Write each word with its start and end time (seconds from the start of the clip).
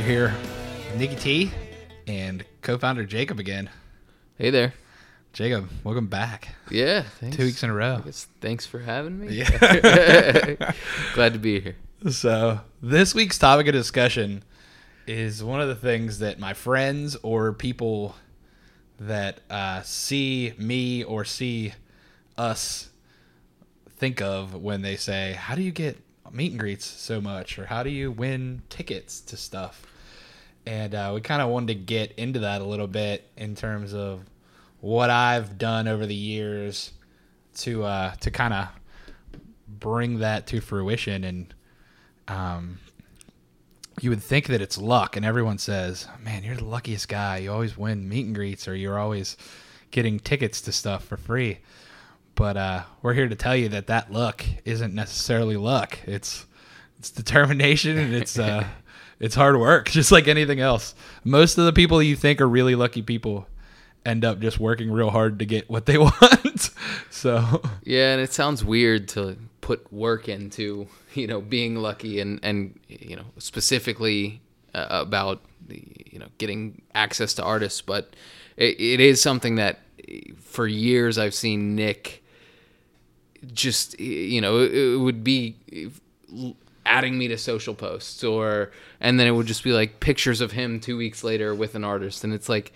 You're 0.00 0.08
here, 0.08 0.34
Nikki 0.96 1.14
T 1.14 1.50
and 2.06 2.42
co-founder 2.62 3.04
Jacob 3.04 3.38
again. 3.38 3.68
Hey 4.38 4.48
there. 4.48 4.72
Jacob, 5.34 5.68
welcome 5.84 6.06
back. 6.06 6.54
Yeah. 6.70 7.02
Thanks. 7.02 7.36
Two 7.36 7.44
weeks 7.44 7.62
in 7.62 7.68
a 7.68 7.74
row. 7.74 8.02
Thanks 8.40 8.64
for 8.64 8.78
having 8.78 9.20
me. 9.20 9.34
Yeah. 9.34 10.72
Glad 11.14 11.34
to 11.34 11.38
be 11.38 11.60
here. 11.60 11.76
So 12.10 12.60
this 12.80 13.14
week's 13.14 13.36
topic 13.36 13.66
of 13.66 13.74
discussion 13.74 14.42
is 15.06 15.44
one 15.44 15.60
of 15.60 15.68
the 15.68 15.74
things 15.74 16.20
that 16.20 16.38
my 16.38 16.54
friends 16.54 17.14
or 17.22 17.52
people 17.52 18.14
that 19.00 19.40
uh, 19.50 19.82
see 19.82 20.54
me 20.56 21.04
or 21.04 21.26
see 21.26 21.74
us 22.38 22.88
think 23.98 24.22
of 24.22 24.54
when 24.54 24.80
they 24.80 24.96
say, 24.96 25.34
"How 25.34 25.54
do 25.54 25.60
you 25.60 25.72
get 25.72 25.98
meet 26.32 26.52
and 26.52 26.58
greets 26.58 26.86
so 26.86 27.20
much?" 27.20 27.58
or 27.58 27.66
"How 27.66 27.82
do 27.82 27.90
you 27.90 28.10
win 28.10 28.62
tickets 28.70 29.20
to 29.20 29.36
stuff?" 29.36 29.84
And 30.66 30.94
uh, 30.94 31.12
we 31.14 31.20
kind 31.20 31.40
of 31.42 31.48
wanted 31.48 31.68
to 31.68 31.74
get 31.74 32.12
into 32.12 32.40
that 32.40 32.60
a 32.60 32.64
little 32.64 32.86
bit 32.86 33.30
in 33.36 33.54
terms 33.54 33.94
of 33.94 34.24
what 34.80 35.10
I've 35.10 35.58
done 35.58 35.88
over 35.88 36.06
the 36.06 36.14
years 36.14 36.92
to 37.56 37.84
uh, 37.84 38.14
to 38.16 38.30
kind 38.30 38.54
of 38.54 38.68
bring 39.66 40.18
that 40.18 40.46
to 40.48 40.60
fruition 40.60 41.24
and 41.24 41.54
um, 42.28 42.78
you 44.00 44.10
would 44.10 44.22
think 44.22 44.46
that 44.46 44.62
it's 44.62 44.78
luck, 44.78 45.16
and 45.16 45.26
everyone 45.26 45.58
says, 45.58 46.06
"Man, 46.22 46.44
you're 46.44 46.56
the 46.56 46.64
luckiest 46.64 47.08
guy. 47.08 47.38
You 47.38 47.52
always 47.52 47.76
win 47.76 48.08
meet 48.08 48.26
and 48.26 48.34
greets, 48.34 48.66
or 48.68 48.74
you're 48.74 48.98
always 48.98 49.36
getting 49.90 50.18
tickets 50.20 50.60
to 50.62 50.72
stuff 50.72 51.04
for 51.04 51.16
free." 51.16 51.58
But 52.34 52.56
uh, 52.56 52.82
we're 53.02 53.14
here 53.14 53.28
to 53.28 53.34
tell 53.34 53.56
you 53.56 53.68
that 53.70 53.88
that 53.88 54.12
luck 54.12 54.44
isn't 54.64 54.94
necessarily 54.94 55.56
luck. 55.56 55.98
It's 56.06 56.46
it's 56.98 57.10
determination 57.10 57.98
and 57.98 58.14
it's 58.14 58.38
uh, 58.38 58.64
it's 59.20 59.34
hard 59.34 59.58
work, 59.58 59.90
just 59.90 60.10
like 60.10 60.26
anything 60.26 60.60
else. 60.60 60.94
Most 61.22 61.58
of 61.58 61.66
the 61.66 61.72
people 61.72 62.02
you 62.02 62.16
think 62.16 62.40
are 62.40 62.48
really 62.48 62.74
lucky 62.74 63.02
people 63.02 63.46
end 64.04 64.24
up 64.24 64.40
just 64.40 64.58
working 64.58 64.90
real 64.90 65.10
hard 65.10 65.38
to 65.38 65.44
get 65.44 65.68
what 65.68 65.86
they 65.86 65.98
want. 65.98 66.70
so 67.10 67.62
Yeah, 67.84 68.12
and 68.14 68.20
it 68.20 68.32
sounds 68.32 68.64
weird 68.64 69.08
to 69.08 69.36
put 69.60 69.92
work 69.92 70.28
into, 70.28 70.88
you 71.14 71.26
know, 71.26 71.40
being 71.40 71.76
lucky 71.76 72.18
and 72.20 72.40
and 72.42 72.80
you 72.88 73.14
know, 73.14 73.26
specifically 73.38 74.40
uh, 74.74 74.86
about 74.90 75.42
the, 75.68 75.82
you 76.10 76.18
know, 76.18 76.28
getting 76.38 76.82
access 76.94 77.34
to 77.34 77.44
artists, 77.44 77.80
but 77.80 78.16
it, 78.56 78.80
it 78.80 79.00
is 79.00 79.20
something 79.20 79.56
that 79.56 79.80
for 80.40 80.66
years 80.66 81.18
I've 81.18 81.34
seen 81.34 81.76
Nick 81.76 82.24
just 83.52 83.98
you 84.00 84.40
know, 84.40 84.58
it, 84.60 84.74
it 84.74 84.96
would 84.96 85.22
be 85.22 85.56
adding 86.90 87.16
me 87.16 87.28
to 87.28 87.38
social 87.38 87.74
posts 87.74 88.24
or 88.24 88.72
and 89.00 89.18
then 89.18 89.28
it 89.28 89.30
would 89.30 89.46
just 89.46 89.62
be 89.62 89.72
like 89.72 90.00
pictures 90.00 90.40
of 90.40 90.50
him 90.50 90.80
2 90.80 90.96
weeks 90.96 91.22
later 91.22 91.54
with 91.54 91.76
an 91.76 91.84
artist. 91.84 92.24
And 92.24 92.34
it's 92.34 92.48
like 92.48 92.72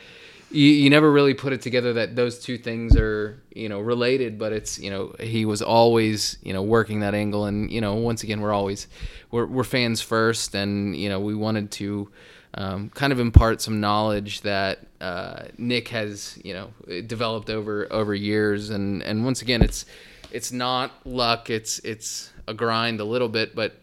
you, 0.53 0.69
you 0.69 0.89
never 0.89 1.11
really 1.11 1.35
put 1.35 1.53
it 1.53 1.61
together 1.61 1.93
that 1.95 2.15
those 2.15 2.39
two 2.39 2.57
things 2.57 2.97
are 2.97 3.43
you 3.53 3.69
know 3.69 3.81
related 3.81 4.39
but 4.39 4.53
it's 4.53 4.79
you 4.79 4.89
know 4.89 5.15
he 5.19 5.45
was 5.45 5.63
always 5.63 6.39
you 6.43 6.53
know 6.53 6.63
working 6.63 7.01
that 7.01 7.15
angle. 7.15 7.47
And 7.47 7.71
you 7.73 7.81
know 7.81 7.95
once 7.95 8.23
again 8.23 8.41
we're 8.41 8.53
always 8.53 8.87
we're, 9.33 9.47
we're 9.47 9.65
fans 9.65 10.01
first. 10.01 10.55
And 10.55 10.97
you 10.97 11.09
know 11.09 11.19
we 11.19 11.35
wanted 11.35 11.73
to 11.73 12.09
um, 12.55 12.91
kind 12.91 13.13
of 13.13 13.19
impart 13.19 13.61
some 13.61 13.81
knowledge 13.81 14.43
that 14.43 14.79
uh, 15.01 15.47
Nick 15.59 15.89
has 15.89 16.39
you 16.45 16.55
know 16.55 16.71
developed 17.03 17.51
over 17.51 17.93
over 17.93 18.15
years. 18.15 18.71
And 18.71 19.03
and 19.03 19.25
once 19.25 19.43
again 19.43 19.61
it's 19.61 19.87
it's 20.31 20.53
not 20.53 20.93
luck. 21.05 21.51
It's 21.51 21.81
it's 21.81 22.31
a 22.47 22.55
grind 22.55 23.01
a 23.01 23.05
little 23.05 23.29
bit 23.29 23.55
but 23.55 23.81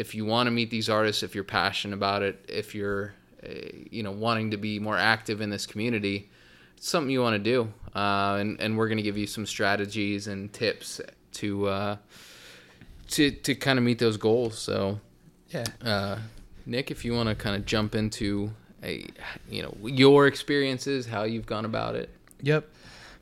if 0.00 0.14
you 0.14 0.24
want 0.24 0.46
to 0.46 0.50
meet 0.50 0.70
these 0.70 0.88
artists 0.88 1.22
if 1.22 1.34
you're 1.34 1.44
passionate 1.44 1.94
about 1.94 2.22
it 2.22 2.44
if 2.48 2.74
you're 2.74 3.12
uh, 3.44 3.48
you 3.90 4.02
know 4.02 4.12
wanting 4.12 4.50
to 4.50 4.56
be 4.56 4.78
more 4.78 4.96
active 4.96 5.40
in 5.40 5.50
this 5.50 5.66
community 5.66 6.28
it's 6.80 6.88
something 6.88 7.10
you 7.10 7.20
want 7.20 7.34
to 7.34 7.38
do. 7.38 7.70
Uh, 7.94 8.38
and, 8.40 8.58
and 8.58 8.78
we're 8.78 8.88
going 8.88 8.96
to 8.96 9.02
give 9.02 9.18
you 9.18 9.26
some 9.26 9.44
strategies 9.44 10.28
and 10.28 10.50
tips 10.50 10.98
to 11.32 11.68
uh, 11.68 11.96
to 13.08 13.30
to 13.30 13.54
kind 13.54 13.78
of 13.78 13.84
meet 13.84 13.98
those 13.98 14.16
goals. 14.16 14.58
So 14.58 14.98
yeah, 15.50 15.64
uh, 15.84 16.18
Nick 16.64 16.90
if 16.90 17.04
you 17.04 17.12
want 17.12 17.28
to 17.28 17.34
kind 17.34 17.54
of 17.54 17.66
jump 17.66 17.94
into 17.94 18.50
a 18.82 19.06
you 19.50 19.62
know 19.62 19.76
your 19.84 20.26
experiences 20.26 21.04
how 21.04 21.24
you've 21.24 21.44
gone 21.44 21.66
about 21.66 21.96
it. 21.96 22.08
Yep. 22.40 22.66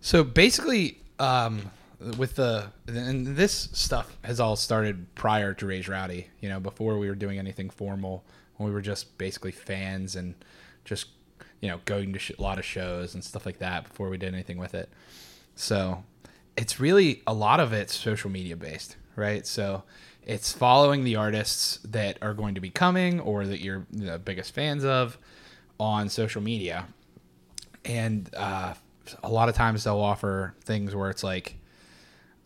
So 0.03 0.23
basically, 0.23 0.99
um, 1.19 1.69
with 2.17 2.37
the 2.37 2.71
and 2.87 3.27
this 3.27 3.69
stuff 3.73 4.17
has 4.23 4.41
all 4.41 4.57
started 4.57 5.15
prior 5.15 5.55
to 5.55 5.67
Raised 5.67 5.89
Rowdy. 5.89 6.29
You 6.41 6.49
know, 6.49 6.61
before 6.61 6.99
we 6.99 7.09
were 7.09 7.15
doing 7.15 7.39
anything 7.39 7.71
formal, 7.71 8.25
when 8.57 8.69
we 8.69 8.75
were 8.75 8.83
just 8.83 9.19
basically 9.19 9.53
fans 9.53 10.17
and 10.17 10.35
just 10.85 11.09
you 11.61 11.69
know 11.69 11.81
going 11.85 12.13
to 12.13 12.35
a 12.39 12.43
lot 12.43 12.59
of 12.59 12.65
shows 12.65 13.15
and 13.15 13.25
stuff 13.25 13.47
like 13.47 13.59
that 13.59 13.85
before 13.85 14.09
we 14.09 14.19
did 14.19 14.33
anything 14.33 14.59
with 14.59 14.75
it. 14.75 14.89
So 15.55 16.05
it's 16.57 16.79
really 16.79 17.23
a 17.27 17.35
lot 17.35 17.61
of 17.61 17.73
it's 17.73 17.95
social 17.95 18.31
media 18.31 18.57
based, 18.57 18.97
right? 19.17 19.47
So 19.47 19.83
it's 20.25 20.53
following 20.53 21.05
the 21.05 21.17
artists 21.17 21.79
that 21.85 22.19
are 22.23 22.35
going 22.35 22.55
to 22.55 22.61
be 22.61 22.71
coming 22.71 23.19
or 23.21 23.47
that 23.47 23.61
you're 23.61 23.87
the 23.91 24.19
biggest 24.19 24.55
fans 24.55 24.85
of 24.85 25.19
on 25.81 26.09
social 26.09 26.43
media 26.43 26.87
and 27.85 28.29
uh, 28.37 28.75
a 29.23 29.29
lot 29.29 29.49
of 29.49 29.55
times 29.55 29.85
they'll 29.85 29.99
offer 29.99 30.55
things 30.65 30.95
where 30.95 31.11
it's 31.11 31.25
like 31.25 31.57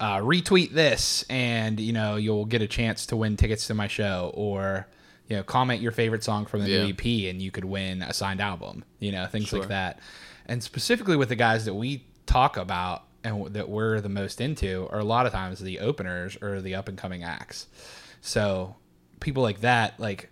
uh, 0.03 0.19
retweet 0.19 0.73
this 0.73 1.25
and 1.31 1.79
you 1.79 1.93
know 1.93 2.17
you'll 2.17 2.45
get 2.45 2.61
a 2.61 2.67
chance 2.67 3.07
to 3.07 3.15
win 3.17 3.37
tickets 3.37 3.69
to 3.69 3.75
my 3.75 3.87
show 3.87 4.33
or 4.35 4.87
you 5.29 5.37
know 5.37 5.43
comment 5.45 5.81
your 5.81 5.93
favorite 5.93 6.25
song 6.25 6.45
from 6.45 6.61
the 6.63 6.69
Yeah. 6.69 6.83
new 6.85 6.91
ep 6.91 7.05
and 7.31 7.41
you 7.41 7.51
could 7.53 7.65
win 7.65 8.03
a 8.03 8.13
signed 8.13 8.41
album 8.41 8.85
you 8.99 9.13
know 9.13 9.27
things 9.27 9.47
Sure. 9.49 9.61
like 9.61 9.69
that 9.69 10.01
and 10.47 10.63
specifically 10.63 11.17
with 11.17 11.29
the 11.29 11.37
guys 11.37 11.65
that 11.67 11.75
we 11.75 12.05
talk 12.27 12.57
about 12.57 13.05
and 13.23 13.55
that 13.55 13.69
we're 13.69 14.01
the 14.01 14.09
most 14.09 14.41
into 14.41 14.89
are 14.91 14.99
a 14.99 15.05
lot 15.05 15.25
of 15.27 15.33
times 15.33 15.61
the 15.61 15.79
openers 15.79 16.37
or 16.43 16.61
the 16.61 16.75
up 16.75 16.89
and 16.89 16.99
coming 16.99 17.23
acts 17.23 17.69
so 18.21 18.75
people 19.21 19.43
like 19.45 19.61
that 19.61 19.99
like 20.01 20.29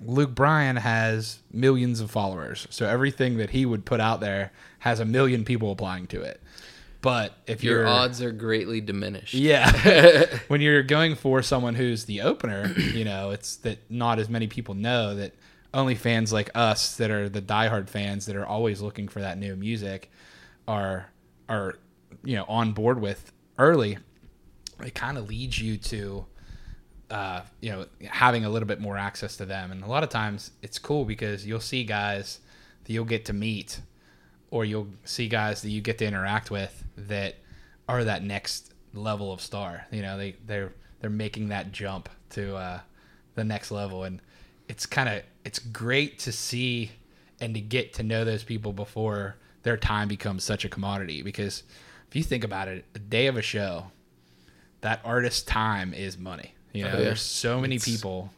Luke 0.00 0.32
Bryan 0.32 0.76
has 0.76 1.40
millions 1.52 1.98
of 2.00 2.08
followers, 2.08 2.68
so 2.70 2.86
everything 2.86 3.36
that 3.38 3.50
he 3.50 3.66
would 3.66 3.84
put 3.84 3.98
out 3.98 4.20
there 4.20 4.52
has 4.78 5.00
a 5.00 5.04
million 5.04 5.44
people 5.44 5.72
applying 5.72 6.06
to 6.06 6.20
it. 6.22 6.40
But 7.00 7.36
if 7.46 7.62
your 7.62 7.80
you're 7.80 7.86
odds 7.86 8.20
are 8.20 8.32
greatly 8.32 8.80
diminished 8.80 9.34
yeah, 9.34 10.26
when 10.48 10.60
you're 10.60 10.82
going 10.82 11.14
for 11.14 11.42
someone 11.42 11.74
who's 11.74 12.06
the 12.06 12.22
opener, 12.22 12.72
you 12.76 13.04
know, 13.04 13.30
it's 13.30 13.56
that 13.58 13.88
not 13.90 14.18
as 14.18 14.28
many 14.28 14.48
people 14.48 14.74
know 14.74 15.14
that 15.14 15.34
only 15.72 15.94
fans 15.94 16.32
like 16.32 16.50
us 16.54 16.96
that 16.96 17.10
are 17.10 17.28
the 17.28 17.42
diehard 17.42 17.88
fans 17.88 18.26
that 18.26 18.34
are 18.34 18.46
always 18.46 18.80
looking 18.80 19.06
for 19.06 19.20
that 19.20 19.38
new 19.38 19.54
music 19.54 20.10
are 20.66 21.10
are 21.48 21.78
you 22.24 22.34
know 22.34 22.44
on 22.48 22.72
board 22.72 23.00
with 23.00 23.32
early. 23.58 23.98
It 24.84 24.94
kind 24.94 25.18
of 25.18 25.28
leads 25.28 25.60
you 25.60 25.76
to 25.76 26.26
uh, 27.10 27.40
you 27.60 27.70
know, 27.70 27.86
having 28.10 28.44
a 28.44 28.50
little 28.50 28.68
bit 28.68 28.80
more 28.80 28.96
access 28.96 29.36
to 29.36 29.46
them. 29.46 29.70
And 29.70 29.82
a 29.82 29.86
lot 29.86 30.02
of 30.02 30.10
times 30.10 30.50
it's 30.62 30.78
cool 30.78 31.04
because 31.04 31.46
you'll 31.46 31.60
see 31.60 31.84
guys 31.84 32.40
that 32.84 32.92
you'll 32.92 33.04
get 33.04 33.24
to 33.26 33.32
meet 33.32 33.80
or 34.50 34.64
you'll 34.64 34.88
see 35.04 35.28
guys 35.28 35.62
that 35.62 35.70
you 35.70 35.80
get 35.80 35.98
to 35.98 36.06
interact 36.06 36.50
with 36.50 36.84
that 36.96 37.36
are 37.88 38.04
that 38.04 38.22
next 38.22 38.72
level 38.94 39.32
of 39.32 39.40
star. 39.40 39.86
You 39.90 40.02
know, 40.02 40.16
they, 40.18 40.36
they're, 40.46 40.72
they're 41.00 41.10
making 41.10 41.48
that 41.48 41.72
jump 41.72 42.08
to 42.30 42.56
uh, 42.56 42.80
the 43.34 43.44
next 43.44 43.70
level. 43.70 44.04
And 44.04 44.20
it's 44.68 44.86
kind 44.86 45.08
of, 45.08 45.22
it's 45.44 45.58
great 45.58 46.18
to 46.20 46.32
see 46.32 46.90
and 47.40 47.54
to 47.54 47.60
get 47.60 47.92
to 47.94 48.02
know 48.02 48.24
those 48.24 48.42
people 48.42 48.72
before 48.72 49.36
their 49.62 49.76
time 49.76 50.08
becomes 50.08 50.44
such 50.44 50.64
a 50.64 50.68
commodity. 50.68 51.22
Because 51.22 51.62
if 52.08 52.16
you 52.16 52.22
think 52.22 52.42
about 52.44 52.68
it, 52.68 52.84
a 52.94 52.98
day 52.98 53.26
of 53.26 53.36
a 53.36 53.42
show, 53.42 53.86
that 54.80 55.00
artist's 55.04 55.42
time 55.42 55.92
is 55.94 56.16
money. 56.18 56.54
You 56.72 56.84
know, 56.84 56.90
Oh, 56.90 56.98
yeah. 56.98 57.04
there's 57.04 57.22
so 57.22 57.60
many 57.60 57.76
It's- 57.76 57.88
people 57.90 58.30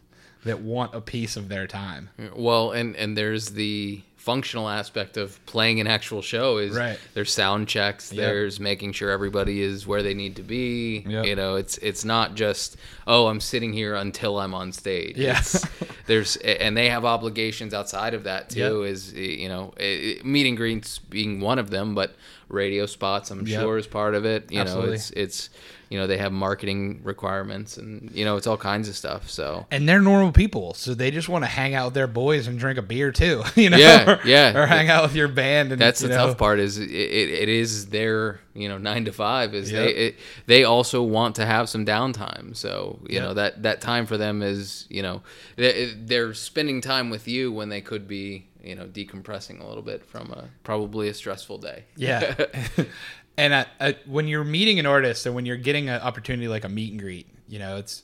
that 0.45 0.61
want 0.61 0.95
a 0.95 1.01
piece 1.01 1.37
of 1.37 1.49
their 1.49 1.67
time. 1.67 2.09
Well, 2.35 2.73
and 2.73 2.97
and 2.97 3.15
there's 3.17 3.51
the 3.51 4.01
functional 4.21 4.69
aspect 4.69 5.17
of 5.17 5.45
playing 5.47 5.81
an 5.81 5.87
actual 5.87 6.21
show 6.21 6.59
is 6.59 6.77
Right. 6.77 6.99
there's 7.15 7.33
sound 7.33 7.67
checks, 7.69 8.13
Yep. 8.13 8.21
there's 8.23 8.61
making 8.61 8.93
sure 8.93 9.11
everybody 9.11 9.63
is 9.63 9.87
where 9.87 10.03
they 10.03 10.13
need 10.13 10.37
to 10.37 10.43
be. 10.43 11.05
Yep. 11.09 11.25
You 11.25 11.35
know, 11.37 11.55
it's 11.57 11.79
it's 11.79 12.05
not 12.05 12.35
just 12.35 12.77
oh 13.07 13.29
I'm 13.29 13.41
sitting 13.41 13.73
here 13.73 13.95
until 13.95 14.39
I'm 14.39 14.53
on 14.55 14.73
stage. 14.73 15.17
Yeah. 15.17 15.41
There's 16.07 16.37
and 16.37 16.77
they 16.77 16.89
have 16.91 17.05
obligations 17.05 17.73
outside 17.73 18.15
of 18.15 18.25
that 18.25 18.51
too. 18.51 18.83
Is 18.83 19.13
you 19.15 19.49
know 19.49 19.73
it, 19.79 20.25
meet 20.25 20.47
and 20.47 20.57
greets 20.57 20.99
being 20.99 21.41
one 21.41 21.59
of 21.59 21.71
them, 21.71 21.95
but 21.95 22.15
radio 22.49 22.85
spots 22.87 23.31
I'm 23.31 23.47
Yep. 23.47 23.61
sure 23.61 23.79
is 23.79 23.87
part 23.87 24.15
of 24.15 24.25
it. 24.27 24.51
You 24.53 24.61
Absolutely. 24.61 24.89
know, 24.89 24.95
it's 24.95 25.11
it's 25.13 25.51
you 25.91 25.99
know 25.99 26.07
they 26.07 26.17
have 26.17 26.33
marketing 26.33 27.01
requirements 27.05 27.77
and 27.77 28.11
you 28.15 28.25
know 28.25 28.37
it's 28.37 28.47
all 28.47 28.57
kinds 28.57 28.89
of 28.89 28.97
stuff. 28.97 29.29
So 29.29 29.67
and 29.71 29.87
they're 29.89 30.01
normal 30.01 30.33
people, 30.33 30.73
so 30.75 30.95
they 30.95 31.11
just 31.11 31.29
want 31.29 31.45
to 31.45 31.51
hang 31.51 31.75
out 31.75 31.87
with 31.87 31.95
their 31.95 32.07
boys 32.07 32.47
and 32.47 32.59
drink 32.59 32.79
a 32.79 32.83
beer 32.83 33.13
too, 33.13 33.43
you 33.57 33.69
know. 33.71 33.77
Yeah, 33.77 34.11
or, 34.11 34.21
yeah. 34.25 34.57
Or 34.59 34.67
hang 34.67 34.89
out 34.89 35.03
with 35.03 35.15
your 35.15 35.29
band. 35.29 35.73
And 35.73 35.81
that's 35.81 36.01
the 36.01 36.09
know, 36.09 36.17
tough 36.29 36.39
part 36.39 36.59
is 36.61 36.79
it, 36.79 36.89
it, 36.91 37.29
it 37.43 37.49
is 37.51 37.87
their 37.91 38.41
you 38.55 38.69
know 38.69 38.79
nine 38.79 39.05
to 39.05 39.13
five 39.13 39.55
is 39.55 39.71
Yep. 39.71 39.85
they 39.85 39.93
it, 39.95 40.17
they 40.47 40.65
also 40.65 41.03
want 41.03 41.37
to 41.37 41.47
have 41.47 41.69
some 41.69 41.85
downtime 41.87 42.57
so 42.57 42.99
you 43.09 43.17
Yep. 43.17 43.23
know 43.23 43.35
that 43.35 43.63
that 43.63 43.81
time 43.81 44.07
for 44.07 44.17
them 44.17 44.43
is 44.43 44.87
you 44.89 45.03
know 45.03 45.23
they, 45.57 45.93
they're 45.97 46.35
spending 46.35 46.81
time 46.81 47.11
with 47.11 47.29
you 47.29 47.53
when 47.53 47.69
they 47.69 47.81
could 47.81 48.09
be 48.09 48.49
you 48.63 48.75
know 48.75 48.87
decompressing 48.87 49.61
a 49.63 49.67
little 49.67 49.83
bit 49.85 50.05
from 50.05 50.31
a 50.33 50.49
probably 50.65 51.09
a 51.09 51.15
stressful 51.15 51.59
day 51.59 51.85
Yeah. 51.97 52.35
and 53.41 53.97
when 54.07 54.29
you're 54.29 54.45
meeting 54.45 54.79
an 54.79 54.87
artist 54.87 55.25
and 55.25 55.35
when 55.35 55.47
you're 55.47 55.57
getting 55.57 55.89
an 55.89 56.01
opportunity 56.03 56.47
like 56.47 56.65
a 56.65 56.69
meet 56.69 56.91
and 56.91 57.01
greet, 57.01 57.27
you 57.49 57.59
know, 57.59 57.79
it's 57.79 58.03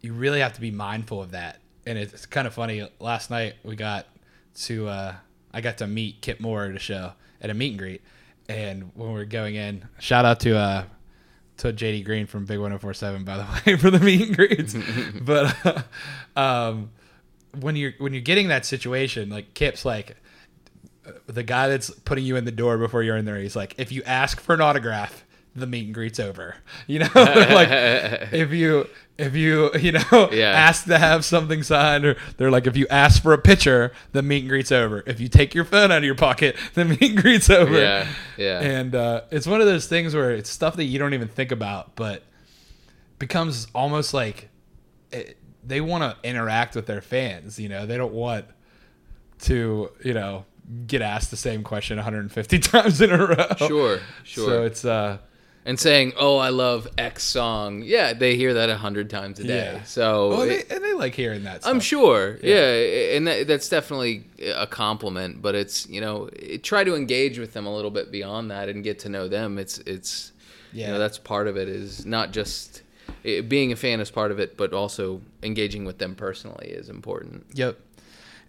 you 0.00 0.14
really 0.14 0.40
have 0.40 0.54
to 0.54 0.60
be 0.60 0.70
mindful 0.70 1.20
of 1.20 1.32
that. 1.32 1.58
And 1.86 1.98
it's 1.98 2.24
kind 2.24 2.46
of 2.46 2.54
funny. 2.54 2.88
Last 2.98 3.30
night 3.30 3.56
we 3.62 3.76
got 3.76 4.06
to 4.62 4.88
uh, 4.88 5.14
I 5.52 5.60
got 5.60 5.78
to 5.78 5.86
meet 5.86 6.22
Kip 6.22 6.40
Moore 6.40 6.64
at 6.64 6.74
a 6.74 6.78
show 6.78 7.12
at 7.40 7.50
a 7.50 7.54
meet 7.54 7.70
and 7.70 7.78
greet, 7.78 8.02
and 8.48 8.90
when 8.94 9.08
we 9.08 9.14
were 9.14 9.24
going 9.24 9.56
in, 9.56 9.86
shout 9.98 10.24
out 10.24 10.40
to 10.40 10.56
uh, 10.56 10.84
to 11.58 11.72
JD 11.72 12.04
Green 12.04 12.26
from 12.26 12.46
Big 12.46 12.58
One 12.58 12.70
Hundred 12.70 12.80
Four 12.80 12.94
Seven 12.94 13.24
by 13.24 13.36
the 13.36 13.46
way 13.66 13.76
for 13.76 13.90
the 13.90 14.00
meet 14.00 14.28
and 14.28 14.36
greets. 14.36 14.74
but 15.20 15.54
uh, 15.66 15.82
um, 16.40 16.90
when 17.60 17.76
you're 17.76 17.92
when 17.98 18.14
you're 18.14 18.22
getting 18.22 18.48
that 18.48 18.64
situation, 18.64 19.28
like 19.28 19.52
Kip's 19.52 19.84
like 19.84 20.16
the 21.26 21.42
guy 21.42 21.68
that's 21.68 21.90
putting 21.90 22.24
you 22.24 22.36
in 22.36 22.44
the 22.44 22.52
door 22.52 22.78
before 22.78 23.02
you're 23.02 23.16
in 23.16 23.24
there, 23.24 23.36
he's 23.38 23.56
like, 23.56 23.74
if 23.78 23.92
you 23.92 24.02
ask 24.04 24.40
for 24.40 24.54
an 24.54 24.60
autograph, 24.60 25.24
the 25.54 25.66
meet 25.66 25.86
and 25.86 25.94
greet's 25.94 26.20
over. 26.20 26.56
You 26.86 27.00
know, 27.00 27.08
like 27.14 27.68
if 28.32 28.52
you 28.52 28.88
if 29.18 29.34
you 29.34 29.70
you 29.78 29.92
know 29.92 30.28
Yeah. 30.32 30.50
ask 30.52 30.84
to 30.86 30.96
have 30.98 31.24
something 31.24 31.62
signed, 31.62 32.04
or 32.04 32.16
they're 32.36 32.50
like, 32.50 32.66
if 32.66 32.76
you 32.76 32.86
ask 32.88 33.22
for 33.22 33.32
a 33.32 33.38
picture, 33.38 33.92
the 34.12 34.22
meet 34.22 34.40
and 34.42 34.48
greet's 34.48 34.70
over. 34.72 35.02
If 35.06 35.18
you 35.20 35.28
take 35.28 35.54
your 35.54 35.64
phone 35.64 35.90
out 35.90 35.98
of 35.98 36.04
your 36.04 36.14
pocket, 36.14 36.56
the 36.74 36.84
meet 36.84 37.02
and 37.02 37.20
greet's 37.20 37.50
over. 37.50 37.78
Yeah, 37.78 38.06
yeah. 38.36 38.60
And 38.60 38.94
uh, 38.94 39.22
it's 39.30 39.46
one 39.46 39.60
of 39.60 39.66
those 39.66 39.86
things 39.86 40.14
where 40.14 40.30
it's 40.30 40.48
stuff 40.50 40.76
that 40.76 40.84
you 40.84 40.98
don't 40.98 41.14
even 41.14 41.28
think 41.28 41.50
about, 41.52 41.96
but 41.96 42.22
becomes 43.18 43.66
almost 43.74 44.14
like 44.14 44.48
it, 45.10 45.36
they 45.64 45.80
want 45.80 46.02
to 46.04 46.28
interact 46.28 46.76
with 46.76 46.86
their 46.86 47.00
fans. 47.00 47.58
You 47.58 47.68
know, 47.68 47.84
they 47.86 47.96
don't 47.96 48.12
want 48.14 48.46
to 49.40 49.90
you 50.04 50.14
know 50.14 50.44
get 50.86 51.02
asked 51.02 51.30
the 51.30 51.36
same 51.36 51.62
question 51.62 51.96
150 51.96 52.58
times 52.58 53.00
in 53.00 53.10
a 53.10 53.26
row. 53.26 53.46
sure 53.56 54.00
sure 54.24 54.46
So 54.48 54.62
it's 54.64 54.84
uh 54.84 55.18
and 55.64 55.78
saying 55.78 56.12
oh 56.18 56.38
i 56.38 56.48
love 56.50 56.86
x 56.96 57.22
song 57.24 57.82
yeah 57.82 58.12
they 58.14 58.36
hear 58.36 58.54
that 58.54 58.70
a 58.70 58.76
hundred 58.76 59.10
times 59.10 59.38
a 59.40 59.44
day 59.44 59.72
Yeah. 59.74 59.82
so 59.82 60.32
oh, 60.32 60.42
it- 60.42 60.68
they, 60.68 60.74
and 60.74 60.84
they 60.84 60.92
like 60.94 61.14
hearing 61.14 61.44
that. 61.44 61.62
Stuff. 61.62 61.72
I'm 61.74 61.80
sure. 61.80 62.38
Yeah, 62.42 63.16
and 63.16 63.26
that, 63.28 63.46
that's 63.46 63.68
definitely 63.68 64.24
a 64.56 64.66
compliment. 64.66 65.40
But 65.40 65.54
it's 65.54 65.88
you 65.88 66.00
know 66.00 66.28
it- 66.32 66.62
try 66.64 66.82
to 66.84 66.94
engage 66.96 67.38
with 67.38 67.52
them 67.52 67.66
a 67.66 67.74
little 67.74 67.90
bit 67.92 68.10
beyond 68.10 68.50
that 68.50 68.68
and 68.68 68.82
get 68.82 68.98
to 69.00 69.08
know 69.08 69.28
them. 69.28 69.58
It's 69.58 69.78
it's 69.80 70.32
you 70.72 70.82
Yeah. 70.82 70.92
know 70.92 70.98
that's 70.98 71.18
part 71.18 71.46
of 71.48 71.56
it 71.56 71.68
is 71.68 72.04
not 72.04 72.32
just 72.32 72.82
it, 73.22 73.48
being 73.48 73.70
a 73.72 73.76
fan 73.76 74.00
is 74.00 74.10
part 74.10 74.30
of 74.32 74.38
it, 74.40 74.56
but 74.56 74.72
also 74.72 75.20
engaging 75.42 75.84
with 75.84 75.98
them 75.98 76.14
personally 76.16 76.68
is 76.68 76.88
important. 76.88 77.46
Yep. 77.54 77.78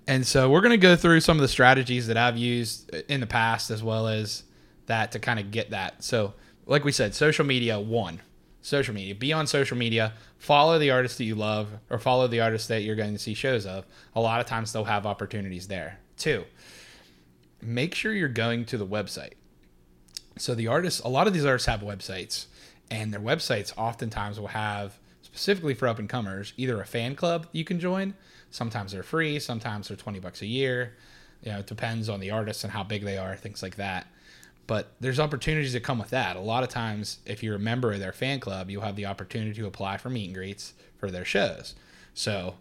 And 0.09 0.25
so 0.25 0.49
we're 0.49 0.61
going 0.61 0.71
to 0.71 0.77
go 0.77 0.95
through 0.95 1.19
some 1.19 1.37
of 1.37 1.43
the 1.43 1.47
strategies 1.47 2.07
that 2.07 2.17
I've 2.17 2.35
used 2.35 2.89
in 3.09 3.19
the 3.19 3.27
past 3.27 3.69
as 3.69 3.83
well 3.83 4.07
as 4.07 4.41
that 4.87 5.11
to 5.11 5.19
kind 5.19 5.39
of 5.39 5.51
get 5.51 5.69
that. 5.69 6.03
So, 6.03 6.33
like 6.65 6.83
we 6.83 6.91
said, 6.91 7.13
social 7.13 7.45
media, 7.45 7.79
one, 7.79 8.19
social 8.63 8.95
media. 8.95 9.13
Be 9.13 9.31
on 9.33 9.45
social 9.45 9.77
media, 9.77 10.13
follow 10.39 10.79
the 10.79 10.89
artists 10.89 11.19
that 11.19 11.25
you 11.25 11.35
love 11.35 11.69
or 11.91 11.99
follow 11.99 12.27
the 12.27 12.39
artists 12.39 12.67
that 12.69 12.81
you're 12.81 12.95
going 12.95 13.13
to 13.13 13.19
see 13.19 13.35
shows 13.35 13.67
of. 13.67 13.85
A 14.15 14.19
lot 14.19 14.41
of 14.41 14.47
times 14.47 14.73
they'll 14.73 14.85
have 14.85 15.05
opportunities 15.05 15.67
there. 15.67 15.99
Two, 16.17 16.45
make 17.61 17.93
sure 17.93 18.11
you're 18.11 18.29
going 18.29 18.65
to 18.65 18.79
the 18.79 18.87
website. 18.87 19.33
So 20.39 20.55
the 20.55 20.65
artists, 20.65 21.01
a 21.01 21.07
lot 21.07 21.27
of 21.27 21.33
these 21.33 21.45
artists 21.45 21.67
have 21.67 21.81
websites, 21.81 22.47
and 22.89 23.13
their 23.13 23.21
websites 23.21 23.73
oftentimes 23.77 24.39
will 24.39 24.47
have 24.47 24.97
specifically 25.21 25.75
for 25.75 25.87
up 25.87 25.99
and 25.99 26.09
comers 26.09 26.53
either 26.57 26.81
a 26.81 26.85
fan 26.85 27.15
club 27.15 27.45
you 27.51 27.63
can 27.63 27.79
join. 27.79 28.15
Sometimes 28.51 28.91
they're 28.91 29.03
free, 29.03 29.39
sometimes 29.39 29.87
they're 29.87 29.97
twenty 29.97 30.19
bucks 30.19 30.41
a 30.41 30.47
year. 30.47 30.95
You 31.43 31.51
know, 31.51 31.59
it 31.59 31.67
depends 31.67 32.09
on 32.09 32.19
the 32.19 32.31
artist 32.31 32.63
and 32.63 32.73
how 32.73 32.83
big 32.83 33.03
they 33.05 33.17
are, 33.17 33.35
things 33.35 33.63
like 33.63 33.75
that. 33.75 34.07
But 34.67 34.91
there's 34.99 35.19
opportunities 35.19 35.73
that 35.73 35.81
come 35.81 35.97
with 35.97 36.11
that. 36.11 36.35
A 36.35 36.41
lot 36.41 36.63
of 36.63 36.69
times, 36.69 37.19
if 37.25 37.41
you're 37.41 37.55
a 37.55 37.59
member 37.59 37.91
of 37.91 37.99
their 37.99 38.11
fan 38.11 38.39
club, 38.39 38.69
you'll 38.69 38.83
have 38.83 38.95
the 38.95 39.07
opportunity 39.07 39.53
to 39.53 39.65
apply 39.65 39.97
for 39.97 40.09
meet 40.09 40.25
and 40.25 40.35
greets 40.35 40.73
for 40.97 41.09
their 41.09 41.25
shows. 41.25 41.73
So, 42.13 42.55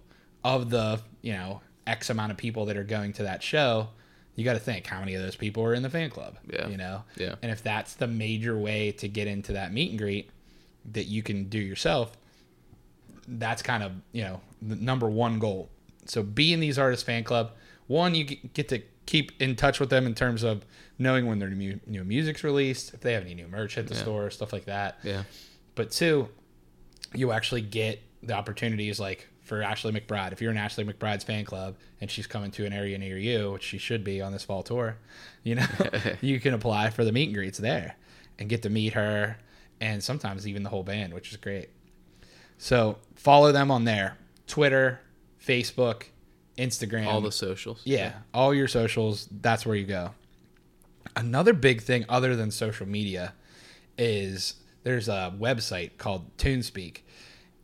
of 0.44 0.70
the 0.70 1.02
you 1.20 1.32
know 1.32 1.61
X 1.87 2.11
amount 2.11 2.32
of 2.32 2.38
people 2.38 2.67
that 2.67 2.76
are 2.76 2.85
going 2.85 3.12
to 3.14 3.25
that 3.25 3.43
show, 3.43 3.88
you 4.37 4.44
got 4.44 4.52
to 4.55 4.58
think 4.61 4.87
how 4.87 5.00
many 5.00 5.14
of 5.14 5.23
those 5.23 5.37
people 5.37 5.64
are 5.64 5.75
in 5.75 5.82
the 5.82 5.90
fan 5.90 6.11
club. 6.11 6.38
Yeah. 6.49 6.69
You 6.69 6.76
know. 6.76 7.05
Yeah. 7.17 7.35
And 7.43 7.50
if 7.50 7.62
that's 7.62 7.94
the 7.94 8.06
major 8.06 8.56
way 8.56 8.93
to 8.93 9.08
get 9.08 9.26
into 9.26 9.52
that 9.52 9.73
meet 9.73 9.90
and 9.90 9.99
greet 9.99 10.31
that 10.93 11.06
you 11.06 11.23
can 11.23 11.44
do 11.49 11.58
yourself, 11.58 12.17
that's 13.26 13.62
kind 13.62 13.82
of 13.82 13.93
you 14.12 14.23
know 14.23 14.40
the 14.62 14.76
number 14.76 15.08
one 15.11 15.38
goal. 15.38 15.70
So 16.08 16.22
be 16.22 16.52
in 16.52 16.60
these 16.60 16.78
artists 16.78 17.05
fan 17.05 17.25
club. 17.25 17.52
One, 17.87 18.14
you 18.14 18.25
get 18.25 18.69
to 18.70 18.82
keep 19.06 19.32
in 19.40 19.56
touch 19.56 19.81
with 19.81 19.88
them 19.90 20.06
in 20.06 20.14
terms 20.14 20.43
of 20.43 20.64
knowing 20.99 21.26
when 21.26 21.38
their 21.38 21.49
new 21.50 21.81
new 21.87 22.05
music's 22.05 22.43
released, 22.44 22.93
if 22.94 23.00
they 23.00 23.12
have 23.14 23.22
any 23.22 23.34
new 23.34 23.49
merch 23.49 23.78
at 23.78 23.87
the 23.88 23.94
Yeah. 23.94 24.00
store, 24.02 24.31
stuff 24.31 24.52
like 24.52 24.64
that. 24.66 24.99
Yeah, 25.02 25.22
But 25.75 25.90
two, 25.90 26.28
you 27.14 27.32
actually 27.32 27.62
get 27.62 28.02
the 28.22 28.34
opportunities 28.34 28.99
like 29.00 29.28
for 29.43 29.62
Ashley 29.62 29.93
McBryde. 29.93 30.32
If 30.32 30.43
you're 30.43 30.50
in 30.50 30.58
Ashley 30.58 30.84
McBryde's 30.84 31.25
fan 31.25 31.44
club 31.46 31.76
and 32.02 32.11
she's 32.11 32.26
coming 32.26 32.50
to 32.50 32.66
an 32.66 32.72
area 32.75 32.99
near 32.99 33.16
you, 33.16 33.52
which 33.52 33.62
she 33.62 33.78
should 33.78 34.04
be 34.04 34.20
on 34.20 34.32
this 34.32 34.44
fall 34.44 34.62
tour, 34.62 34.96
you 35.43 35.54
know, 35.54 35.66
you 36.20 36.38
can 36.40 36.52
apply 36.52 36.90
for 36.90 37.04
the 37.04 37.12
meet 37.12 37.28
and 37.28 37.34
greets 37.34 37.56
there 37.58 37.96
and 38.38 38.49
get 38.50 38.62
to 38.64 38.69
meet 38.70 38.93
her 38.93 39.38
and 39.81 40.02
sometimes 40.04 40.46
even 40.46 40.64
the 40.64 40.69
whole 40.69 40.82
band, 40.82 41.14
which 41.14 41.31
is 41.31 41.37
great. 41.38 41.70
So 42.58 42.99
follow 43.14 43.52
them 43.52 43.70
on 43.70 43.84
there 43.84 44.19
Twitter, 44.46 45.00
Facebook, 45.44 46.05
Instagram. 46.56 47.06
all 47.06 47.20
the 47.20 47.32
socials. 47.32 47.83
Yeah, 47.85 48.12
all 48.35 48.54
your 48.54 48.68
socials, 48.68 49.28
that's 49.30 49.64
where 49.64 49.76
you 49.76 49.87
go. 49.87 50.11
Another 51.16 51.52
big 51.52 51.83
thing 51.83 52.04
other 52.09 52.37
than 52.37 52.50
social 52.50 52.87
media 52.87 53.35
is 53.97 54.54
there's 54.85 55.09
a 55.09 55.35
website 55.38 55.99
called 55.99 56.37
TuneSpeak. 56.37 56.99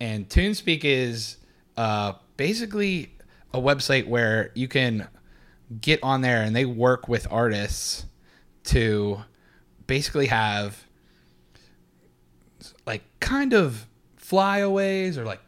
And 0.00 0.28
TuneSpeak 0.28 0.85
is 0.85 1.37
uh, 1.76 2.14
basically 2.37 3.16
a 3.52 3.61
website 3.61 4.07
where 4.07 4.50
you 4.54 4.69
can 4.69 5.09
get 5.81 6.00
on 6.02 6.21
there 6.21 6.43
and 6.43 6.54
they 6.54 6.64
work 6.64 7.09
with 7.09 7.26
artists 7.31 8.07
to 8.64 9.23
basically 9.87 10.26
have 10.26 10.85
like 12.87 13.02
kind 13.21 13.52
of 13.52 13.87
flyaways 14.16 15.19
or 15.19 15.25
like 15.25 15.40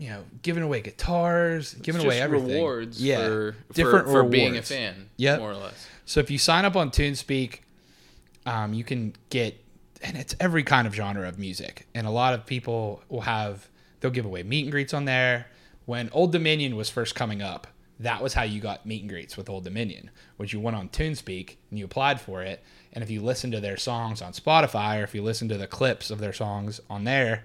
you 0.00 0.08
know 0.08 0.24
giving 0.40 0.62
away 0.62 0.80
guitars 0.80 1.74
giving 1.74 2.00
It's 2.00 2.06
away 2.06 2.14
just 2.16 2.24
everything 2.24 2.54
rewards 2.54 3.02
yeah 3.02 3.18
for, 3.18 3.56
different 3.74 4.06
for, 4.06 4.22
for 4.22 4.24
being 4.24 4.56
a 4.56 4.62
fan. 4.62 5.10
Yep. 5.18 5.38
more 5.38 5.50
or 5.50 5.56
less. 5.56 5.86
so 6.06 6.20
if 6.20 6.30
you 6.30 6.38
sign 6.38 6.64
up 6.64 6.74
on 6.74 6.90
TuneSpeak, 6.90 7.60
um, 8.46 8.72
you 8.72 8.82
can 8.82 9.14
get, 9.28 9.62
and 10.02 10.16
it's 10.16 10.34
every 10.40 10.62
kind 10.62 10.86
of 10.86 10.94
genre 10.94 11.28
of 11.28 11.38
music. 11.38 11.86
And 11.94 12.06
a 12.06 12.10
lot 12.10 12.32
of 12.32 12.46
people 12.46 13.02
will 13.10 13.20
have, 13.22 13.68
they'll 14.00 14.10
give 14.10 14.24
away 14.24 14.42
meet 14.42 14.62
and 14.62 14.72
greets 14.72 14.94
on 14.94 15.04
there. 15.04 15.46
When 15.84 16.08
Old 16.12 16.32
Dominion 16.32 16.76
was 16.76 16.88
first 16.88 17.14
coming 17.14 17.42
up, 17.42 17.66
that 17.98 18.22
was 18.22 18.32
how 18.32 18.42
you 18.44 18.60
got 18.60 18.86
meet 18.86 19.02
and 19.02 19.10
greets 19.10 19.36
with 19.36 19.50
Old 19.50 19.64
Dominion, 19.64 20.10
which 20.38 20.54
you 20.54 20.60
went 20.60 20.76
on 20.76 20.88
TuneSpeak 20.88 21.56
and 21.68 21.78
you 21.78 21.84
applied 21.84 22.20
for 22.20 22.42
it. 22.42 22.62
And 22.94 23.04
if 23.04 23.10
you 23.10 23.20
listen 23.20 23.50
to 23.50 23.60
their 23.60 23.76
songs 23.76 24.22
on 24.22 24.32
Spotify 24.32 25.00
or 25.00 25.04
if 25.04 25.14
you 25.14 25.22
listen 25.22 25.48
to 25.50 25.58
the 25.58 25.66
clips 25.66 26.10
of 26.10 26.18
their 26.18 26.32
songs 26.32 26.80
on 26.88 27.04
there, 27.04 27.44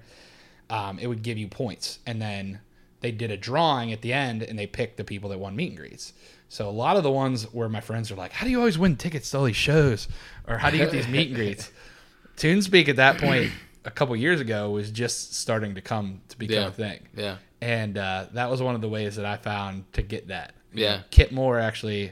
um, 0.70 1.00
it 1.00 1.08
would 1.08 1.22
give 1.24 1.38
you 1.38 1.48
points. 1.48 2.00
And 2.06 2.22
then 2.22 2.60
they 3.02 3.12
did 3.12 3.32
a 3.32 3.38
drawing 3.38 3.92
at 3.92 4.02
the 4.02 4.14
end 4.14 4.42
and 4.44 4.58
they 4.58 4.68
picked 4.68 4.98
the 4.98 5.04
people 5.04 5.30
that 5.30 5.38
won 5.40 5.56
meet 5.56 5.70
and 5.70 5.78
greets. 5.78 6.14
So 6.50 6.68
a 6.70 6.72
lot 6.72 6.96
of 6.98 7.04
the 7.04 7.12
ones 7.12 7.44
where 7.54 7.68
my 7.70 7.82
friends 7.82 8.12
are 8.12 8.16
like, 8.16 8.32
"How 8.32 8.46
do 8.46 8.52
you 8.52 8.60
always 8.60 8.78
win 8.78 8.96
tickets 8.96 9.30
to 9.32 9.40
all 9.40 9.44
these 9.46 9.56
shows?" 9.56 10.08
or 10.48 10.58
"How 10.58 10.70
do 10.70 10.78
you 10.78 10.84
get 10.84 10.92
these 10.92 11.08
meet 11.08 11.28
and 11.28 11.36
greets?" 11.36 11.72
TuneSpeak 12.38 12.88
at 12.90 12.98
that 12.98 13.18
point 13.18 13.52
a 13.86 13.92
couple 13.92 14.16
years 14.16 14.42
ago 14.42 14.70
was 14.72 14.92
just 14.92 15.36
starting 15.36 15.76
to 15.76 15.82
come 15.82 16.22
to 16.30 16.38
become 16.38 16.56
Yeah. 16.56 16.68
a 16.68 16.72
thing, 16.72 17.00
Yeah, 17.16 17.38
and 17.62 17.98
uh, 17.98 18.26
that 18.34 18.50
was 18.50 18.62
one 18.62 18.76
of 18.76 18.82
the 18.82 18.90
ways 18.90 19.16
that 19.16 19.26
I 19.26 19.38
found 19.38 19.92
to 19.94 20.02
get 20.02 20.28
that. 20.28 20.54
Yeah. 20.74 21.02
Kip 21.12 21.32
Moore 21.32 21.60
actually. 21.60 22.12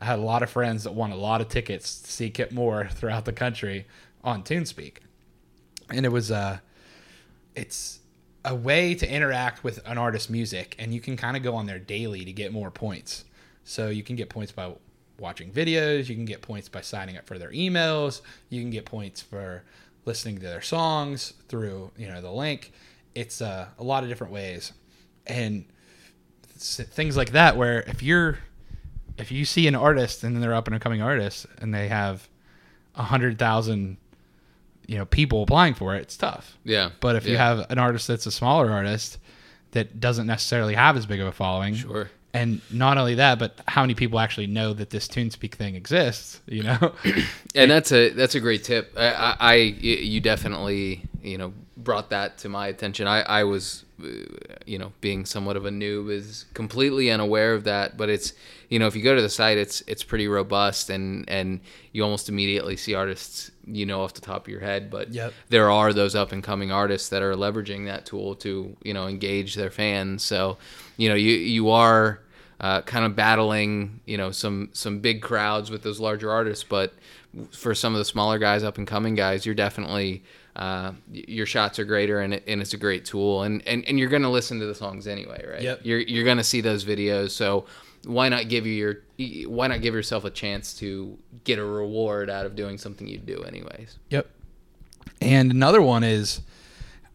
I 0.00 0.04
had 0.04 0.20
a 0.20 0.22
lot 0.22 0.44
of 0.44 0.50
friends 0.50 0.84
that 0.84 0.92
won 0.94 1.10
a 1.10 1.16
lot 1.16 1.40
of 1.40 1.48
tickets 1.48 2.00
to 2.02 2.10
see 2.12 2.30
Kip 2.30 2.52
Moore 2.52 2.88
throughout 2.92 3.24
the 3.24 3.32
country 3.32 3.86
on 4.22 4.44
TuneSpeak, 4.44 4.98
and 5.90 6.06
it 6.06 6.10
was 6.10 6.30
uh, 6.30 6.58
it's 7.54 8.00
a 8.44 8.54
way 8.54 8.94
to 8.94 9.10
interact 9.10 9.64
with 9.64 9.80
an 9.86 9.98
artist's 9.98 10.30
music 10.30 10.76
and 10.78 10.94
you 10.94 11.00
can 11.00 11.16
kind 11.16 11.36
of 11.36 11.42
go 11.42 11.54
on 11.54 11.66
there 11.66 11.78
daily 11.78 12.24
to 12.24 12.32
get 12.32 12.52
more 12.52 12.70
points 12.70 13.24
so 13.64 13.88
you 13.88 14.02
can 14.02 14.16
get 14.16 14.28
points 14.28 14.52
by 14.52 14.72
watching 15.18 15.50
videos 15.50 16.08
you 16.08 16.14
can 16.14 16.24
get 16.24 16.40
points 16.40 16.68
by 16.68 16.80
signing 16.80 17.16
up 17.16 17.26
for 17.26 17.38
their 17.38 17.50
emails 17.50 18.20
you 18.48 18.60
can 18.60 18.70
get 18.70 18.84
points 18.84 19.20
for 19.20 19.64
listening 20.08 20.36
to 20.38 20.46
their 20.46 20.62
songs 20.62 21.34
through 21.48 21.92
you 21.96 22.08
know 22.08 22.20
the 22.20 22.32
link. 22.32 22.72
It's 23.14 23.40
uh, 23.40 23.68
a 23.78 23.84
lot 23.84 24.02
of 24.02 24.08
different 24.08 24.32
ways, 24.32 24.72
and 25.26 25.64
things 26.48 27.16
like 27.16 27.30
that. 27.32 27.56
Where 27.56 27.82
if 27.82 28.02
you're 28.02 28.38
if 29.18 29.30
you 29.30 29.44
see 29.44 29.68
an 29.68 29.76
artist 29.76 30.24
and 30.24 30.42
they're 30.42 30.54
up 30.54 30.66
and 30.66 30.80
coming 30.80 31.02
artist 31.02 31.46
and 31.58 31.72
they 31.72 31.88
have 31.88 32.28
a 32.96 33.04
hundred 33.04 33.38
thousand 33.38 33.98
you 34.88 34.98
know 34.98 35.04
people 35.04 35.42
applying 35.44 35.74
for 35.74 35.94
it, 35.94 36.02
it's 36.02 36.16
tough. 36.16 36.56
Yeah. 36.64 36.90
But 37.00 37.14
if 37.14 37.26
you 37.26 37.36
have 37.36 37.66
an 37.70 37.78
artist 37.78 38.08
that's 38.08 38.26
a 38.26 38.32
smaller 38.32 38.70
artist 38.72 39.18
that 39.72 40.00
doesn't 40.00 40.26
necessarily 40.26 40.74
have 40.74 40.96
as 40.96 41.06
big 41.06 41.20
of 41.20 41.26
a 41.28 41.32
following, 41.32 41.74
Sure. 41.74 42.10
and 42.32 42.60
not 42.72 42.96
only 42.98 43.14
that, 43.16 43.38
but 43.38 43.60
how 43.68 43.82
many 43.82 43.94
people 43.94 44.18
actually 44.18 44.46
know 44.46 44.72
that 44.72 44.88
this 44.90 45.06
TuneSpeak 45.06 45.54
thing 45.54 45.74
exists? 45.76 46.40
You 46.46 46.62
know, 46.64 46.92
and 47.54 47.70
that's 47.70 47.92
a 47.92 48.08
that's 48.10 48.34
a 48.34 48.40
great 48.40 48.64
tip. 48.64 48.92
I, 48.96 49.08
I, 49.12 49.36
I 49.38 49.54
you 49.56 50.20
definitely 50.20 51.02
you 51.22 51.36
know 51.38 51.52
brought 51.78 52.10
that 52.10 52.38
to 52.38 52.48
my 52.48 52.66
attention. 52.66 53.06
I 53.06 53.20
I 53.22 53.44
was 53.44 53.84
uh, 54.02 54.06
you 54.66 54.78
know 54.78 54.92
being 55.00 55.24
somewhat 55.24 55.56
of 55.56 55.64
a 55.64 55.70
noob 55.70 56.10
is 56.10 56.44
completely 56.54 57.10
unaware 57.10 57.54
of 57.54 57.64
that, 57.64 57.96
but 57.96 58.08
it's 58.10 58.32
you 58.68 58.78
know 58.78 58.86
if 58.86 58.94
you 58.96 59.02
go 59.02 59.14
to 59.14 59.22
the 59.22 59.28
site, 59.28 59.56
it's 59.58 59.82
it's 59.86 60.02
pretty 60.02 60.28
robust 60.28 60.90
and 60.90 61.28
and 61.28 61.60
you 61.92 62.02
almost 62.02 62.28
immediately 62.28 62.76
see 62.76 62.94
artists 62.94 63.50
you 63.66 63.86
know 63.86 64.02
off 64.02 64.14
the 64.14 64.20
top 64.20 64.42
of 64.46 64.48
your 64.48 64.60
head. 64.60 64.90
But 64.90 65.12
Yep. 65.12 65.32
there 65.48 65.70
are 65.70 65.92
those 65.92 66.14
up 66.14 66.32
and 66.32 66.42
coming 66.42 66.70
artists 66.72 67.08
that 67.10 67.22
are 67.22 67.34
leveraging 67.34 67.86
that 67.86 68.04
tool 68.06 68.34
to 68.36 68.76
you 68.82 68.92
know 68.94 69.06
engage 69.06 69.54
their 69.54 69.70
fans. 69.70 70.22
So 70.22 70.58
you 70.96 71.08
know 71.08 71.14
you 71.14 71.32
you 71.32 71.70
are 71.70 72.20
uh, 72.60 72.82
kind 72.82 73.04
of 73.06 73.14
battling, 73.14 74.00
you 74.04 74.16
know, 74.16 74.32
some 74.32 74.68
some 74.72 74.98
big 74.98 75.22
crowds 75.22 75.70
with 75.70 75.82
those 75.82 76.00
larger 76.00 76.28
artists. 76.28 76.64
But 76.64 76.92
for 77.52 77.72
some 77.72 77.94
of 77.94 77.98
the 78.00 78.04
smaller 78.04 78.38
guys, 78.38 78.64
up 78.64 78.78
and 78.78 78.86
coming 78.86 79.14
guys, 79.14 79.46
you're 79.46 79.54
definitely 79.54 80.24
uh, 80.58 80.92
your 81.12 81.46
shots 81.46 81.78
are 81.78 81.84
greater, 81.84 82.20
and, 82.20 82.34
it, 82.34 82.42
and 82.46 82.60
it's 82.60 82.74
a 82.74 82.76
great 82.76 83.04
tool. 83.04 83.44
And 83.44 83.66
and, 83.66 83.84
and 83.88 83.98
you're 83.98 84.08
gonna 84.08 84.30
listen 84.30 84.58
to 84.58 84.66
the 84.66 84.74
songs 84.74 85.06
anyway, 85.06 85.44
right? 85.48 85.62
Yep. 85.62 85.80
You're 85.84 86.00
you're 86.00 86.24
gonna 86.24 86.44
see 86.44 86.60
those 86.60 86.84
videos, 86.84 87.30
so 87.30 87.66
why 88.04 88.28
not 88.28 88.48
give 88.48 88.66
you 88.66 88.72
your 88.72 89.48
why 89.48 89.68
not 89.68 89.80
give 89.80 89.94
yourself 89.94 90.24
a 90.24 90.30
chance 90.30 90.74
to 90.78 91.16
get 91.44 91.58
a 91.58 91.64
reward 91.64 92.28
out 92.28 92.44
of 92.44 92.56
doing 92.56 92.76
something 92.76 93.06
you 93.06 93.18
do 93.18 93.42
anyways? 93.44 93.98
Yep. 94.10 94.28
And 95.20 95.52
another 95.52 95.80
one 95.80 96.04
is, 96.04 96.40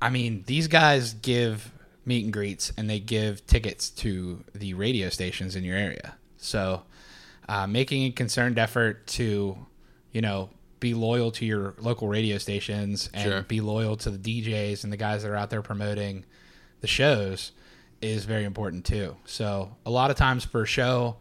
I 0.01 0.09
mean, 0.09 0.43
these 0.47 0.67
guys 0.67 1.13
give 1.13 1.71
meet 2.05 2.23
and 2.23 2.33
greets 2.33 2.71
and 2.77 2.89
they 2.89 2.99
give 2.99 3.45
tickets 3.47 3.89
to 3.89 4.43
the 4.53 4.73
radio 4.73 5.09
stations 5.09 5.55
in 5.55 5.63
your 5.63 5.77
area. 5.77 6.15
So, 6.37 6.83
uh, 7.47 7.67
making 7.67 8.03
a 8.03 8.11
concerned 8.11 8.57
effort 8.57 9.05
to, 9.07 9.57
you 10.11 10.21
know, 10.21 10.49
be 10.83 10.93
loyal 10.93 11.31
to 11.31 11.45
your 11.45 11.75
local 11.79 12.09
radio 12.09 12.37
stations 12.37 13.09
and 13.13 13.23
Sure. 13.23 13.41
be 13.43 13.61
loyal 13.61 13.95
to 13.95 14.11
the 14.11 14.17
DJs 14.17 14.83
and 14.83 14.91
the 14.91 14.97
guys 14.97 15.23
that 15.23 15.29
are 15.31 15.35
out 15.37 15.49
there 15.49 15.61
promoting 15.61 16.25
the 16.81 16.87
shows 16.87 17.53
is 18.01 18.25
very 18.25 18.43
important 18.43 18.83
too. 18.83 19.15
So, 19.23 19.77
a 19.85 19.89
lot 19.89 20.11
of 20.11 20.17
times 20.17 20.43
for 20.43 20.63
a 20.63 20.65
show, 20.65 21.15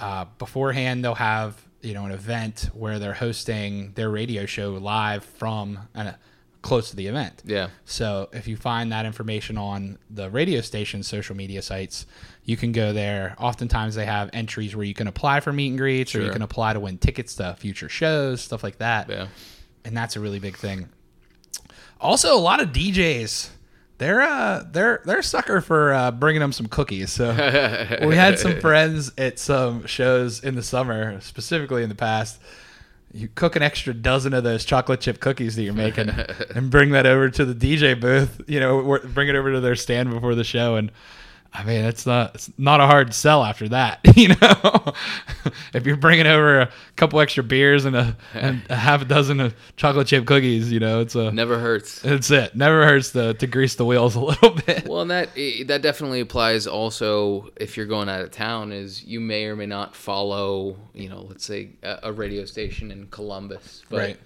uh, 0.00 0.24
beforehand 0.38 1.04
they'll 1.04 1.14
have 1.14 1.60
you 1.82 1.92
know 1.92 2.06
an 2.06 2.10
event 2.12 2.70
where 2.72 2.98
they're 2.98 3.12
hosting 3.12 3.92
their 3.96 4.08
radio 4.08 4.46
show 4.46 4.70
live 4.72 5.22
from 5.24 5.78
uh, 5.94 6.12
close 6.66 6.90
to 6.90 6.96
the 6.96 7.06
event 7.06 7.42
Yeah. 7.44 7.68
so 7.84 8.28
if 8.32 8.46
you 8.48 8.56
find 8.56 8.90
that 8.92 9.06
information 9.06 9.56
on 9.56 9.98
the 10.10 10.28
radio 10.30 10.60
station's 10.60 11.06
social 11.06 11.34
media 11.36 11.62
sites 11.62 12.04
you 12.44 12.56
can 12.56 12.72
go 12.72 12.92
there 12.92 13.34
oftentimes 13.38 13.94
they 13.94 14.04
have 14.06 14.30
entries 14.32 14.74
where 14.76 14.84
you 14.84 14.94
can 14.94 15.06
apply 15.06 15.40
for 15.40 15.52
meet 15.52 15.68
and 15.68 15.78
greets 15.78 16.14
or 16.14 16.20
you 16.22 16.30
can 16.30 16.42
apply 16.42 16.72
to 16.72 16.80
win 16.80 16.98
tickets 16.98 17.36
to 17.36 17.54
future 17.58 17.88
shows 17.88 18.40
stuff 18.40 18.62
like 18.62 18.78
that 18.78 19.08
Yeah. 19.08 19.26
and 19.84 19.96
that's 19.96 20.16
a 20.16 20.20
really 20.20 20.40
big 20.40 20.56
thing. 20.56 20.88
Also, 22.00 22.36
a 22.36 22.38
lot 22.38 22.60
of 22.60 22.70
DJs, 22.72 23.48
they're 23.98 24.20
uh, 24.20 24.64
they're 24.70 25.00
they're 25.06 25.20
a 25.20 25.22
sucker 25.22 25.60
for 25.62 25.94
uh, 25.94 26.10
bringing 26.10 26.40
them 26.40 26.52
some 26.52 26.66
cookies. 26.66 27.10
So 27.10 27.30
we 28.06 28.14
had 28.14 28.38
some 28.38 28.60
friends 28.60 29.12
at 29.16 29.38
some 29.38 29.86
shows 29.86 30.44
in 30.44 30.54
the 30.56 30.62
summer, 30.62 31.18
specifically 31.20 31.82
in 31.82 31.88
the 31.88 31.94
past. 31.94 32.38
You 33.16 33.28
cook 33.34 33.56
an 33.56 33.62
extra 33.62 33.94
dozen 33.94 34.34
of 34.34 34.44
those 34.44 34.66
chocolate 34.66 35.00
chip 35.00 35.20
cookies 35.20 35.56
that 35.56 35.62
you're 35.62 35.72
making, 35.72 36.10
and 36.54 36.70
bring 36.70 36.90
that 36.90 37.06
over 37.06 37.30
to 37.30 37.44
the 37.46 37.54
DJ 37.54 37.98
booth. 37.98 38.42
You 38.46 38.60
know, 38.60 38.98
bring 39.04 39.28
it 39.28 39.34
over 39.34 39.52
to 39.52 39.60
their 39.60 39.74
stand 39.74 40.10
before 40.10 40.34
the 40.34 40.44
show, 40.44 40.76
and 40.76 40.92
I 41.52 41.64
mean, 41.64 41.84
it's 41.84 42.04
not 42.06 42.34
it's 42.34 42.50
not 42.58 42.80
a 42.80 42.86
hard 42.86 43.14
sell 43.14 43.44
after 43.44 43.68
that. 43.70 44.00
You 44.16 44.28
know, 44.28 44.94
if 45.74 45.84
you're 45.84 45.96
bringing 45.98 46.26
over 46.26 46.60
a 46.60 46.70
couple 46.96 47.20
extra 47.20 47.42
beers 47.42 47.84
and 47.84 47.94
a, 47.94 48.16
and 48.32 48.62
a 48.70 48.74
half 48.76 49.02
a 49.02 49.04
dozen 49.04 49.40
of 49.40 49.54
chocolate 49.76 50.06
chip 50.06 50.24
cookies, 50.24 50.72
you 50.72 50.80
know, 50.80 51.00
it's 51.00 51.14
a 51.14 51.30
Never 51.32 51.58
hurts. 51.58 52.02
it's 52.02 52.30
it. 52.30 52.56
Never 52.56 52.86
hurts 52.86 53.12
to 53.12 53.34
to 53.34 53.46
grease 53.46 53.74
the 53.74 53.84
wheels 53.84 54.14
a 54.16 54.20
little 54.30 54.50
bit. 54.50 54.88
Well, 54.88 55.02
and 55.02 55.10
that 55.10 55.34
that 55.66 55.82
definitely 55.82 56.20
applies 56.20 56.66
also 56.66 57.50
if 57.56 57.76
you're 57.76 57.84
going 57.86 58.08
out 58.08 58.22
of 58.22 58.30
town. 58.30 58.72
Is 58.72 59.04
you 59.04 59.20
may 59.20 59.44
or 59.44 59.54
may 59.56 59.66
not 59.66 59.94
follow, 59.94 60.76
you 60.94 61.10
know, 61.10 61.26
let's 61.28 61.44
say 61.44 61.70
a, 61.82 61.98
a 62.04 62.12
radio 62.12 62.46
station 62.46 62.90
in 62.90 63.06
Columbus, 63.08 63.82
but, 63.90 63.98
Right. 63.98 64.16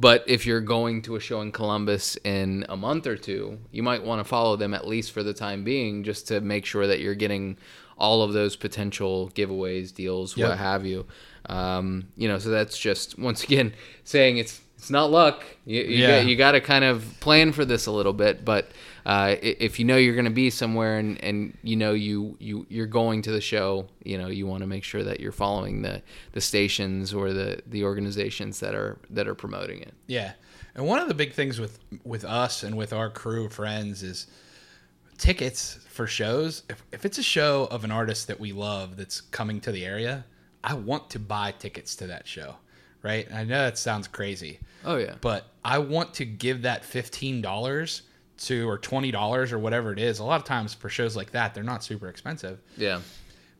But 0.00 0.24
if 0.26 0.46
you're 0.46 0.62
going 0.62 1.02
to 1.02 1.16
a 1.16 1.20
show 1.20 1.42
in 1.42 1.52
Columbus 1.52 2.16
in 2.24 2.64
a 2.70 2.76
month 2.76 3.06
or 3.06 3.16
two, 3.16 3.58
you 3.70 3.82
might 3.82 4.02
want 4.02 4.18
to 4.20 4.24
follow 4.24 4.56
them 4.56 4.72
at 4.72 4.86
least 4.88 5.12
for 5.12 5.22
the 5.22 5.34
time 5.34 5.62
being, 5.62 6.04
just 6.04 6.26
to 6.28 6.40
make 6.40 6.64
sure 6.64 6.86
that 6.86 7.00
you're 7.00 7.14
getting 7.14 7.58
all 7.98 8.22
of 8.22 8.32
those 8.32 8.56
potential 8.56 9.30
giveaways, 9.34 9.94
deals, 9.94 10.36
Yep. 10.38 10.48
what 10.48 10.58
have 10.58 10.86
you. 10.86 11.04
Um, 11.46 12.08
you 12.16 12.28
know, 12.28 12.38
so 12.38 12.48
that's 12.48 12.78
just 12.78 13.18
once 13.18 13.44
again 13.44 13.74
saying 14.04 14.38
it's 14.38 14.60
it's 14.78 14.88
not 14.90 15.10
luck. 15.10 15.44
You, 15.66 15.82
you, 15.82 15.98
Yeah. 15.98 16.20
got, 16.20 16.26
you 16.26 16.36
got 16.36 16.52
to 16.52 16.60
kind 16.62 16.84
of 16.84 17.04
plan 17.20 17.52
for 17.52 17.66
this 17.66 17.84
a 17.84 17.90
little 17.92 18.14
bit, 18.14 18.42
but 18.46 18.70
uh, 19.06 19.36
if 19.40 19.78
you 19.78 19.84
know 19.84 19.96
you're 19.96 20.14
going 20.14 20.24
to 20.24 20.30
be 20.30 20.50
somewhere 20.50 20.98
and, 20.98 21.22
and 21.24 21.56
you 21.62 21.76
know 21.76 21.92
you, 21.92 22.36
you 22.38 22.66
you're 22.68 22.86
going 22.86 23.22
to 23.22 23.30
the 23.30 23.40
show, 23.40 23.86
you 24.04 24.18
know 24.18 24.28
you 24.28 24.46
want 24.46 24.62
to 24.62 24.66
make 24.66 24.84
sure 24.84 25.02
that 25.02 25.20
you're 25.20 25.32
following 25.32 25.82
the, 25.82 26.02
the 26.32 26.40
stations 26.40 27.14
or 27.14 27.32
the, 27.32 27.60
the 27.66 27.84
organizations 27.84 28.60
that 28.60 28.74
are 28.74 28.98
that 29.10 29.26
are 29.26 29.34
promoting 29.34 29.80
it. 29.80 29.94
Yeah, 30.06 30.32
and 30.74 30.86
one 30.86 31.00
of 31.00 31.08
the 31.08 31.14
big 31.14 31.32
things 31.32 31.58
with 31.58 31.78
with 32.04 32.24
us 32.24 32.62
and 32.62 32.76
with 32.76 32.92
our 32.92 33.10
crew 33.10 33.46
of 33.46 33.52
friends 33.52 34.02
is 34.02 34.26
tickets 35.18 35.78
for 35.88 36.06
shows. 36.06 36.62
If 36.68 36.82
if 36.92 37.04
it's 37.04 37.18
a 37.18 37.22
show 37.22 37.68
of 37.70 37.84
an 37.84 37.90
artist 37.90 38.26
that 38.28 38.40
we 38.40 38.52
love 38.52 38.96
that's 38.96 39.20
coming 39.20 39.60
to 39.62 39.72
the 39.72 39.84
area, 39.84 40.24
I 40.64 40.74
want 40.74 41.10
to 41.10 41.18
buy 41.18 41.52
tickets 41.52 41.96
to 41.96 42.06
that 42.08 42.26
show. 42.26 42.56
Right? 43.02 43.32
I 43.32 43.44
know 43.44 43.64
that 43.64 43.78
sounds 43.78 44.08
crazy, 44.08 44.60
Oh 44.84 44.96
yeah, 44.96 45.14
but 45.22 45.46
I 45.64 45.78
want 45.78 46.12
to 46.14 46.26
give 46.26 46.62
that 46.62 46.84
fifteen 46.84 47.40
dollars 47.40 48.02
to 48.40 48.68
or 48.68 48.78
twenty 48.78 49.10
dollars 49.10 49.52
or 49.52 49.58
whatever 49.58 49.92
it 49.92 49.98
is. 49.98 50.18
A 50.18 50.24
lot 50.24 50.40
of 50.40 50.44
times 50.46 50.74
for 50.74 50.88
shows 50.88 51.16
like 51.16 51.32
that, 51.32 51.54
they're 51.54 51.62
not 51.64 51.84
super 51.84 52.08
expensive 52.08 52.58
yeah, 52.76 53.00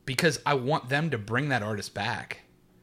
because 0.06 0.40
I 0.46 0.54
want 0.54 0.88
them 0.88 1.10
to 1.10 1.18
bring 1.18 1.48
that 1.50 1.62
artist 1.62 1.94
back 1.94 2.40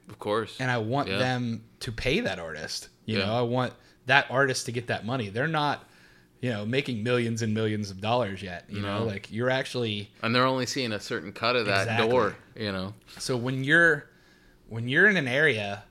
of 0.09 0.19
course. 0.19 0.55
and 0.59 0.69
I 0.71 0.77
want 0.77 1.09
Yeah. 1.09 1.17
them 1.17 1.63
to 1.81 1.91
pay 1.91 2.19
that 2.21 2.39
artist. 2.39 2.89
You 3.05 3.17
Yeah. 3.19 3.25
know, 3.25 3.33
I 3.37 3.41
want 3.41 3.73
that 4.05 4.25
artist 4.29 4.65
to 4.67 4.71
get 4.71 4.87
that 4.87 5.05
money. 5.05 5.29
They're 5.29 5.47
not, 5.47 5.89
you 6.41 6.49
know, 6.49 6.65
making 6.65 7.03
millions 7.03 7.41
and 7.41 7.53
millions 7.53 7.89
of 7.91 7.99
dollars 7.99 8.41
yet. 8.41 8.65
You 8.69 8.81
know, 8.81 9.03
like 9.03 9.31
you're 9.31 9.49
actually 9.49 10.11
and 10.21 10.33
they're 10.35 10.45
only 10.45 10.65
seeing 10.65 10.91
a 10.93 10.99
certain 10.99 11.31
cut 11.33 11.55
of 11.55 11.65
that 11.65 11.81
Exactly. 11.87 12.09
door. 12.09 12.35
You 12.55 12.71
know, 12.71 12.93
so 13.17 13.35
when 13.35 13.63
you're 13.63 14.09
when 14.69 14.87
you're 14.87 15.07
in 15.09 15.17
an 15.17 15.27
area 15.27 15.83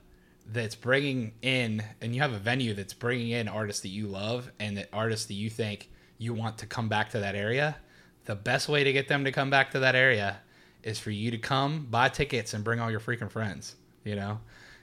that's 0.49 0.75
bringing 0.75 1.33
in 1.41 1.83
and 2.01 2.15
you 2.15 2.21
have 2.21 2.31
a 2.31 2.37
venue 2.39 2.73
that's 2.73 2.93
bringing 2.93 3.31
in 3.31 3.47
artists 3.49 3.81
that 3.81 3.89
you 3.89 4.07
love 4.07 4.49
and 4.59 4.77
that 4.77 4.87
artists 4.93 5.25
that 5.25 5.33
you 5.33 5.49
think 5.49 5.89
you 6.17 6.33
want 6.33 6.57
to 6.59 6.65
come 6.65 6.89
back 6.89 7.09
to 7.11 7.19
that 7.19 7.35
area, 7.35 7.77
the 8.25 8.35
best 8.35 8.67
way 8.69 8.83
to 8.83 8.91
get 8.93 9.07
them 9.07 9.23
to 9.25 9.31
come 9.31 9.49
back 9.49 9.71
to 9.71 9.79
that 9.79 9.95
area 9.95 10.39
is 10.83 10.99
for 10.99 11.11
you 11.11 11.31
to 11.31 11.37
come 11.37 11.87
buy 11.89 12.09
tickets 12.09 12.53
and 12.53 12.63
bring 12.63 12.79
all 12.79 12.89
your 12.91 12.99
freaking 12.99 13.29
friends. 13.29 13.75
You 14.03 14.15
know, 14.15 14.39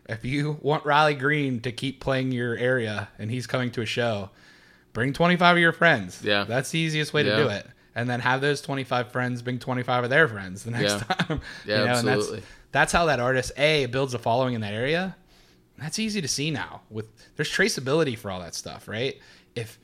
if 0.08 0.24
you 0.24 0.58
want 0.60 0.84
Riley 0.84 1.14
Green 1.14 1.60
to 1.60 1.72
keep 1.72 2.00
playing 2.00 2.32
your 2.32 2.56
area 2.56 3.08
and 3.18 3.30
he's 3.30 3.46
coming 3.46 3.70
to 3.72 3.80
a 3.82 3.86
show, 3.86 4.30
bring 4.92 5.12
25 5.12 5.56
of 5.56 5.60
your 5.60 5.72
friends. 5.72 6.20
Yeah. 6.22 6.44
That's 6.44 6.70
the 6.70 6.78
easiest 6.78 7.12
way 7.12 7.22
to 7.22 7.36
do 7.36 7.48
it. 7.48 7.66
And 7.96 8.10
then 8.10 8.20
have 8.20 8.40
those 8.40 8.60
25 8.60 9.12
friends 9.12 9.40
bring 9.40 9.58
25 9.58 10.04
of 10.04 10.10
their 10.10 10.26
friends 10.28 10.64
the 10.64 10.70
next 10.72 10.92
Yeah. 10.92 10.98
time. 10.98 11.40
Yeah, 11.66 11.80
and 11.80 11.88
absolutely. 11.90 12.40
that's, 12.40 12.46
that's 12.72 12.92
how 12.92 13.06
that 13.06 13.20
artist, 13.20 13.52
A, 13.56 13.86
builds 13.86 14.14
a 14.14 14.18
following 14.18 14.54
in 14.54 14.60
that 14.62 14.74
area. 14.74 15.16
That's 15.78 15.98
easy 15.98 16.20
to 16.20 16.28
see 16.28 16.50
now. 16.50 16.82
With 16.90 17.06
There's 17.36 17.50
traceability 17.50 18.16
for 18.18 18.30
all 18.30 18.40
that 18.40 18.54
stuff, 18.54 18.88
right? 18.88 19.18
If 19.54 19.78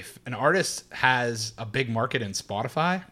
if 0.00 0.18
an 0.26 0.34
artist 0.34 0.84
has 0.92 1.52
a 1.58 1.66
big 1.66 1.88
market 1.88 2.22
in 2.22 2.32
Spotify 2.32 3.04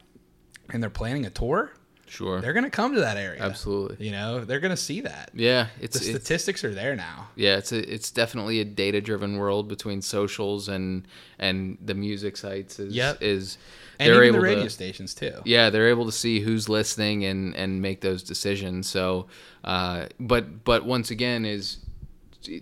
and 0.71 0.83
they're 0.83 0.91
planning 0.91 1.27
a 1.27 1.31
tour, 1.31 1.73
sure, 2.07 2.41
they're 2.41 2.53
going 2.53 2.65
to 2.65 2.71
come 2.71 2.95
to 2.95 3.01
that 3.01 3.17
area. 3.17 3.41
absolutely. 3.43 4.05
You 4.07 4.13
know, 4.13 4.45
they're 4.45 4.61
going 4.61 4.71
to 4.71 4.77
see 4.77 5.01
that. 5.03 5.31
Yeah, 5.35 5.69
The 5.79 5.85
it's 5.85 5.97
it's 5.97 6.07
statistics 6.07 6.65
are 6.65 6.73
there 6.75 6.95
now. 6.97 7.29
Yeah, 7.37 7.57
it's 7.57 7.73
a, 7.73 7.93
it's 7.93 8.11
definitely 8.11 8.61
a 8.61 8.65
data 8.65 9.01
driven 9.01 9.37
world 9.37 9.69
between 9.69 10.03
socials 10.03 10.69
and 10.69 11.07
and 11.39 11.79
the 11.85 11.95
music 11.95 12.37
sites 12.37 12.79
is 12.79 12.95
Yep. 12.95 13.19
is 13.23 13.59
And 13.99 14.13
they're 14.13 14.25
even 14.25 14.41
the 14.41 14.47
radio 14.47 14.65
to 14.65 14.71
stations 14.71 15.15
too. 15.15 15.35
yeah 15.45 15.71
they're 15.71 15.89
able 15.89 16.07
to 16.07 16.13
see 16.13 16.41
who's 16.41 16.69
listening 16.69 17.25
and 17.25 17.55
and 17.57 17.81
make 17.83 18.01
those 18.01 18.23
decisions. 18.23 18.89
So, 18.89 19.27
uh, 19.65 20.07
but 20.21 20.65
but 20.65 20.85
once 20.85 21.11
again 21.11 21.45
is 21.45 21.79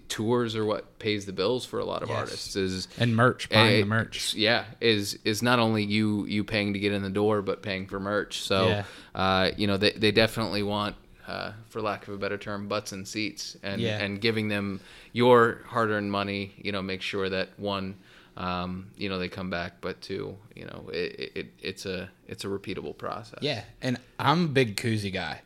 tours 0.08 0.54
are 0.56 0.64
what 0.64 0.98
pays 0.98 1.26
the 1.26 1.32
bills 1.32 1.64
for 1.64 1.78
a 1.78 1.84
lot 1.84 2.02
of 2.02 2.08
Yes. 2.08 2.18
artists. 2.18 2.56
Is 2.56 2.88
And 2.98 3.14
merch, 3.16 3.48
buying 3.48 3.80
the 3.80 3.86
merch. 3.86 4.34
yeah, 4.34 4.64
is 4.80 5.18
is 5.24 5.42
not 5.42 5.58
only 5.58 5.84
you 5.84 6.24
you 6.26 6.44
paying 6.44 6.72
to 6.72 6.78
get 6.78 6.92
in 6.92 7.02
the 7.02 7.10
door, 7.10 7.42
but 7.42 7.62
paying 7.62 7.86
for 7.86 7.98
merch. 8.00 8.40
So, 8.42 8.68
Yeah. 8.68 8.84
uh, 9.14 9.50
you 9.56 9.66
know, 9.66 9.76
they 9.76 9.90
they 9.92 10.10
definitely 10.12 10.62
want, 10.62 10.96
uh, 11.26 11.52
for 11.68 11.80
lack 11.80 12.08
of 12.08 12.14
a 12.14 12.18
better 12.18 12.38
term, 12.38 12.68
butts 12.68 12.92
and 12.92 13.06
seats, 13.06 13.56
and 13.62 13.80
Yeah. 13.80 13.98
and 14.02 14.20
giving 14.20 14.48
them 14.48 14.80
your 15.12 15.60
hard 15.66 15.90
earned 15.90 16.10
money. 16.10 16.52
You 16.56 16.72
know, 16.72 16.82
make 16.82 17.02
sure 17.02 17.28
that 17.28 17.50
one. 17.58 17.96
Um, 18.34 18.86
you 18.96 19.10
know 19.10 19.18
they 19.18 19.28
come 19.28 19.50
back, 19.50 19.82
but 19.82 20.00
two, 20.00 20.38
you 20.56 20.64
know 20.64 20.88
it, 20.90 21.32
it 21.34 21.46
it's 21.60 21.84
a 21.84 22.08
it's 22.26 22.46
a 22.46 22.48
repeatable 22.48 22.96
process. 22.96 23.40
Yeah, 23.42 23.62
and 23.82 23.98
I'm 24.18 24.46
a 24.46 24.48
big 24.48 24.76
koozie 24.78 25.12
guy. 25.12 25.42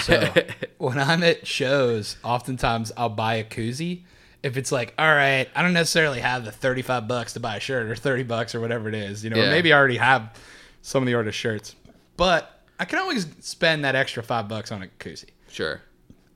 So 0.00 0.32
when 0.78 0.98
I'm 0.98 1.22
at 1.22 1.46
shows, 1.46 2.16
oftentimes 2.24 2.92
I'll 2.96 3.08
buy 3.08 3.34
a 3.36 3.44
koozie. 3.44 4.02
If 4.42 4.56
it's 4.56 4.70
like, 4.70 4.94
all 4.98 5.12
right, 5.14 5.48
I 5.54 5.62
don't 5.62 5.72
necessarily 5.72 6.20
have 6.20 6.44
the 6.44 6.52
35 6.52 7.08
bucks 7.08 7.32
to 7.32 7.40
buy 7.40 7.56
a 7.56 7.60
shirt 7.60 7.86
or 7.90 7.96
30 7.96 8.22
bucks 8.24 8.54
or 8.54 8.60
whatever 8.60 8.88
it 8.88 8.94
is, 8.94 9.24
you 9.24 9.30
know, 9.30 9.36
or 9.40 9.44
Yeah. 9.44 9.50
maybe 9.50 9.72
I 9.72 9.76
already 9.78 9.96
have 9.96 10.36
some 10.82 11.02
of 11.02 11.06
the 11.06 11.14
artist 11.14 11.36
shirts, 11.38 11.74
but 12.16 12.62
I 12.78 12.84
can 12.84 12.98
always 12.98 13.26
spend 13.40 13.84
that 13.84 13.94
extra 13.96 14.22
five 14.22 14.48
bucks 14.48 14.70
on 14.70 14.82
a 14.82 14.86
koozie. 15.00 15.30
Sure. 15.48 15.80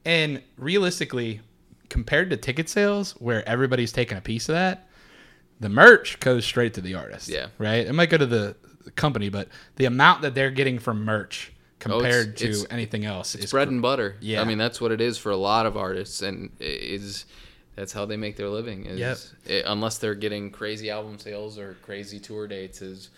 And 0.05 0.43
realistically, 0.57 1.41
compared 1.89 2.31
to 2.31 2.37
ticket 2.37 2.69
sales, 2.69 3.13
where 3.19 3.47
everybody's 3.49 3.93
taking 3.93 4.17
a 4.17 4.21
piece 4.21 4.49
of 4.49 4.55
that, 4.55 4.89
the 5.61 5.69
merch 5.69 6.19
goes 6.21 6.45
straight 6.45 6.75
to 6.75 6.81
the 6.81 6.95
artist. 6.95 7.29
Yeah. 7.29 7.49
Right? 7.59 7.87
It 7.87 7.93
might 7.93 8.09
go 8.11 8.17
to 8.17 8.27
the 8.27 8.57
company, 8.97 9.29
but 9.29 9.49
the 9.77 9.85
amount 9.85 10.23
that 10.23 10.35
they're 10.35 10.51
getting 10.51 10.79
from 10.79 11.05
merch 11.05 11.53
compared 11.81 12.37
to 12.37 12.47
Oh, 12.47 12.51
it's- 12.51 12.67
anything 12.71 13.05
else 13.05 13.35
It's 13.35 13.51
bread 13.51 13.69
and 13.69 13.83
butter. 13.83 14.15
Yeah. 14.21 14.41
I 14.41 14.45
mean 14.45 14.59
that's 14.59 14.81
what 14.81 14.93
it 14.93 15.01
is 15.01 15.19
for 15.19 15.31
a 15.31 15.37
lot 15.37 15.67
of 15.67 15.77
artists, 15.77 16.23
and 16.23 16.51
is 16.61 17.25
that's 17.77 17.93
how 17.93 18.05
they 18.05 18.17
make 18.17 18.37
their 18.37 18.49
living. 18.49 18.87
Is 18.87 18.99
Yep. 19.01 19.19
it- 19.47 19.65
unless 19.67 19.99
they're 19.99 20.15
getting 20.15 20.51
crazy 20.51 20.91
album 20.91 21.19
sales 21.19 21.59
or 21.59 21.77
crazy 21.83 22.21
tour 22.21 22.47
dates, 22.47 22.81
is 22.83 23.11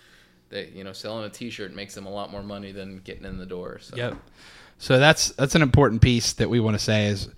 that 0.49 0.71
you 0.73 0.83
know 0.83 0.93
selling 0.93 1.25
a 1.25 1.29
T-shirt 1.29 1.73
makes 1.75 1.93
them 1.95 2.05
a 2.05 2.11
lot 2.11 2.31
more 2.31 2.43
money 2.43 2.71
than 2.71 2.99
getting 2.99 3.25
in 3.25 3.37
the 3.37 3.45
door. 3.45 3.79
So. 3.81 3.95
Yep. 3.95 4.15
So 4.79 4.99
that's 4.99 5.29
that's 5.33 5.55
an 5.55 5.61
important 5.61 6.01
piece 6.01 6.33
that 6.33 6.49
we 6.49 6.59
want 6.59 6.77
to 6.77 6.83
say 6.83 7.07
is 7.07 7.29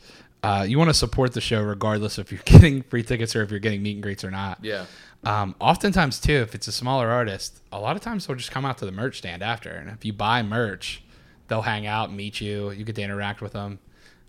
uh, 0.44 0.64
you 0.68 0.78
want 0.78 0.90
to 0.92 0.94
support 0.94 1.34
the 1.34 1.42
show 1.42 1.62
regardless 1.62 2.20
if 2.20 2.32
you're 2.32 2.42
getting 2.46 2.84
free 2.84 3.02
tickets 3.04 3.36
or 3.36 3.42
if 3.42 3.50
you're 3.50 3.60
getting 3.60 3.82
meet 3.82 3.94
and 3.94 4.04
greets 4.04 4.24
or 4.24 4.30
not. 4.32 4.60
Yeah. 4.62 4.86
Um, 5.24 5.56
oftentimes 5.60 6.20
too, 6.20 6.34
if 6.34 6.54
it's 6.54 6.68
a 6.68 6.72
smaller 6.72 7.10
artist, 7.10 7.62
a 7.72 7.80
lot 7.80 7.96
of 7.96 8.02
times 8.04 8.28
they'll 8.28 8.36
just 8.36 8.52
come 8.52 8.64
out 8.64 8.78
to 8.78 8.86
the 8.86 8.92
merch 8.92 9.18
stand 9.18 9.42
after, 9.42 9.72
and 9.72 9.90
if 9.90 10.06
you 10.06 10.14
buy 10.14 10.44
merch, 10.44 11.02
they'll 11.48 11.62
hang 11.62 11.86
out, 11.88 12.12
meet 12.12 12.42
you, 12.42 12.72
you 12.72 12.84
get 12.84 12.96
to 12.96 13.02
interact 13.02 13.42
with 13.42 13.54
them. 13.54 13.80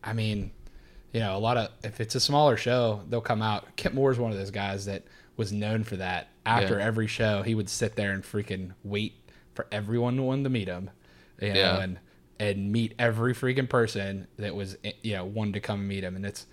I 0.05 0.13
mean, 0.13 0.51
you 1.13 1.21
know, 1.21 1.37
a 1.37 1.39
lot 1.39 1.57
of 1.57 1.69
if 1.83 2.01
it's 2.01 2.15
a 2.15 2.21
smaller 2.21 2.57
show, 2.57 3.03
they'll 3.09 3.21
come 3.21 3.43
out. 3.43 3.77
Kip 3.77 3.93
Moore's 3.95 4.19
one 4.19 4.33
of 4.33 4.39
those 4.39 4.51
guys 4.51 4.87
that 4.87 5.05
was 5.37 5.53
known 5.53 5.85
for 5.85 5.97
that. 5.97 6.29
After 6.45 6.79
Yeah. 6.79 6.85
every 6.87 7.07
show, 7.07 7.43
he 7.43 7.55
would 7.55 7.69
sit 7.69 7.97
there 7.97 8.13
and 8.13 8.23
freaking 8.23 8.73
wait 8.85 9.15
for 9.55 9.67
everyone 9.73 10.17
to 10.17 10.23
want 10.23 10.45
to 10.45 10.51
meet 10.51 10.69
him, 10.69 10.91
you 11.41 11.49
know, 11.55 11.61
Yeah. 11.61 11.81
and 11.81 11.99
and 12.39 12.71
meet 12.71 12.95
every 12.99 13.33
freaking 13.35 13.67
person 13.69 14.27
that 14.37 14.55
was 14.55 14.77
eh, 14.85 14.93
you 15.03 15.15
know 15.15 15.25
wanted 15.25 15.55
to 15.55 15.61
come 15.61 15.89
meet 15.89 16.05
him, 16.05 16.17
and 16.17 16.27
it's 16.27 16.47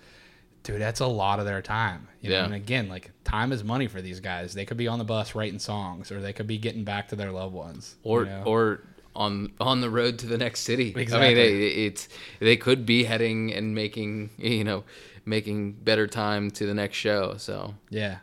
dude, 0.62 0.80
that's 0.80 1.00
a 1.00 1.06
lot 1.06 1.38
of 1.38 1.44
their 1.44 1.60
time. 1.60 2.08
You 2.22 2.30
know, 2.30 2.36
Yeah. 2.36 2.44
and 2.46 2.54
again, 2.54 2.88
like 2.88 3.10
time 3.22 3.52
is 3.52 3.62
money 3.62 3.86
for 3.86 4.00
these 4.00 4.18
guys. 4.20 4.54
They 4.54 4.64
could 4.64 4.78
be 4.78 4.88
on 4.88 4.98
the 4.98 5.04
bus 5.04 5.34
writing 5.34 5.58
songs, 5.58 6.10
or 6.10 6.22
they 6.22 6.32
could 6.32 6.46
be 6.46 6.56
getting 6.56 6.84
back 6.84 7.08
to 7.08 7.16
their 7.16 7.30
loved 7.30 7.52
ones, 7.54 7.96
Or 8.02 8.20
you 8.20 8.30
know? 8.30 8.42
or 8.46 8.80
on 9.16 9.52
on 9.60 9.80
the 9.80 9.90
road 9.90 10.18
to 10.20 10.26
the 10.26 10.38
next 10.38 10.60
city. 10.60 10.92
I 10.96 11.00
Exactly. 11.00 11.28
mean, 11.28 11.36
they, 11.36 11.68
it's 11.68 12.08
they 12.40 12.56
could 12.56 12.84
be 12.86 13.04
heading 13.04 13.52
and 13.52 13.74
making 13.74 14.30
you 14.38 14.64
know 14.64 14.84
making 15.24 15.72
better 15.72 16.06
time 16.06 16.50
to 16.52 16.66
the 16.66 16.74
next 16.74 16.96
show. 16.96 17.36
So 17.36 17.74
yeah. 17.90 18.18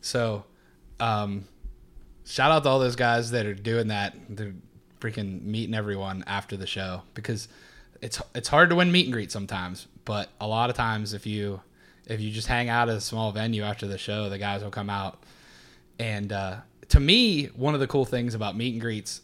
So, 0.00 0.44
um, 1.00 1.46
shout 2.24 2.50
out 2.52 2.62
to 2.64 2.68
all 2.68 2.78
those 2.78 2.96
guys 2.96 3.30
that 3.30 3.46
are 3.46 3.54
doing 3.54 3.88
that. 3.88 4.14
They're 4.28 4.54
freaking 5.00 5.42
meeting 5.42 5.74
everyone 5.74 6.24
after 6.26 6.56
the 6.56 6.66
show 6.66 7.02
because 7.14 7.48
it's 8.02 8.20
it's 8.34 8.48
hard 8.48 8.70
to 8.70 8.76
win 8.76 8.92
meet 8.92 9.06
and 9.06 9.12
greet 9.12 9.30
sometimes, 9.32 9.86
but 10.04 10.28
a 10.40 10.46
lot 10.46 10.68
of 10.70 10.76
times 10.76 11.14
if 11.14 11.26
you 11.26 11.60
if 12.06 12.20
you 12.20 12.30
just 12.30 12.48
hang 12.48 12.68
out 12.68 12.88
at 12.90 12.96
a 12.96 13.00
small 13.00 13.32
venue 13.32 13.62
after 13.62 13.86
the 13.86 13.96
show, 13.96 14.28
the 14.28 14.38
guys 14.38 14.62
will 14.62 14.70
come 14.70 14.90
out. 14.90 15.22
And 15.98 16.32
uh, 16.32 16.56
to 16.88 17.00
me, 17.00 17.46
one 17.46 17.72
of 17.72 17.80
the 17.80 17.86
cool 17.86 18.04
things 18.04 18.34
about 18.34 18.56
meet 18.56 18.72
and 18.72 18.80
greets 18.80 19.22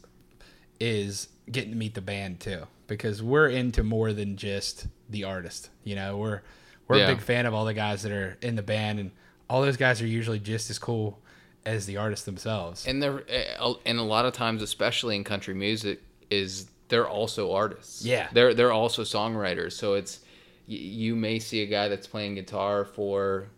is 0.81 1.29
getting 1.51 1.71
to 1.71 1.77
meet 1.77 1.95
the 1.95 2.01
band 2.01 2.40
too, 2.40 2.66
because 2.87 3.23
we're 3.23 3.49
into 3.49 3.83
more 3.85 4.12
than 4.12 4.37
just 4.37 4.87
the 5.09 5.25
artist. 5.25 5.71
You 5.85 5.97
know, 5.97 6.16
we're 6.16 6.40
we're 6.88 6.99
Yeah. 6.99 7.09
a 7.11 7.14
big 7.14 7.23
fan 7.23 7.47
of 7.47 7.55
all 7.55 7.64
the 7.64 7.75
guys 7.75 8.03
that 8.03 8.11
are 8.12 8.37
in 8.43 8.57
the 8.57 8.62
band, 8.62 8.99
and 8.99 9.11
all 9.49 9.62
those 9.62 9.77
guys 9.77 10.01
are 10.03 10.07
usually 10.07 10.38
just 10.40 10.71
as 10.71 10.79
cool 10.79 11.21
as 11.66 11.87
the 11.87 11.97
artists 11.99 12.25
themselves. 12.25 12.87
and 12.87 13.03
they're 13.03 13.23
uh, 13.61 13.75
and 13.85 13.99
a 13.99 14.03
lot 14.03 14.25
of 14.25 14.33
times, 14.33 14.62
especially 14.62 15.14
in 15.16 15.23
country 15.25 15.55
music, 15.55 16.01
is 16.31 16.66
they're 16.88 17.09
also 17.09 17.53
artists. 17.53 18.05
Yeah. 18.05 18.29
they're 18.33 18.55
they're 18.55 18.73
also 18.73 19.03
songwriters. 19.03 19.73
So 19.73 19.95
it's 19.95 20.21
you 20.66 21.14
may 21.16 21.38
see 21.40 21.62
a 21.62 21.66
guy 21.66 21.88
that's 21.88 22.07
playing 22.07 22.37
guitar 22.37 22.85
for 22.85 23.49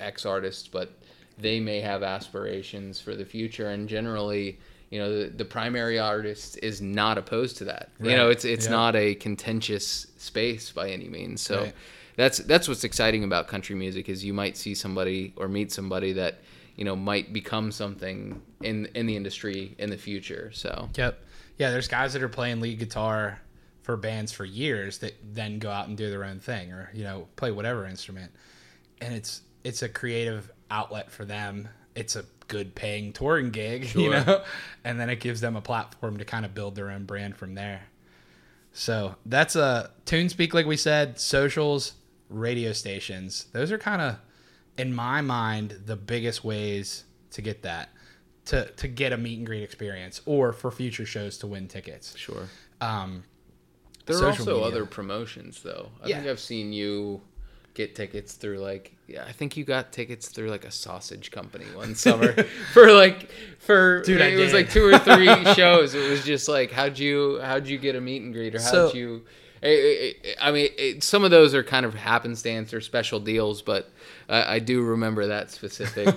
X 0.00 0.26
artist, 0.26 0.70
but 0.72 0.90
they 1.38 1.60
may 1.60 1.80
have 1.80 2.02
aspirations 2.02 3.00
for 3.00 3.14
the 3.14 3.24
future, 3.24 3.70
and 3.70 3.88
generally. 3.88 4.58
You 4.90 5.00
know, 5.00 5.22
the, 5.24 5.28
the 5.30 5.44
primary 5.44 5.98
artist 5.98 6.58
is 6.62 6.80
not 6.80 7.18
opposed 7.18 7.56
to 7.58 7.64
that. 7.64 7.90
You 8.00 8.16
know, 8.16 8.30
it's 8.30 8.44
it's 8.44 8.66
Yeah. 8.66 8.70
not 8.72 8.96
a 8.96 9.14
contentious 9.14 10.06
space 10.16 10.70
by 10.70 10.90
any 10.90 11.08
means. 11.08 11.40
So 11.40 11.62
Right. 11.62 11.74
that's 12.16 12.38
that's 12.38 12.68
what's 12.68 12.84
exciting 12.84 13.24
about 13.24 13.48
country 13.48 13.74
music 13.74 14.08
is 14.08 14.24
you 14.24 14.32
might 14.32 14.56
see 14.56 14.74
somebody 14.74 15.32
or 15.36 15.48
meet 15.48 15.72
somebody 15.72 16.12
that 16.14 16.38
you 16.76 16.84
know 16.84 16.94
might 16.94 17.32
become 17.32 17.72
something 17.72 18.40
in 18.62 18.86
in 18.94 19.06
the 19.06 19.16
industry 19.16 19.74
in 19.78 19.90
the 19.90 19.96
future 19.98 20.50
so 20.52 20.88
Yep. 20.96 21.22
Yeah, 21.58 21.70
there's 21.70 21.88
guys 21.88 22.12
that 22.12 22.22
are 22.22 22.28
playing 22.28 22.60
lead 22.60 22.78
guitar 22.78 23.40
for 23.82 23.96
bands 23.96 24.30
for 24.30 24.44
years 24.44 24.98
that 24.98 25.14
then 25.32 25.58
go 25.58 25.70
out 25.70 25.88
and 25.88 25.96
do 25.96 26.10
their 26.10 26.22
own 26.24 26.38
thing 26.38 26.70
or, 26.72 26.90
you 26.92 27.02
know, 27.04 27.28
play 27.36 27.50
whatever 27.50 27.86
instrument. 27.86 28.30
And 29.00 29.14
it's 29.14 29.40
it's 29.64 29.82
a 29.82 29.88
creative 29.88 30.50
outlet 30.70 31.10
for 31.10 31.24
them. 31.24 31.68
It's 31.94 32.14
a 32.14 32.24
good 32.48 32.74
paying 32.74 33.12
touring 33.12 33.50
gig, 33.50 33.94
you 33.94 34.10
know. 34.10 34.42
And 34.84 34.98
then 35.00 35.10
it 35.10 35.20
gives 35.20 35.40
them 35.40 35.56
a 35.56 35.60
platform 35.60 36.18
to 36.18 36.24
kind 36.24 36.44
of 36.44 36.54
build 36.54 36.74
their 36.74 36.90
own 36.90 37.04
brand 37.04 37.36
from 37.36 37.54
there. 37.54 37.84
So, 38.72 39.16
that's 39.24 39.56
a 39.56 39.90
TuneSpeak 40.04 40.52
like 40.52 40.66
we 40.66 40.76
said, 40.76 41.18
socials, 41.18 41.94
radio 42.28 42.72
stations. 42.72 43.46
Those 43.52 43.72
are 43.72 43.78
kind 43.78 44.02
of 44.02 44.16
in 44.76 44.94
my 44.94 45.22
mind 45.22 45.80
the 45.86 45.96
biggest 45.96 46.44
ways 46.44 47.04
to 47.30 47.40
get 47.42 47.62
that 47.62 47.88
to 48.44 48.66
to 48.72 48.86
get 48.88 49.12
a 49.12 49.16
meet 49.16 49.38
and 49.38 49.46
greet 49.46 49.62
experience 49.62 50.20
or 50.26 50.52
for 50.52 50.70
future 50.70 51.06
shows 51.06 51.38
to 51.38 51.46
win 51.46 51.66
tickets. 51.66 52.14
sure 52.16 52.48
Um, 52.80 53.24
there 54.04 54.18
are 54.18 54.26
also 54.28 54.44
media. 54.56 54.62
other 54.68 54.86
promotions 54.86 55.62
though 55.62 55.90
i 56.02 56.06
think 56.06 56.24
Yeah. 56.24 56.30
i've 56.30 56.38
seen 56.40 56.72
you 56.72 57.20
get 57.76 57.94
tickets 57.94 58.32
through 58.32 58.58
like 58.58 58.92
yeah 59.06 59.24
i 59.28 59.32
think 59.32 59.56
you 59.56 59.62
got 59.64 59.92
tickets 59.92 60.28
through 60.28 60.48
like 60.50 60.64
a 60.64 60.70
sausage 60.70 61.30
company 61.30 61.66
one 61.74 61.94
summer 62.06 62.32
for 62.72 62.90
like 62.92 63.30
for 63.60 64.02
Dude, 64.02 64.20
it 64.20 64.38
was 64.38 64.52
like 64.52 64.70
two 64.70 64.84
or 64.84 64.98
three 64.98 65.26
shows 65.54 65.94
it 65.94 66.10
was 66.10 66.24
just 66.24 66.48
like 66.48 66.72
how'd 66.72 66.98
you 66.98 67.38
how'd 67.42 67.66
you 67.68 67.78
get 67.78 67.94
a 67.94 68.00
meet 68.00 68.22
and 68.22 68.32
greet 68.32 68.54
or 68.54 68.60
how'd 68.60 68.70
So- 68.90 68.92
you 68.94 69.24
I- 69.62 70.14
I 70.40 70.48
I 70.48 70.52
mean, 70.52 70.68
it, 70.76 71.02
some 71.02 71.24
of 71.24 71.30
those 71.30 71.54
are 71.54 71.62
kind 71.64 71.86
of 71.86 71.94
happenstance 71.94 72.74
or 72.74 72.82
special 72.82 73.18
deals, 73.20 73.62
but 73.62 73.88
I, 74.28 74.56
I 74.56 74.58
do 74.58 74.82
remember 74.82 75.26
that 75.28 75.50
specific. 75.50 76.14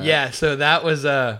yeah, 0.00 0.30
so 0.30 0.54
that 0.56 0.84
was 0.84 1.04
uh 1.06 1.38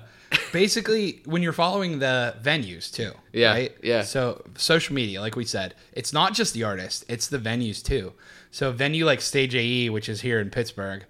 basically 0.52 1.20
when 1.24 1.42
you're 1.42 1.52
following 1.52 1.98
the 1.98 2.34
venues 2.42 2.92
too. 2.92 3.12
Yeah, 3.32 3.50
Right? 3.52 3.76
yeah. 3.82 4.02
So 4.02 4.44
social 4.56 4.94
media, 4.94 5.20
like 5.20 5.36
we 5.36 5.44
said, 5.44 5.74
it's 5.92 6.12
not 6.12 6.34
just 6.34 6.54
the 6.54 6.64
artist, 6.64 7.04
it's 7.08 7.28
the 7.28 7.38
venues 7.38 7.82
too. 7.84 8.12
So 8.50 8.70
a 8.70 8.72
venue 8.72 9.04
like 9.04 9.20
Stage 9.20 9.54
AE, 9.54 9.90
which 9.90 10.08
is 10.08 10.20
here 10.22 10.40
in 10.40 10.50
Pittsburgh, 10.50 11.04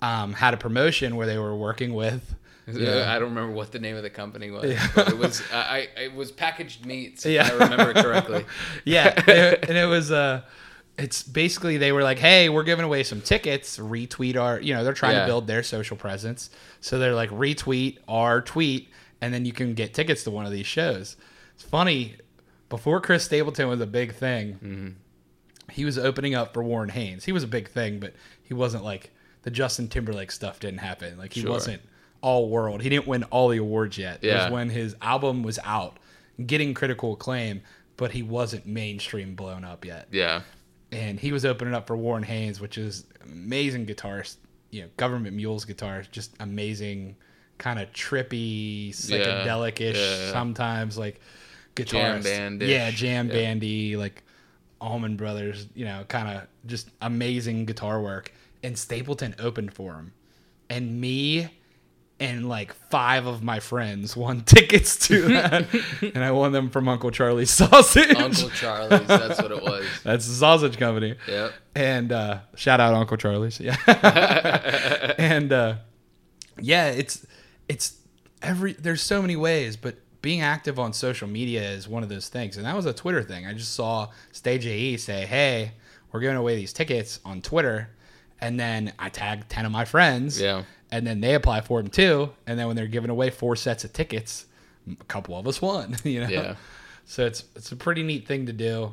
um, 0.00 0.32
had 0.34 0.52
a 0.54 0.56
promotion 0.56 1.16
where 1.16 1.26
they 1.26 1.38
were 1.38 1.56
working 1.56 1.94
with 1.94 2.34
Uh, 2.68 3.04
I 3.08 3.18
don't 3.18 3.30
remember 3.30 3.50
what 3.52 3.72
the 3.72 3.80
name 3.80 3.96
of 3.96 4.04
the 4.04 4.10
company 4.10 4.52
was, 4.52 4.72
but 4.94 5.08
it 5.08 5.18
was 5.18 5.42
I, 5.52 5.88
I 5.96 6.00
it 6.02 6.14
was 6.14 6.30
packaged 6.30 6.86
meats. 6.86 7.26
If 7.26 7.32
Yeah. 7.32 7.48
I 7.50 7.54
remember 7.64 7.92
correctly. 7.92 8.44
yeah, 8.84 9.20
it- 9.28 9.68
and 9.68 9.76
it 9.76 9.86
was 9.86 10.12
uh 10.12 10.42
it's 10.98 11.22
basically 11.22 11.78
they 11.78 11.92
were 11.92 12.02
like, 12.02 12.18
"Hey, 12.18 12.48
we're 12.48 12.62
giving 12.64 12.84
away 12.84 13.02
some 13.02 13.20
tickets. 13.20 13.78
Retweet 13.78 14.36
our, 14.36 14.60
you 14.60 14.74
know, 14.74 14.84
they're 14.84 14.92
trying 14.92 15.14
Yeah. 15.16 15.20
to 15.22 15.26
build 15.26 15.46
their 15.46 15.62
social 15.62 15.96
presence. 15.96 16.50
So 16.80 16.98
they're 16.98 17.14
like, 17.14 17.30
retweet 17.30 17.98
our 18.08 18.40
tweet, 18.42 18.88
and 19.20 19.32
then 19.32 19.44
you 19.46 19.52
can 19.52 19.74
get 19.74 19.94
tickets 19.94 20.22
to 20.24 20.30
one 20.30 20.46
of 20.46 20.52
these 20.52 20.66
shows." 20.66 21.16
It's 21.54 21.64
funny. 21.64 22.16
Before 22.68 23.00
Chris 23.00 23.24
Stapleton 23.24 23.68
was 23.68 23.80
a 23.80 23.86
big 23.86 24.14
thing, 24.14 24.52
Mm-hmm. 24.54 24.88
he 25.70 25.84
was 25.84 25.98
opening 25.98 26.34
up 26.34 26.54
for 26.54 26.62
Warren 26.62 26.88
Haynes. 26.90 27.24
He 27.24 27.32
was 27.32 27.42
a 27.42 27.46
big 27.48 27.68
thing, 27.68 28.00
but 28.00 28.14
he 28.42 28.54
wasn't 28.54 28.84
like 28.84 29.10
the 29.42 29.50
Justin 29.50 29.88
Timberlake 29.88 30.30
stuff 30.30 30.60
didn't 30.60 30.78
happen. 30.78 31.18
Like 31.18 31.32
he 31.34 31.40
Sure. 31.42 31.50
wasn't 31.50 31.82
all 32.20 32.48
world. 32.48 32.82
He 32.82 32.88
didn't 32.88 33.06
win 33.06 33.24
all 33.24 33.48
the 33.48 33.58
awards 33.58 33.98
yet. 33.98 34.18
It 34.22 34.28
Yeah. 34.28 34.44
was 34.44 34.52
when 34.52 34.68
his 34.70 34.94
album 35.02 35.42
was 35.42 35.58
out, 35.64 35.98
getting 36.46 36.72
critical 36.74 37.12
acclaim, 37.14 37.60
but 37.96 38.12
he 38.12 38.22
wasn't 38.22 38.64
mainstream 38.66 39.34
blown 39.34 39.64
up 39.64 39.84
yet. 39.84 40.08
Yeah, 40.12 40.42
and 40.92 41.18
he 41.18 41.32
was 41.32 41.44
opening 41.44 41.74
up 41.74 41.86
for 41.86 41.96
Warren 41.96 42.22
Haynes, 42.22 42.60
which 42.60 42.78
is 42.78 43.06
amazing 43.24 43.86
guitarist. 43.86 44.36
You 44.70 44.82
know, 44.82 44.88
Government 44.96 45.34
Mules 45.34 45.64
guitar, 45.64 46.04
just 46.10 46.34
amazing, 46.40 47.16
kind 47.58 47.80
of 47.80 47.90
trippy, 47.92 48.90
psychedelic-ish. 48.90 49.96
yeah. 49.96 50.32
Sometimes 50.32 50.96
like 50.96 51.20
Jam 51.74 52.20
guitarist, 52.20 52.24
band-ish, 52.24 52.68
yeah, 52.68 52.90
jam 52.90 53.28
yeah. 53.28 53.34
bandy, 53.34 53.96
like 53.96 54.22
Allman 54.80 55.16
Brothers. 55.16 55.66
You 55.74 55.86
know, 55.86 56.04
kind 56.08 56.28
of 56.28 56.46
just 56.66 56.90
amazing 57.00 57.64
guitar 57.64 58.00
work. 58.00 58.32
And 58.62 58.78
Stapleton 58.78 59.34
opened 59.38 59.74
for 59.74 59.94
him, 59.94 60.12
and 60.70 61.00
me 61.00 61.48
and 62.22 62.48
like 62.48 62.72
five 62.72 63.26
of 63.26 63.42
my 63.42 63.58
friends 63.58 64.16
won 64.16 64.40
tickets 64.44 64.96
to 65.08 65.22
that, 65.28 65.66
and 66.14 66.24
I 66.24 66.30
won 66.30 66.52
them 66.52 66.70
from 66.70 66.88
Uncle 66.88 67.10
Charlie's 67.10 67.50
Sausage. 67.62 68.14
Uncle 68.14 68.48
Charlie's, 68.50 69.06
that's 69.08 69.42
what 69.42 69.50
it 69.50 69.62
was. 69.62 69.84
That's 70.04 70.26
the 70.28 70.34
sausage 70.34 70.78
company. 70.78 71.16
Yep. 71.26 71.52
And 71.74 72.12
uh, 72.12 72.38
shout 72.54 72.78
out 72.78 72.94
Uncle 72.94 73.16
Charlie's. 73.16 73.58
Yeah. 73.58 73.76
and 75.18 75.52
uh, 75.52 75.74
yeah, 76.60 76.86
it's 76.90 77.26
it's 77.68 77.96
every 78.40 78.74
there's 78.74 79.02
so 79.02 79.20
many 79.20 79.34
ways, 79.36 79.76
but 79.76 79.96
being 80.22 80.40
active 80.40 80.78
on 80.78 80.92
social 80.92 81.26
media 81.26 81.62
is 81.70 81.88
one 81.88 82.04
of 82.04 82.08
those 82.08 82.28
things. 82.28 82.56
And 82.56 82.64
that 82.66 82.76
was 82.76 82.86
a 82.86 82.92
Twitter 82.92 83.24
thing. 83.24 83.46
I 83.46 83.52
just 83.52 83.74
saw 83.74 84.10
Stage 84.30 84.64
AE 84.64 84.96
say, 84.98 85.26
"Hey, 85.26 85.72
we're 86.12 86.20
giving 86.20 86.36
away 86.36 86.54
these 86.54 86.72
tickets 86.72 87.18
on 87.24 87.42
Twitter." 87.42 87.90
And 88.40 88.58
then 88.58 88.92
I 88.98 89.08
tagged 89.08 89.48
10 89.50 89.66
of 89.66 89.70
my 89.72 89.84
friends. 89.84 90.40
Yeah. 90.40 90.64
And 90.92 91.04
then 91.06 91.20
they 91.20 91.34
apply 91.34 91.62
for 91.62 91.82
them 91.82 91.90
too. 91.90 92.30
And 92.46 92.58
then 92.58 92.68
when 92.68 92.76
they're 92.76 92.86
giving 92.86 93.10
away 93.10 93.30
four 93.30 93.56
sets 93.56 93.82
of 93.82 93.92
tickets, 93.92 94.46
a 94.88 95.04
couple 95.04 95.36
of 95.36 95.48
us 95.48 95.60
won, 95.60 95.96
you 96.04 96.20
know? 96.20 96.28
Yeah. 96.28 96.54
So 97.04 97.26
it's 97.26 97.44
it's 97.56 97.72
a 97.72 97.76
pretty 97.76 98.04
neat 98.04 98.28
thing 98.28 98.46
to 98.46 98.52
do. 98.52 98.92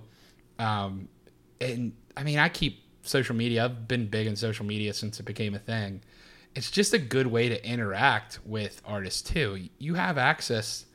Um, 0.58 1.10
and 1.62 1.94
I 2.18 2.24
mean, 2.24 2.40
I 2.40 2.50
keep 2.50 2.84
social 3.04 3.36
media. 3.36 3.66
I've 3.66 3.88
been 3.88 4.08
big 4.08 4.28
in 4.28 4.36
social 4.36 4.66
media 4.66 4.94
since 4.94 5.20
it 5.20 5.24
became 5.24 5.54
a 5.54 5.60
thing. 5.60 6.02
It's 6.56 6.72
just 6.72 6.94
a 6.94 6.98
good 6.98 7.28
way 7.28 7.50
to 7.50 7.66
interact 7.68 8.40
with 8.46 8.82
artists 8.86 9.22
too. 9.22 9.70
You 9.78 9.94
have 9.96 10.18
access 10.18 10.86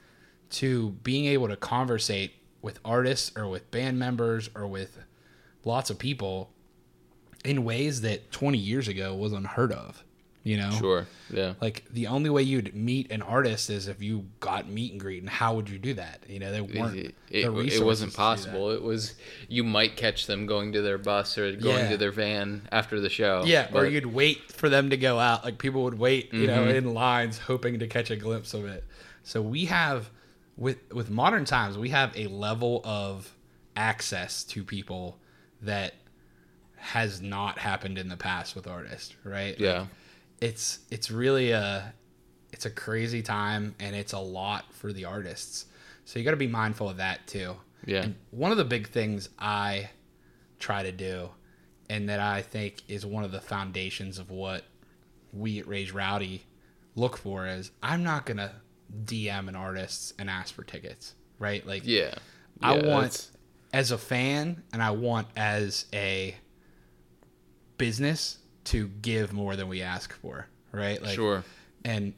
to 0.50 0.90
being 1.02 1.26
able 1.26 1.48
to 1.48 1.56
conversate 1.56 2.32
with 2.62 2.80
artists 2.84 3.36
or 3.36 3.46
with 3.48 3.70
band 3.70 3.98
members 3.98 4.50
or 4.54 4.66
with 4.66 4.98
lots 5.64 5.90
of 5.90 5.98
people 5.98 6.50
in 7.44 7.64
ways 7.64 8.00
that 8.00 8.32
20 8.32 8.58
years 8.58 8.88
ago 8.88 9.14
was 9.14 9.32
unheard 9.32 9.72
of. 9.72 10.02
You 10.46 10.58
know, 10.58 10.70
Sure. 10.72 11.06
Yeah. 11.32 11.54
like 11.62 11.84
the 11.90 12.06
only 12.08 12.28
way 12.28 12.42
you'd 12.42 12.74
meet 12.74 13.10
an 13.10 13.22
artist 13.22 13.70
is 13.70 13.88
if 13.88 14.02
you 14.02 14.26
got 14.40 14.68
meet 14.68 14.92
and 14.92 15.00
greet, 15.00 15.22
and 15.22 15.30
how 15.30 15.54
would 15.54 15.70
you 15.70 15.78
do 15.78 15.94
that? 15.94 16.22
You 16.28 16.38
know, 16.38 16.52
they 16.52 16.60
weren't. 16.60 16.96
It, 16.98 17.14
the 17.30 17.42
it, 17.44 17.48
resources 17.48 17.80
it 17.80 17.84
wasn't 17.84 18.10
to 18.10 18.16
do 18.16 18.20
that. 18.20 18.22
possible. 18.22 18.70
It 18.72 18.82
was 18.82 19.14
you 19.48 19.64
might 19.64 19.96
catch 19.96 20.26
them 20.26 20.44
going 20.44 20.72
to 20.72 20.82
their 20.82 20.98
bus 20.98 21.38
or 21.38 21.50
going 21.56 21.84
Yeah. 21.84 21.90
to 21.92 21.96
their 21.96 22.12
van 22.12 22.68
after 22.70 23.00
the 23.00 23.08
show. 23.08 23.42
Yeah, 23.46 23.70
or 23.72 23.86
you'd 23.86 24.04
wait 24.04 24.52
for 24.52 24.68
them 24.68 24.90
to 24.90 24.98
go 24.98 25.18
out. 25.18 25.44
Like 25.46 25.56
people 25.56 25.82
would 25.84 25.98
wait, 25.98 26.30
you 26.34 26.46
know, 26.46 26.66
Mm-hmm. 26.66 26.76
in 26.88 26.92
lines, 26.94 27.38
hoping 27.38 27.78
to 27.78 27.86
catch 27.86 28.10
a 28.10 28.16
glimpse 28.16 28.52
of 28.52 28.66
it. 28.66 28.84
So 29.22 29.40
we 29.40 29.64
have, 29.64 30.10
with 30.58 30.76
with 30.92 31.08
modern 31.08 31.46
times, 31.46 31.78
we 31.78 31.88
have 31.88 32.14
a 32.14 32.26
level 32.26 32.82
of 32.84 33.32
access 33.76 34.44
to 34.44 34.62
people 34.62 35.16
that 35.62 35.94
has 36.76 37.22
not 37.22 37.58
happened 37.58 37.96
in 37.96 38.08
the 38.08 38.16
past 38.18 38.54
with 38.54 38.66
artists, 38.66 39.14
right? 39.24 39.58
Yeah. 39.58 39.86
It's 40.44 40.80
it's 40.90 41.10
really 41.10 41.52
a 41.52 41.94
it's 42.52 42.66
a 42.66 42.70
crazy 42.70 43.22
time 43.22 43.74
and 43.80 43.96
it's 43.96 44.12
a 44.12 44.18
lot 44.18 44.72
for 44.74 44.92
the 44.92 45.06
artists. 45.06 45.66
So 46.04 46.18
you 46.18 46.24
got 46.24 46.32
to 46.32 46.36
be 46.36 46.46
mindful 46.46 46.88
of 46.88 46.98
that 46.98 47.26
too. 47.26 47.56
Yeah. 47.86 48.02
And 48.02 48.14
one 48.30 48.50
of 48.52 48.58
the 48.58 48.64
big 48.64 48.88
things 48.88 49.28
I 49.38 49.88
try 50.58 50.82
to 50.82 50.92
do 50.92 51.30
and 51.88 52.08
that 52.10 52.20
I 52.20 52.42
think 52.42 52.82
is 52.88 53.04
one 53.06 53.24
of 53.24 53.32
the 53.32 53.40
foundations 53.40 54.18
of 54.18 54.30
what 54.30 54.64
we 55.32 55.58
at 55.60 55.66
Raised 55.66 55.92
Rowdy 55.94 56.44
look 56.94 57.16
for 57.16 57.46
is 57.46 57.70
I'm 57.82 58.02
not 58.04 58.26
going 58.26 58.36
to 58.36 58.52
DM 59.04 59.48
an 59.48 59.56
artist 59.56 60.12
and 60.18 60.28
ask 60.30 60.54
for 60.54 60.62
tickets, 60.62 61.14
right? 61.38 61.66
Like 61.66 61.82
Yeah. 61.86 62.14
I 62.62 62.72
want 62.74 62.84
that's- 62.84 63.30
as 63.72 63.90
a 63.92 63.98
fan 63.98 64.62
and 64.72 64.82
I 64.82 64.90
want 64.92 65.26
as 65.36 65.86
a 65.92 66.34
business 67.78 68.38
to 68.64 68.88
give 68.88 69.32
more 69.32 69.56
than 69.56 69.68
we 69.68 69.82
ask 69.82 70.12
for, 70.12 70.46
right? 70.72 71.00
Like 71.02 71.14
sure. 71.14 71.44
and 71.84 72.14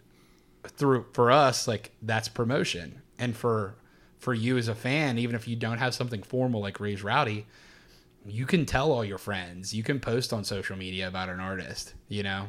through 0.69 1.07
for 1.13 1.31
us 1.31 1.69
like 1.69 1.93
that's 2.03 2.29
promotion. 2.29 3.03
And 3.19 3.37
for 3.37 3.75
for 4.19 4.35
you 4.35 4.57
as 4.57 4.69
a 4.69 4.75
fan, 4.75 5.19
even 5.19 5.37
if 5.37 5.47
you 5.47 5.57
don't 5.57 5.79
have 5.79 5.95
something 5.95 6.23
formal 6.23 6.61
like 6.61 6.81
Raised 6.81 7.03
Rowdy, 7.03 7.47
you 8.25 8.47
can 8.47 8.67
tell 8.67 8.93
all 8.93 9.05
your 9.05 9.19
friends. 9.19 9.75
You 9.75 9.83
can 9.83 10.01
post 10.01 10.33
on 10.33 10.45
social 10.45 10.77
media 10.77 11.09
about 11.09 11.29
an 11.29 11.41
artist, 11.41 11.95
you 12.09 12.23
know? 12.23 12.47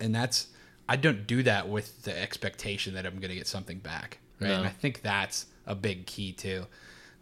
And 0.00 0.14
that's 0.14 0.48
I 0.88 0.96
don't 0.96 1.26
do 1.26 1.42
that 1.42 1.68
with 1.68 2.02
the 2.02 2.16
expectation 2.16 2.94
that 2.94 3.06
I'm 3.06 3.14
going 3.14 3.30
to 3.30 3.34
get 3.34 3.48
something 3.48 3.78
back, 3.78 4.18
right? 4.40 4.48
No. 4.48 4.54
And 4.58 4.66
I 4.66 4.70
think 4.70 5.02
that's 5.02 5.46
a 5.66 5.74
big 5.74 6.06
key 6.06 6.32
too. 6.32 6.66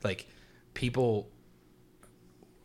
Like 0.02 0.26
people 0.74 1.28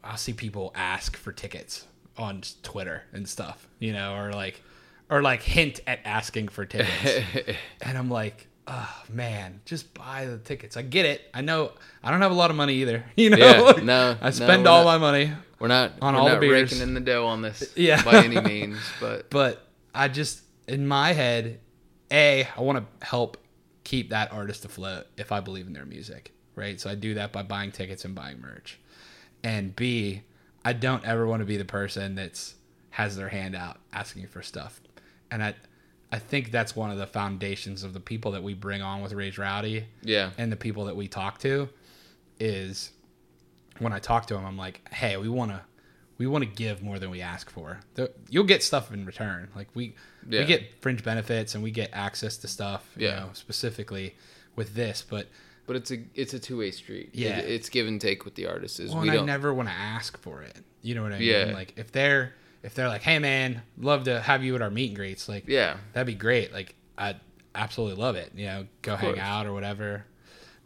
I'll 0.04 0.18
see 0.18 0.34
people 0.34 0.72
ask 0.76 1.16
for 1.16 1.32
tickets 1.32 1.86
on 2.20 2.44
Twitter 2.62 3.04
and 3.14 3.28
stuff, 3.28 3.68
you 3.80 3.94
know, 3.94 4.16
or 4.16 4.32
like 4.32 4.62
or 5.10 5.22
like 5.24 5.42
hint 5.42 5.80
at 5.88 6.00
asking 6.06 6.50
for 6.50 6.66
tickets. 6.66 7.26
and 7.82 7.98
I'm 7.98 8.10
like, 8.12 8.46
oh 8.68 9.04
man, 9.12 9.62
just 9.66 9.94
buy 9.96 10.26
the 10.26 10.38
tickets. 10.38 10.78
I 10.78 10.84
get 10.84 11.06
it. 11.06 11.22
I 11.34 11.42
know 11.42 11.72
I 12.04 12.12
don't 12.12 12.22
have 12.22 12.32
a 12.32 12.36
lot 12.36 12.52
of 12.52 12.56
money 12.58 12.76
either. 12.76 13.04
You 13.16 13.32
know, 13.32 13.38
Yeah, 13.38 13.84
no, 13.84 14.18
I 14.22 14.30
spend 14.30 14.64
we're 14.66 14.70
all 14.70 14.84
not- 14.84 15.00
my 15.00 15.12
money, 15.12 15.32
We're 15.58 15.68
not 15.70 15.94
On 16.02 16.14
we're 16.14 16.20
all 16.20 16.26
the 16.28 16.32
not 16.34 16.42
beers. 16.42 16.72
raking 16.72 16.84
in 16.88 16.94
the 16.94 17.00
dough 17.00 17.26
on 17.26 17.42
this 17.42 17.74
Yeah. 17.76 18.04
by 18.04 18.24
any 18.24 18.40
means, 18.40 18.78
but 19.00 19.30
but 19.32 19.66
I 19.96 20.08
just 20.10 20.42
in 20.68 20.88
my 20.88 21.14
head, 21.14 21.60
a 22.12 22.48
I 22.56 22.62
want 22.62 22.78
to 23.02 23.06
help 23.08 23.38
keep 23.84 24.12
that 24.12 24.32
artist 24.32 24.66
afloat 24.66 25.08
if 25.18 25.32
I 25.32 25.40
believe 25.40 25.66
in 25.66 25.74
their 25.74 25.86
music, 25.86 26.32
right? 26.56 26.80
So 26.80 26.92
I 26.92 26.96
do 26.96 27.16
that 27.16 27.32
by 27.32 27.42
buying 27.42 27.72
tickets 27.72 28.06
and 28.06 28.14
buying 28.14 28.40
merch. 28.40 28.78
And 29.44 29.76
B, 29.76 30.22
I 30.70 30.74
don't 30.74 31.04
ever 31.06 31.26
want 31.26 31.40
to 31.42 31.46
be 31.46 31.58
the 31.58 31.66
person 31.66 32.16
that's 32.16 32.56
has 32.92 33.16
their 33.16 33.30
hand 33.30 33.56
out 33.56 33.78
asking 33.94 34.28
for 34.28 34.42
stuff. 34.44 34.80
And 35.32 35.44
I 35.44 35.56
I 36.12 36.20
think 36.20 36.52
that's 36.52 36.76
one 36.76 36.92
of 36.92 36.98
the 36.98 37.08
foundations 37.08 37.84
of 37.84 37.94
the 37.94 38.00
people 38.00 38.32
that 38.32 38.44
we 38.44 38.54
bring 38.54 38.82
on 38.82 39.02
with 39.02 39.14
Raised 39.14 39.38
Rowdy 39.38 39.86
yeah. 40.02 40.32
and 40.40 40.52
the 40.52 40.56
people 40.56 40.86
that 40.86 40.96
we 40.96 41.08
talk 41.08 41.38
to 41.40 41.70
is 42.40 42.92
when 43.78 43.94
I 43.94 44.00
talk 44.00 44.26
to 44.28 44.34
them, 44.34 44.44
I'm 44.46 44.58
like, 44.58 44.82
hey, 44.92 45.18
we 45.18 45.30
want 45.30 45.52
to 45.52 45.62
we 46.18 46.28
want 46.28 46.44
to 46.44 46.50
give 46.50 46.82
more 46.84 47.00
than 47.00 47.10
we 47.10 47.22
ask 47.22 47.50
for. 47.50 47.80
You'll 48.30 48.44
get 48.44 48.62
stuff 48.62 48.92
in 48.94 49.06
return. 49.06 49.50
Like 49.56 49.70
we 49.74 49.96
Yeah. 50.30 50.42
we 50.42 50.46
get 50.46 50.82
fringe 50.82 51.04
benefits 51.04 51.56
and 51.56 51.64
we 51.64 51.72
get 51.72 51.90
access 51.94 52.38
to 52.38 52.48
stuff. 52.48 52.90
You 52.98 53.08
Yeah. 53.08 53.20
know, 53.22 53.30
specifically 53.34 54.16
with 54.56 54.76
this, 54.76 55.04
but 55.08 55.28
But 55.70 55.76
it's 55.76 55.92
a 55.92 56.00
it's 56.16 56.34
a 56.34 56.40
two 56.40 56.58
way 56.58 56.72
street. 56.72 57.12
Yeah. 57.14 57.38
It- 57.38 57.50
it's 57.52 57.70
give 57.70 57.86
and 57.88 58.02
take 58.02 58.26
with 58.26 58.34
the 58.34 58.48
artists. 58.48 58.80
Is 58.80 58.92
well, 58.92 59.04
we 59.04 59.10
and 59.10 59.20
I 59.20 59.24
never 59.24 59.54
want 59.54 59.70
to 59.70 59.74
ask 59.76 60.20
for 60.20 60.42
it. 60.42 60.58
You 60.82 60.96
know 60.96 61.04
what 61.04 61.14
I 61.14 61.18
Yeah. 61.20 61.46
mean? 61.46 61.54
Like 61.54 61.76
if 61.78 61.92
they're 61.92 62.34
if 62.64 62.74
they're 62.74 62.88
like, 62.88 63.04
hey 63.04 63.20
man, 63.20 63.62
love 63.78 64.06
to 64.06 64.20
have 64.20 64.44
you 64.44 64.56
at 64.56 64.64
our 64.64 64.72
meet 64.72 64.88
and 64.88 64.96
greets. 64.96 65.30
Like 65.30 65.48
yeah. 65.48 65.78
that'd 65.94 66.08
be 66.08 66.16
great. 66.16 66.52
Like 66.52 66.74
I 66.98 67.18
absolutely 67.54 68.02
love 68.02 68.16
it. 68.16 68.32
You 68.36 68.46
know, 68.48 68.66
go 68.82 68.96
hang 68.96 69.14
course. 69.14 69.20
out 69.24 69.46
or 69.46 69.54
whatever. 69.54 70.06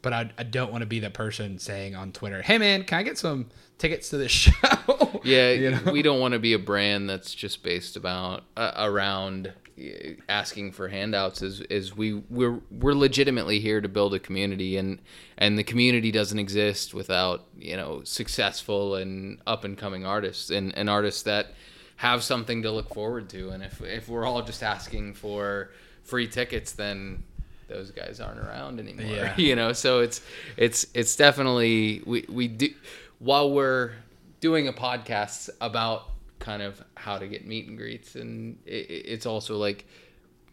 But 0.01 0.13
I, 0.13 0.31
I 0.37 0.43
don't 0.43 0.71
want 0.71 0.83
to 0.83 0.85
be 0.85 0.99
the 0.99 1.09
person 1.09 1.59
saying 1.59 1.95
on 1.95 2.11
Twitter, 2.13 2.41
"Hey 2.41 2.57
man, 2.57 2.83
can 2.85 2.99
I 2.99 3.03
get 3.03 3.17
some 3.17 3.47
tickets 3.77 4.09
to 4.11 4.17
this 4.17 4.31
show?" 4.31 5.21
Yeah, 5.25 5.51
You 5.51 5.71
know? 5.71 5.91
we 5.91 6.01
don't 6.01 6.19
want 6.21 6.33
to 6.33 6.39
be 6.39 6.53
a 6.53 6.59
brand 6.59 7.09
that's 7.09 7.33
just 7.35 7.61
based 7.63 7.95
about 7.97 8.43
uh, 8.57 8.71
around 8.77 9.51
Uh, 9.77 10.13
asking 10.29 10.71
for 10.71 10.87
handouts. 10.87 11.41
Is 11.41 11.61
is 11.61 11.95
we 11.97 12.13
we're 12.29 12.59
we're 12.69 12.93
legitimately 12.93 13.59
here 13.59 13.81
to 13.81 13.89
build 13.89 14.13
a 14.13 14.19
community, 14.19 14.77
and 14.77 14.99
and 15.37 15.57
the 15.57 15.63
community 15.63 16.11
doesn't 16.11 16.37
exist 16.37 16.93
without 16.93 17.45
you 17.57 17.75
know 17.75 18.03
successful 18.03 18.95
and 18.95 19.39
up 19.47 19.63
and 19.63 19.77
coming 19.77 20.05
artists 20.05 20.51
and, 20.51 20.77
and 20.77 20.89
artists 20.89 21.23
that 21.23 21.53
have 21.95 22.23
something 22.23 22.61
to 22.61 22.71
look 22.71 22.93
forward 22.93 23.29
to. 23.29 23.49
And 23.49 23.63
if 23.63 23.81
if 23.81 24.07
we're 24.07 24.25
all 24.25 24.43
just 24.43 24.61
asking 24.61 25.15
for 25.15 25.71
free 26.03 26.27
tickets, 26.27 26.73
then 26.73 27.23
those 27.67 27.89
guys 27.89 28.19
aren't 28.19 28.39
around 28.39 28.79
anymore. 28.79 29.05
Yeah. 29.05 29.35
you 29.37 29.55
know, 29.55 29.73
so 29.73 30.01
it's 30.01 30.21
it's 30.55 30.85
it's 30.93 31.15
definitely 31.15 32.03
we 32.05 32.25
we 32.29 32.47
do 32.47 32.69
while 33.17 33.51
we're 33.51 33.93
doing 34.39 34.67
a 34.67 34.73
podcast 34.73 35.49
about 35.61 36.09
kind 36.49 36.61
of 36.61 36.73
how 36.95 37.15
to 37.17 37.27
get 37.33 37.41
meet 37.47 37.67
and 37.69 37.77
greets 37.77 38.15
and 38.15 38.57
it, 38.65 38.85
it's 39.13 39.25
also 39.25 39.53
like 39.67 39.85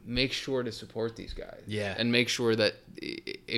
make 0.07 0.33
sure 0.33 0.63
to 0.63 0.71
support 0.73 1.17
these 1.17 1.35
guys 1.35 1.63
Yeah. 1.67 1.95
and 1.99 2.11
make 2.13 2.29
sure 2.29 2.55
that 2.63 2.75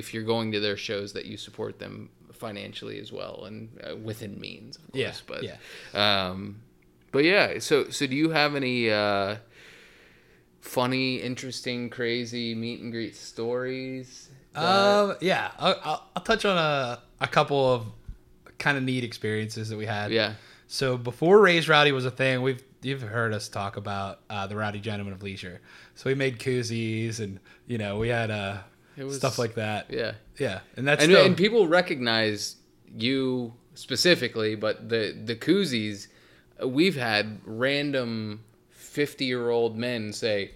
if 0.01 0.13
you're 0.13 0.23
going 0.35 0.51
to 0.53 0.59
their 0.59 0.75
shows 0.77 1.13
that 1.13 1.25
you 1.25 1.37
support 1.37 1.77
them 1.79 2.09
financially 2.31 2.99
as 2.99 3.11
well 3.11 3.35
and 3.47 3.69
uh, 3.87 3.95
within 3.95 4.39
means 4.39 4.77
of 4.77 4.83
Yeah, 4.93 5.13
but 5.27 5.41
yeah. 5.43 5.57
um 6.29 6.61
but 7.11 7.23
yeah 7.23 7.59
so 7.59 7.89
so 7.91 8.07
do 8.07 8.15
you 8.15 8.31
have 8.31 8.55
any 8.55 8.89
uh 8.89 9.35
funny 10.59 11.17
interesting 11.17 11.89
crazy 11.89 12.55
meet 12.55 12.81
and 12.81 12.91
greet 12.91 13.15
stories 13.15 14.29
that- 14.53 14.61
Um, 14.63 15.15
yeah, 15.21 15.51
I'll, 15.59 15.79
I'll, 15.83 16.03
I'll 16.15 16.23
touch 16.23 16.45
on 16.45 16.57
a, 16.57 16.99
a 17.21 17.27
couple 17.27 17.73
of 17.73 17.85
kind 18.59 18.77
of 18.77 18.83
neat 18.83 19.03
experiences 19.03 19.69
that 19.69 19.77
we 19.77 19.85
had. 19.85 20.11
yeah 20.11 20.33
So 20.73 20.97
before 20.97 21.39
Raised 21.39 21.69
Rowdy 21.69 21.91
was 21.91 22.03
a 22.03 22.09
thing, 22.09 22.41
we've 22.41 22.63
you've 22.81 23.03
heard 23.03 23.31
us 23.31 23.47
talk 23.47 23.77
about 23.77 24.21
uh, 24.27 24.47
the 24.47 24.55
Rowdy 24.55 24.79
Gentlemen 24.79 25.13
of 25.13 25.21
Leisure. 25.21 25.61
So 25.93 26.09
we 26.09 26.15
made 26.15 26.39
koozies, 26.39 27.19
and 27.19 27.39
you 27.67 27.77
know 27.77 27.99
we 27.99 28.09
had 28.09 28.31
uh, 28.31 28.57
It 28.97 29.03
was- 29.03 29.17
stuff 29.17 29.37
like 29.37 29.53
that. 29.53 29.85
Yeah. 29.91 30.13
Yeah, 30.39 30.61
and 30.75 30.87
that's 30.87 31.03
and, 31.03 31.11
still, 31.11 31.25
and 31.27 31.37
people 31.37 31.67
recognize 31.67 32.55
you 32.97 33.53
specifically, 33.75 34.55
but 34.55 34.89
the 34.89 35.15
the 35.23 35.35
koozies, 35.35 36.07
we've 36.65 36.95
had 36.95 37.39
random 37.45 38.43
fifty 38.71 39.25
year 39.25 39.51
old 39.51 39.77
men 39.77 40.11
say, 40.11 40.53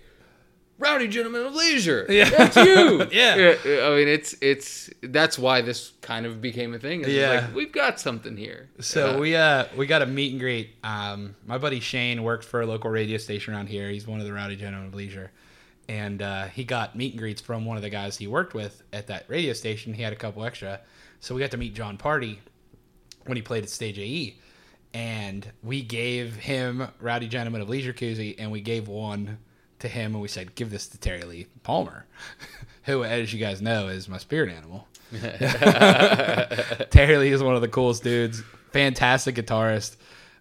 "Rowdy 0.79 1.07
gentleman 1.07 1.45
of 1.45 1.53
leisure, 1.55 2.05
Yeah. 2.09 2.29
that's 2.29 2.55
you." 2.55 3.07
Yeah. 3.11 3.55
I 3.65 3.95
mean 3.95 4.07
it's 4.07 4.35
it's 4.41 4.89
that's 5.01 5.37
why 5.39 5.61
this 5.61 5.93
kind 6.01 6.25
of 6.25 6.41
became 6.41 6.73
a 6.73 6.79
thing. 6.79 7.03
Yeah. 7.07 7.45
like, 7.47 7.55
we've 7.55 7.71
got 7.71 7.99
something 7.99 8.37
here. 8.37 8.69
So 8.79 9.11
Yeah. 9.11 9.17
we 9.19 9.35
uh 9.35 9.65
we 9.75 9.87
got 9.87 10.01
a 10.01 10.05
meet 10.05 10.31
and 10.31 10.39
greet. 10.39 10.75
Um, 10.83 11.35
my 11.45 11.57
buddy 11.57 11.79
Shane 11.79 12.23
worked 12.23 12.43
for 12.45 12.61
a 12.61 12.65
local 12.65 12.89
radio 12.89 13.17
station 13.17 13.53
around 13.53 13.67
here. 13.67 13.89
He's 13.89 14.05
one 14.07 14.19
of 14.19 14.25
the 14.25 14.33
Rowdy 14.33 14.55
Gentlemen 14.55 14.87
of 14.89 14.93
Leisure, 14.95 15.31
and 15.89 16.21
uh, 16.21 16.45
he 16.47 16.63
got 16.63 16.95
meet 16.95 17.13
and 17.13 17.19
greets 17.19 17.41
from 17.41 17.65
one 17.65 17.77
of 17.77 17.83
the 17.83 17.89
guys 17.89 18.17
he 18.17 18.27
worked 18.27 18.53
with 18.53 18.83
at 18.93 19.07
that 19.07 19.25
radio 19.27 19.53
station. 19.53 19.93
He 19.93 20.03
had 20.03 20.13
a 20.13 20.17
couple 20.17 20.43
extra, 20.45 20.81
so 21.19 21.33
we 21.35 21.41
got 21.41 21.51
to 21.51 21.57
meet 21.57 21.73
Jon 21.73 21.97
Pardi 21.97 22.37
when 23.25 23.35
he 23.35 23.41
played 23.41 23.63
at 23.63 23.69
Stage 23.69 23.97
AE, 23.99 24.37
and 24.93 25.51
we 25.63 25.81
gave 25.81 26.35
him 26.35 26.87
Rowdy 27.01 27.27
Gentlemen 27.27 27.61
of 27.61 27.67
Leisure 27.69 27.93
koozie, 27.93 28.35
and 28.39 28.51
we 28.51 28.61
gave 28.61 28.87
one 28.87 29.37
to 29.79 29.87
him, 29.87 30.13
and 30.13 30.21
we 30.21 30.27
said, 30.27 30.55
"Give 30.55 30.69
this 30.69 30.87
to 30.87 30.97
Terry 30.97 31.23
Lee 31.23 31.47
Palmer." 31.63 32.05
Who, 32.83 33.03
as 33.03 33.33
you 33.33 33.39
guys 33.39 33.61
know, 33.61 33.87
is 33.89 34.07
my 34.07 34.17
spirit 34.17 34.49
animal. 34.49 34.87
Terry 36.89 37.17
Lee 37.17 37.31
is 37.31 37.43
one 37.43 37.55
of 37.55 37.61
the 37.61 37.67
coolest 37.67 38.03
dudes. 38.03 38.41
Fantastic 38.71 39.35
guitarist. 39.35 39.97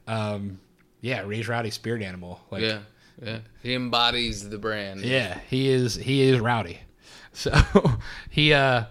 Um, 0.07 0.61
yeah, 1.01 1.23
Raised 1.23 1.49
Rowdy 1.49 1.71
spirit 1.71 2.03
animal. 2.03 2.41
Like, 2.51 2.63
yeah, 2.63 2.81
yeah, 3.23 3.39
he 3.63 3.75
embodies 3.75 4.49
the 4.49 4.59
brand. 4.59 5.01
yeah, 5.01 5.41
he 5.49 5.69
is 5.69 5.95
he 5.97 6.23
is 6.23 6.41
rowdy. 6.41 6.81
So 7.33 7.53
he 8.31 8.55
uh 8.55 8.85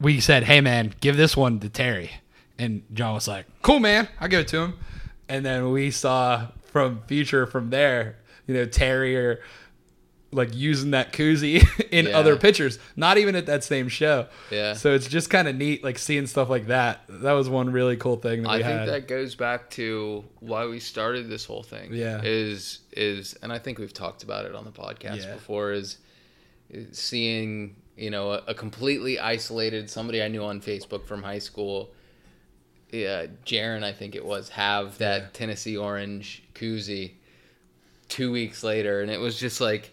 we 0.00 0.20
said, 0.20 0.44
Hey 0.44 0.62
man, 0.62 0.94
give 1.02 1.18
this 1.18 1.36
one 1.36 1.60
to 1.60 1.68
Terry. 1.68 2.10
And 2.58 2.82
John 2.94 3.12
was 3.12 3.28
like, 3.28 3.44
Cool 3.60 3.78
man, 3.78 4.08
I'll 4.18 4.28
give 4.28 4.40
it 4.40 4.48
to 4.48 4.58
him. 4.60 4.78
And 5.28 5.44
then 5.44 5.70
we 5.70 5.90
saw 5.90 6.46
from 6.64 7.02
future 7.06 7.44
from 7.46 7.68
there, 7.68 8.16
you 8.46 8.54
know, 8.54 8.64
Terry 8.64 9.16
or 9.18 9.40
like 10.32 10.54
using 10.54 10.92
that 10.92 11.12
koozie 11.12 11.66
in 11.90 12.06
Yeah. 12.06 12.18
other 12.18 12.36
pictures, 12.36 12.78
not 12.94 13.18
even 13.18 13.34
at 13.34 13.46
that 13.46 13.64
same 13.64 13.88
show. 13.88 14.26
Yeah. 14.50 14.74
So 14.74 14.94
it's 14.94 15.08
just 15.08 15.28
kind 15.28 15.48
of 15.48 15.56
neat, 15.56 15.82
like 15.82 15.98
seeing 15.98 16.26
stuff 16.28 16.48
like 16.48 16.68
that. 16.68 17.00
That 17.08 17.32
was 17.32 17.48
one 17.48 17.72
really 17.72 17.96
cool 17.96 18.16
thing 18.16 18.42
that 18.42 18.48
I 18.50 18.62
think 18.62 18.64
had. 18.80 18.88
that 18.88 19.08
goes 19.08 19.34
back 19.34 19.70
to 19.70 20.24
why 20.38 20.66
we 20.66 20.78
started 20.78 21.28
this 21.28 21.44
whole 21.44 21.64
thing. 21.64 21.92
Yeah. 21.92 22.20
Is 22.22 22.78
is 22.92 23.34
and 23.42 23.52
I 23.52 23.58
think 23.58 23.78
we've 23.78 23.92
talked 23.92 24.22
about 24.22 24.44
it 24.46 24.54
on 24.54 24.64
the 24.64 24.70
podcast 24.70 25.24
Yeah. 25.24 25.34
before 25.34 25.72
is, 25.72 25.98
is 26.70 26.96
seeing, 26.96 27.74
you 27.96 28.10
know, 28.10 28.30
a, 28.30 28.42
a 28.48 28.54
completely 28.54 29.18
isolated 29.18 29.90
somebody 29.90 30.22
I 30.22 30.28
knew 30.28 30.44
on 30.44 30.60
Facebook 30.60 31.06
from 31.06 31.22
high 31.24 31.40
school. 31.40 31.90
Yeah, 32.92 33.26
Jaron, 33.44 33.82
I 33.84 33.92
think 33.92 34.14
it 34.14 34.24
was, 34.24 34.48
have 34.50 34.98
that 34.98 35.20
Yeah. 35.22 35.26
Tennessee 35.32 35.76
orange 35.76 36.42
koozie 36.54 37.12
two 38.08 38.30
weeks 38.32 38.62
later, 38.64 39.00
and 39.02 39.10
it 39.10 39.18
was 39.20 39.38
just 39.38 39.60
like 39.60 39.92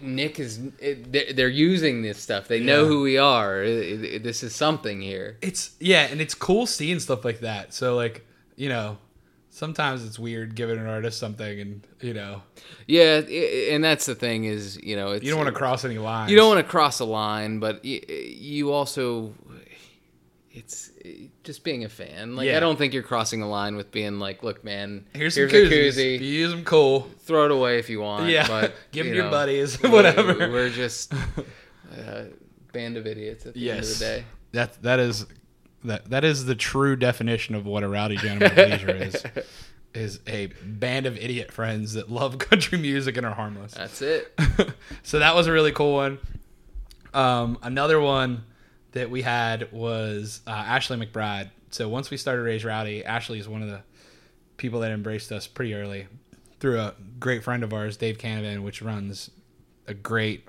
Nick 0.00 0.38
is. 0.40 0.60
They're- 0.80 1.48
using 1.48 2.02
this 2.02 2.18
stuff. 2.18 2.48
They 2.48 2.60
know 2.60 2.82
Yeah. 2.82 2.88
who 2.88 3.02
we 3.02 3.18
are. 3.18 3.64
This 3.64 4.42
is 4.42 4.54
something 4.54 5.00
here. 5.02 5.36
it's 5.42 5.72
yeah, 5.80 6.08
and 6.10 6.20
it's 6.20 6.34
cool 6.34 6.66
seeing 6.66 6.98
stuff 7.00 7.24
like 7.24 7.40
that. 7.40 7.74
So 7.74 7.94
like, 7.96 8.24
you 8.56 8.68
know, 8.68 8.98
sometimes 9.50 10.04
it's 10.04 10.18
weird 10.18 10.54
giving 10.54 10.78
an 10.78 10.86
artist 10.86 11.18
something 11.18 11.60
and, 11.60 11.86
you 12.00 12.14
know, 12.14 12.42
Yeah, 12.86 13.18
and 13.18 13.84
that's 13.84 14.06
the 14.06 14.14
thing 14.14 14.44
is, 14.44 14.78
you 14.82 14.96
know, 14.96 15.12
it's, 15.12 15.24
you 15.24 15.30
don't 15.30 15.38
want 15.38 15.48
to 15.52 15.58
cross 15.58 15.84
any 15.84 15.98
lines. 15.98 16.30
you 16.30 16.36
don't 16.38 16.48
want 16.48 16.64
to 16.64 16.70
cross 16.70 17.00
a 17.00 17.04
line, 17.04 17.58
but 17.58 17.84
you 17.84 18.72
also, 18.72 19.34
it's 20.52 20.90
just 21.44 21.64
being 21.64 21.84
a 21.84 21.88
fan. 21.88 22.36
Like 22.36 22.46
Yeah. 22.46 22.56
I 22.56 22.60
don't 22.60 22.76
think 22.76 22.94
you're 22.94 23.02
crossing 23.02 23.42
a 23.42 23.48
line 23.48 23.76
with 23.76 23.90
being 23.90 24.18
like, 24.18 24.42
look, 24.42 24.62
man, 24.64 25.06
Here's 25.14 25.34
some 25.34 25.44
a 25.44 25.46
koozies. 25.48 25.70
koozie, 25.94 26.20
you 26.20 26.26
use 26.26 26.50
them, 26.52 26.64
cool. 26.64 27.08
throw 27.20 27.44
it 27.46 27.50
away 27.50 27.78
if 27.78 27.90
you 27.90 28.00
want. 28.00 28.28
Yeah. 28.28 28.46
but 28.48 28.74
Give 28.92 29.06
'em 29.06 29.12
you 29.14 29.22
your 29.22 29.30
buddies, 29.30 29.80
whatever. 29.82 30.34
We're 30.50 30.70
just 30.70 31.12
a 31.96 32.26
band 32.72 32.96
of 32.96 33.06
idiots 33.06 33.46
at 33.46 33.54
the 33.54 33.70
end 33.70 33.80
of 33.80 33.88
the 33.88 33.94
day. 34.04 34.24
That 34.52 34.82
that 34.82 35.00
is 35.00 35.26
that 35.84 36.10
that 36.10 36.24
is 36.24 36.44
the 36.44 36.54
true 36.54 36.94
definition 36.96 37.54
of 37.54 37.66
what 37.66 37.82
a 37.82 37.88
rowdy 37.88 38.16
gentleman 38.16 38.50
of 38.52 38.56
leisure 38.70 38.90
is. 38.90 39.22
Is 39.94 40.20
a 40.26 40.46
band 40.64 41.04
of 41.04 41.18
idiot 41.18 41.52
friends 41.52 41.92
that 41.94 42.10
love 42.10 42.38
country 42.38 42.78
music 42.78 43.16
and 43.18 43.26
are 43.26 43.34
harmless. 43.34 43.72
That's 43.74 44.00
it. 44.00 44.32
so 45.02 45.18
that 45.18 45.34
was 45.34 45.48
a 45.48 45.52
really 45.52 45.72
cool 45.72 45.94
one. 45.94 46.18
Um, 47.12 47.58
another 47.62 48.00
one 48.00 48.44
that 48.92 49.10
we 49.10 49.22
had 49.22 49.72
was 49.72 50.40
uh, 50.46 50.50
Ashley 50.50 50.98
McBryde. 50.98 51.50
So 51.70 51.88
once 51.88 52.10
we 52.10 52.16
started 52.16 52.42
Raised 52.42 52.64
Rowdy, 52.64 53.04
Ashley 53.04 53.38
is 53.38 53.48
one 53.48 53.62
of 53.62 53.68
the 53.68 53.82
people 54.56 54.80
that 54.80 54.92
embraced 54.92 55.32
us 55.32 55.46
pretty 55.46 55.74
early 55.74 56.06
through 56.60 56.78
a 56.78 56.94
great 57.18 57.42
friend 57.42 57.64
of 57.64 57.72
ours, 57.72 57.96
Dave 57.96 58.18
Canavan, 58.18 58.62
which 58.62 58.82
runs 58.82 59.30
a 59.86 59.94
great 59.94 60.46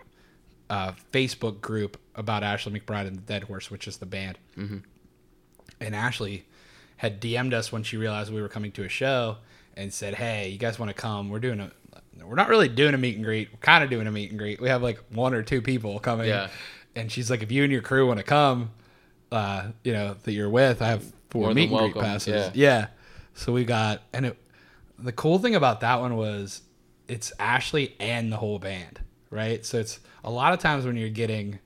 uh, 0.70 0.92
Facebook 1.12 1.62
group 1.62 2.00
about 2.16 2.44
Ashley 2.44 2.80
McBryde 2.80 3.08
and 3.08 3.18
the 3.18 3.22
Dead 3.22 3.44
Horse, 3.44 3.72
which 3.72 3.88
is 3.88 3.98
the 3.98 4.06
band. 4.06 4.38
Mm-hmm. 4.58 4.78
And 5.80 5.96
Ashley 5.96 6.46
had 6.98 7.22
DM'd 7.22 7.54
us 7.54 7.72
when 7.72 7.84
she 7.84 7.98
realized 7.98 8.32
we 8.32 8.42
were 8.42 8.50
coming 8.50 8.72
to 8.74 8.84
a 8.84 8.90
show 8.90 9.38
and 9.76 9.94
said, 9.94 10.16
"Hey, 10.16 10.50
you 10.50 10.58
guys 10.58 10.78
want 10.78 10.90
to 10.90 10.94
come? 10.94 11.30
We're 11.30 11.40
doing 11.40 11.60
a, 11.60 11.72
we're 12.24 12.36
not 12.36 12.50
really 12.50 12.70
doing 12.70 12.94
a 12.94 12.98
meet 12.98 13.16
and 13.16 13.26
greet. 13.26 13.50
We're 13.52 13.60
kind 13.60 13.84
of 13.84 13.90
doing 13.90 14.08
a 14.08 14.12
meet 14.12 14.30
and 14.30 14.40
greet. 14.40 14.62
We 14.62 14.70
have 14.70 14.84
like 14.84 15.00
one 15.12 15.34
or 15.34 15.44
two 15.44 15.62
people 15.62 16.00
coming. 16.00 16.28
Yeah. 16.28 16.50
And 16.96 17.12
she's 17.12 17.30
like, 17.30 17.42
if 17.42 17.52
you 17.52 17.64
and 17.64 17.72
your 17.72 17.82
crew 17.82 18.08
want 18.08 18.20
to 18.20 18.24
come, 18.24 18.72
uh, 19.32 19.68
you 19.84 19.94
know 19.94 20.16
that 20.24 20.32
you're 20.32 20.50
with, 20.50 20.82
I 20.82 20.88
have 20.90 21.04
four 21.30 21.46
More 21.48 21.54
meet 21.54 21.72
and 21.72 21.92
greet 21.92 22.04
passes. 22.04 22.34
yeah. 22.34 22.52
Yeah. 22.54 22.88
So 23.34 23.52
we 23.52 23.66
got, 23.66 24.04
and 24.14 24.28
it, 24.28 24.38
the 25.00 25.12
cool 25.12 25.40
thing 25.40 25.56
about 25.56 25.80
that 25.82 26.00
one 26.00 26.16
was 26.16 26.62
it's 27.08 27.34
Ashley 27.40 27.96
and 28.00 28.32
the 28.32 28.38
whole 28.38 28.60
band, 28.60 29.00
right? 29.32 29.66
So 29.66 29.80
it's 29.80 30.00
a 30.24 30.30
lot 30.30 30.54
of 30.54 30.60
times 30.60 30.86
when 30.86 30.96
you're 30.96 31.10
getting 31.10 31.60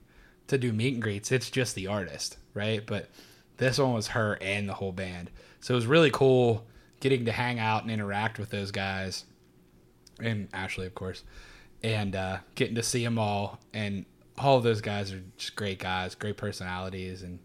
to 0.46 0.56
do 0.56 0.72
meet 0.72 0.94
and 0.94 1.02
greets, 1.02 1.30
it's 1.30 1.50
just 1.50 1.74
the 1.74 1.86
artist, 1.88 2.38
right? 2.54 2.84
But 2.84 3.10
this 3.58 3.78
one 3.78 3.92
was 3.92 4.08
her 4.08 4.38
and 4.40 4.68
the 4.68 4.74
whole 4.74 4.92
band. 4.92 5.30
So 5.60 5.74
it 5.74 5.76
was 5.76 5.86
really 5.86 6.10
cool 6.10 6.64
getting 7.00 7.26
to 7.26 7.32
hang 7.32 7.58
out 7.58 7.82
and 7.82 7.90
interact 7.90 8.38
with 8.38 8.50
those 8.50 8.70
guys 8.70 9.24
and 10.20 10.48
Ashley, 10.52 10.86
of 10.86 10.94
course, 10.94 11.22
and 11.82 12.16
uh, 12.16 12.38
getting 12.54 12.74
to 12.76 12.82
see 12.82 13.04
them 13.04 13.18
all. 13.18 13.60
And 13.72 14.04
all 14.38 14.56
of 14.56 14.62
those 14.62 14.80
guys 14.80 15.12
are 15.12 15.22
just 15.36 15.56
great 15.56 15.78
guys, 15.78 16.14
great 16.14 16.36
personalities, 16.36 17.22
and 17.22 17.38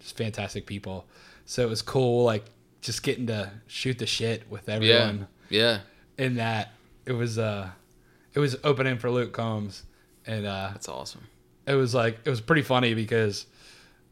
just 0.00 0.16
fantastic 0.16 0.66
people. 0.66 1.06
So 1.44 1.62
it 1.62 1.68
was 1.68 1.82
cool, 1.82 2.24
like 2.24 2.44
just 2.80 3.02
getting 3.02 3.26
to 3.28 3.50
shoot 3.66 3.98
the 3.98 4.06
shit 4.06 4.50
with 4.50 4.68
everyone 4.68 5.28
yeah. 5.48 5.80
in 6.16 6.36
that. 6.36 6.72
It 7.06 7.12
was 7.12 7.38
uh, 7.38 7.70
it 8.34 8.40
was 8.40 8.56
opening 8.64 8.98
for 8.98 9.10
Luke 9.10 9.32
Combs, 9.32 9.82
and 10.26 10.46
uh, 10.46 10.70
That's 10.72 10.88
awesome. 10.88 11.26
it 11.66 11.74
was 11.74 11.94
like 11.94 12.18
it 12.24 12.30
was 12.30 12.40
pretty 12.40 12.62
funny 12.62 12.94
because 12.94 13.46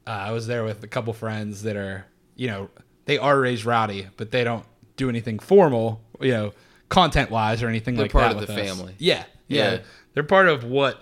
uh, 0.06 0.10
I 0.10 0.30
was 0.32 0.46
there 0.46 0.64
with 0.64 0.82
a 0.82 0.88
couple 0.88 1.12
friends 1.12 1.62
that 1.62 1.76
are 1.76 2.06
you 2.36 2.48
know 2.48 2.70
they 3.04 3.18
are 3.18 3.38
raised 3.38 3.64
rowdy, 3.64 4.08
but 4.16 4.30
they 4.30 4.44
don't 4.44 4.64
do 4.96 5.08
anything 5.10 5.38
formal, 5.38 6.00
you 6.20 6.32
know, 6.32 6.52
content 6.88 7.30
wise 7.30 7.62
or 7.62 7.68
anything 7.68 7.94
They're 7.96 8.04
like 8.04 8.12
part 8.12 8.32
that. 8.34 8.40
of 8.42 8.46
the 8.48 8.52
us. 8.54 8.68
family. 8.68 8.94
Yeah, 8.98 9.24
yeah, 9.46 9.72
Yeah. 9.72 9.78
they're 10.14 10.22
part 10.24 10.48
of 10.48 10.64
what 10.64 11.00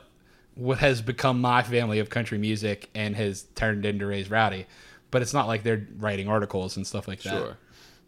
what 0.54 0.78
has 0.78 1.02
become 1.02 1.40
my 1.40 1.62
family 1.62 1.98
of 1.98 2.10
country 2.10 2.38
music 2.38 2.88
and 2.94 3.16
has 3.16 3.44
turned 3.54 3.84
into 3.84 4.06
Raised 4.06 4.30
rowdy. 4.30 4.66
But 5.10 5.22
it's 5.22 5.32
not 5.32 5.46
like 5.46 5.62
they're 5.62 5.86
writing 5.98 6.28
articles 6.28 6.76
and 6.76 6.86
stuff 6.86 7.06
like 7.06 7.22
that. 7.22 7.30
Sure. 7.30 7.56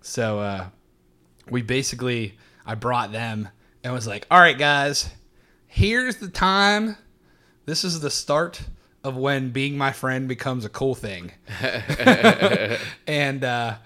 So 0.01 0.39
uh, 0.41 0.67
we 1.51 1.63
basically, 1.63 2.37
I 2.65 2.75
brought 2.75 3.13
them 3.13 3.49
and 3.85 3.93
was 3.93 4.07
like, 4.07 4.27
all 4.31 4.41
right, 4.41 4.59
guys, 4.59 5.11
here's 5.67 6.17
the 6.17 6.29
time. 6.29 6.97
This 7.65 7.85
is 7.85 8.01
the 8.01 8.11
start 8.11 8.63
of 9.05 9.17
when 9.17 9.51
being 9.51 9.79
my 9.79 9.93
friend 9.93 10.27
becomes 10.27 10.65
a 10.65 10.69
cool 10.69 10.95
thing. 10.95 11.33
and 13.07 13.45
uh, 13.45 13.77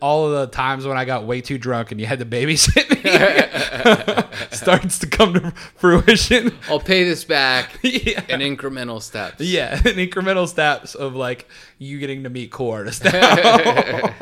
all 0.00 0.26
of 0.26 0.32
the 0.32 0.46
times 0.54 0.86
when 0.86 0.96
I 0.96 1.04
got 1.04 1.24
way 1.24 1.40
too 1.40 1.56
drunk 1.56 1.92
and 1.92 2.00
you 2.00 2.06
had 2.06 2.18
to 2.18 2.26
babysit 2.26 2.90
me 2.90 4.52
starts 4.56 4.98
to 4.98 5.06
come 5.06 5.34
to 5.34 5.50
fruition. 5.76 6.56
I'll 6.68 6.80
pay 6.80 7.04
this 7.04 7.24
back 7.24 7.78
yeah. 7.82 8.22
in 8.28 8.40
incremental 8.40 9.00
steps. 9.00 9.40
Yeah, 9.40 9.74
an 9.76 9.96
incremental 9.96 10.46
steps 10.46 10.94
of 10.94 11.14
like 11.14 11.48
you 11.78 11.98
getting 11.98 12.24
to 12.24 12.30
meet 12.30 12.50
core 12.50 12.78
artists 12.78 13.04
now. 13.04 14.14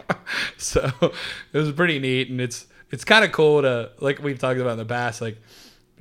so 0.56 0.90
it 1.52 1.58
was 1.58 1.72
pretty 1.72 1.98
neat, 1.98 2.30
and 2.30 2.40
it's 2.40 2.66
it's 2.90 3.04
kind 3.04 3.24
of 3.24 3.32
cool 3.32 3.62
to 3.62 3.90
like 4.00 4.22
we've 4.22 4.38
talked 4.38 4.60
about 4.60 4.72
in 4.72 4.78
the 4.78 4.84
past, 4.84 5.20
like 5.20 5.38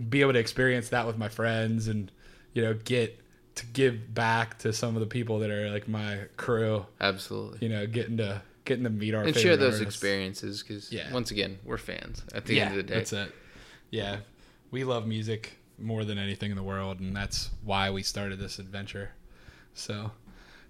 be 0.10 0.22
able 0.22 0.34
to 0.34 0.40
experience 0.40 0.90
that 0.90 1.08
with 1.08 1.18
my 1.18 1.30
friends, 1.30 1.88
and 1.88 2.12
you 2.54 2.62
know 2.62 2.74
get 2.74 3.20
to 3.56 3.66
give 3.66 4.14
back 4.14 4.60
to 4.60 4.72
some 4.72 4.96
of 4.96 5.02
the 5.02 5.08
people 5.08 5.40
that 5.40 5.50
are 5.50 5.70
like 5.72 5.88
my 5.88 6.20
crew. 6.38 6.86
Absolutely. 7.02 7.60
You 7.62 7.70
know, 7.74 7.88
getting 7.88 8.18
to 8.18 8.42
getting 8.70 8.86
to 8.86 8.90
meet 8.90 9.14
our 9.14 9.24
and 9.24 9.36
share 9.36 9.58
those 9.58 9.82
artists. 9.82 9.96
experiences 9.96 10.64
because 10.64 10.92
Yeah. 10.92 11.12
once 11.12 11.32
again, 11.32 11.60
we're 11.66 11.78
fans 11.78 12.24
at 12.34 12.46
the 12.46 12.56
yeah, 12.56 12.62
end 12.66 12.72
of 12.72 12.78
the 12.78 12.84
day. 12.84 12.94
that's 12.94 13.12
it. 13.12 13.34
Yeah, 13.92 14.20
we 14.72 14.84
love 14.86 15.06
music 15.06 15.58
more 15.78 16.06
than 16.06 16.18
anything 16.18 16.52
in 16.52 16.56
the 16.58 16.64
world, 16.64 17.00
and 17.02 17.16
that's 17.16 17.50
why 17.64 17.90
we 17.90 18.04
started 18.04 18.40
this 18.40 18.60
adventure. 18.60 19.10
So, 19.74 20.12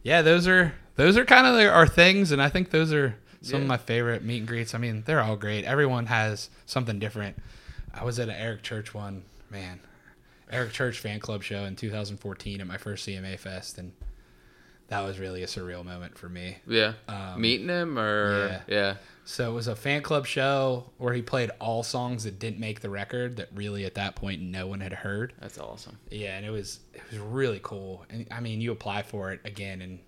yeah, 0.04 0.22
those 0.24 0.48
are 0.48 0.74
those 0.96 1.18
are 1.18 1.26
kind 1.26 1.46
of 1.46 1.56
our 1.74 1.88
things, 1.88 2.32
and 2.32 2.42
I 2.42 2.50
think 2.50 2.72
those 2.72 2.92
are 2.94 3.16
some 3.42 3.62
of 3.62 3.68
my 3.68 3.78
favorite 3.78 4.24
meet 4.24 4.40
and 4.40 4.48
greets. 4.48 4.74
I 4.74 4.78
mean, 4.80 5.04
they're 5.06 5.22
all 5.22 5.38
great. 5.38 5.64
Everyone 5.66 6.08
has 6.08 6.50
something 6.66 7.00
different. 7.00 7.38
I 7.94 8.04
was 8.04 8.20
at 8.20 8.28
an 8.30 8.36
Eric 8.36 8.64
Church 8.64 8.94
one, 8.94 9.24
man. 9.50 9.80
Eric 10.52 10.72
Church 10.74 11.00
fan 11.00 11.20
club 11.20 11.44
show 11.44 11.64
in 11.66 11.76
2014 11.76 12.60
at 12.62 12.68
my 12.68 12.78
first 12.78 13.06
CMA 13.08 13.38
Fest, 13.38 13.78
and 13.78 13.92
that 14.89 15.02
was 15.02 15.19
really 15.19 15.43
a 15.43 15.47
surreal 15.47 15.86
moment 15.86 16.17
for 16.17 16.30
me. 16.30 16.58
Yeah. 16.67 16.93
Um, 17.08 17.41
Meeting 17.41 17.69
him 17.69 17.97
or 17.97 18.47
yeah. 18.47 18.62
yeah. 18.67 18.95
So 19.23 19.52
it 19.52 19.54
was 19.54 19.67
a 19.67 19.75
fan 19.75 20.02
club 20.02 20.25
show 20.25 20.89
where 20.97 21.13
he 21.13 21.21
played 21.21 21.52
all 21.60 21.84
songs 21.84 22.23
that 22.23 22.39
didn't 22.39 22.60
make 22.60 22.82
the 22.82 22.89
record 22.89 23.38
that 23.38 23.49
really 23.54 23.86
at 23.86 23.93
that 23.95 24.15
point 24.15 24.41
no 24.41 24.65
one 24.65 24.80
had 24.80 24.91
heard. 24.91 25.34
That's 25.39 25.60
awesome. 25.60 25.99
Yeah, 26.10 26.36
and 26.36 26.45
it 26.45 26.49
was 26.49 26.80
it 26.93 27.02
was 27.12 27.19
really 27.19 27.60
cool. 27.62 28.06
And 28.10 28.28
I 28.32 28.39
mean, 28.39 28.60
you 28.60 28.71
apply 28.71 29.04
for 29.04 29.32
it 29.32 29.39
again 29.45 29.82
and 29.82 29.99